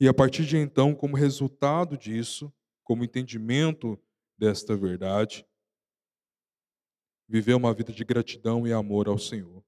E, 0.00 0.08
a 0.08 0.12
partir 0.12 0.44
de 0.44 0.56
então, 0.56 0.94
como 0.94 1.16
resultado 1.16 1.96
disso, 1.96 2.52
como 2.82 3.04
entendimento 3.04 3.98
desta 4.36 4.76
verdade, 4.76 5.46
viver 7.28 7.54
uma 7.54 7.72
vida 7.72 7.92
de 7.92 8.04
gratidão 8.04 8.66
e 8.66 8.72
amor 8.72 9.08
ao 9.08 9.18
Senhor. 9.18 9.64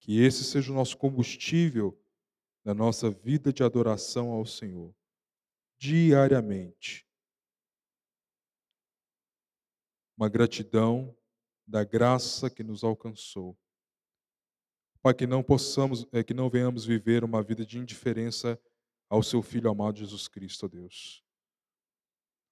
Que 0.00 0.20
esse 0.20 0.44
seja 0.44 0.72
o 0.72 0.74
nosso 0.74 0.96
combustível 0.96 2.00
na 2.64 2.72
nossa 2.72 3.10
vida 3.10 3.52
de 3.52 3.62
adoração 3.62 4.30
ao 4.30 4.46
Senhor, 4.46 4.94
diariamente 5.78 7.05
uma 10.16 10.28
gratidão 10.28 11.14
da 11.66 11.84
graça 11.84 12.48
que 12.48 12.62
nos 12.62 12.82
alcançou. 12.82 13.56
Para 15.02 15.14
que 15.14 15.26
não 15.26 15.42
possamos, 15.42 16.06
é, 16.12 16.24
que 16.24 16.34
não 16.34 16.48
venhamos 16.48 16.84
viver 16.84 17.22
uma 17.22 17.42
vida 17.42 17.64
de 17.64 17.78
indiferença 17.78 18.58
ao 19.08 19.22
seu 19.22 19.42
Filho 19.42 19.70
amado 19.70 19.98
Jesus 19.98 20.26
Cristo, 20.26 20.68
Deus. 20.68 21.22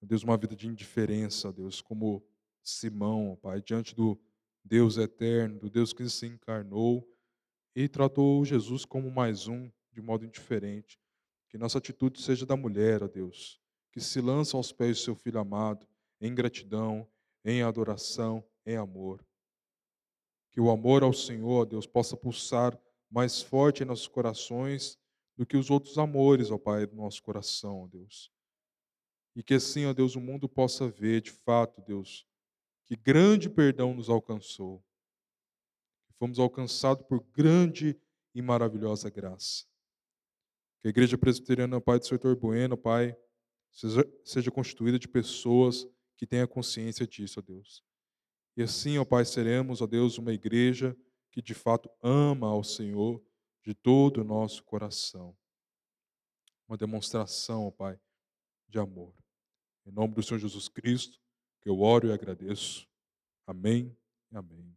Deus, 0.01 0.23
uma 0.23 0.37
vida 0.37 0.55
de 0.55 0.67
indiferença, 0.67 1.51
Deus, 1.51 1.81
como 1.81 2.23
Simão, 2.63 3.37
Pai, 3.41 3.61
diante 3.61 3.95
do 3.95 4.19
Deus 4.63 4.97
eterno, 4.97 5.59
do 5.59 5.69
Deus 5.69 5.93
que 5.93 6.07
se 6.09 6.27
encarnou 6.27 7.07
e 7.75 7.89
tratou 7.89 8.45
Jesus 8.45 8.85
como 8.85 9.09
mais 9.11 9.47
um, 9.47 9.69
de 9.91 10.01
modo 10.01 10.25
indiferente. 10.25 10.99
Que 11.49 11.57
nossa 11.57 11.77
atitude 11.77 12.21
seja 12.21 12.45
da 12.45 12.55
mulher, 12.55 13.03
ó 13.03 13.07
Deus, 13.07 13.59
que 13.91 13.99
se 13.99 14.21
lança 14.21 14.55
aos 14.55 14.71
pés 14.71 14.97
do 14.97 15.03
seu 15.03 15.15
Filho 15.15 15.39
amado, 15.39 15.87
em 16.21 16.33
gratidão, 16.33 17.07
em 17.45 17.61
adoração, 17.61 18.43
em 18.65 18.75
amor. 18.75 19.23
Que 20.51 20.59
o 20.59 20.71
amor 20.71 21.03
ao 21.03 21.13
Senhor, 21.13 21.65
Deus, 21.65 21.85
possa 21.85 22.17
pulsar 22.17 22.77
mais 23.09 23.41
forte 23.41 23.83
em 23.83 23.85
nossos 23.85 24.07
corações 24.07 24.99
do 25.37 25.45
que 25.45 25.55
os 25.55 25.69
outros 25.69 25.97
amores, 25.97 26.49
ó 26.49 26.57
Pai, 26.57 26.87
do 26.87 26.95
nosso 26.95 27.21
coração, 27.21 27.83
ó 27.83 27.87
Deus. 27.87 28.31
E 29.35 29.43
que 29.43 29.53
assim, 29.53 29.85
ó 29.85 29.93
Deus, 29.93 30.15
o 30.15 30.21
mundo 30.21 30.49
possa 30.49 30.89
ver, 30.89 31.21
de 31.21 31.31
fato, 31.31 31.81
Deus, 31.81 32.25
que 32.85 32.95
grande 32.95 33.49
perdão 33.49 33.93
nos 33.93 34.09
alcançou. 34.09 34.83
Que 36.07 36.13
fomos 36.13 36.39
alcançados 36.39 37.05
por 37.05 37.21
grande 37.33 37.99
e 38.33 38.41
maravilhosa 38.41 39.09
graça. 39.09 39.65
Que 40.79 40.87
a 40.87 40.89
Igreja 40.89 41.17
Presbiteriana, 41.17 41.81
Pai 41.81 41.99
do 41.99 42.05
Setor 42.05 42.35
Bueno, 42.35 42.77
Pai, 42.77 43.15
seja, 43.71 44.09
seja 44.23 44.51
constituída 44.51 44.97
de 44.97 45.07
pessoas 45.07 45.87
que 46.17 46.25
tenha 46.25 46.47
consciência 46.47 47.05
disso, 47.07 47.39
ó 47.39 47.43
Deus. 47.43 47.83
E 48.57 48.63
assim, 48.63 48.97
ó 48.97 49.05
Pai, 49.05 49.25
seremos, 49.25 49.81
ó 49.81 49.87
Deus, 49.87 50.17
uma 50.17 50.33
igreja 50.33 50.95
que 51.31 51.41
de 51.41 51.53
fato 51.53 51.89
ama 52.01 52.47
ao 52.47 52.63
Senhor 52.63 53.21
de 53.63 53.73
todo 53.73 54.21
o 54.21 54.23
nosso 54.23 54.63
coração. 54.63 55.35
Uma 56.67 56.77
demonstração, 56.77 57.67
ó 57.67 57.71
Pai, 57.71 57.99
de 58.67 58.79
amor. 58.79 59.13
Em 59.85 59.91
nome 59.91 60.13
do 60.13 60.23
Senhor 60.23 60.39
Jesus 60.39 60.67
Cristo, 60.67 61.19
que 61.61 61.69
eu 61.69 61.81
oro 61.81 62.07
e 62.07 62.13
agradeço. 62.13 62.87
Amém 63.45 63.95
e 64.31 64.37
amém. 64.37 64.75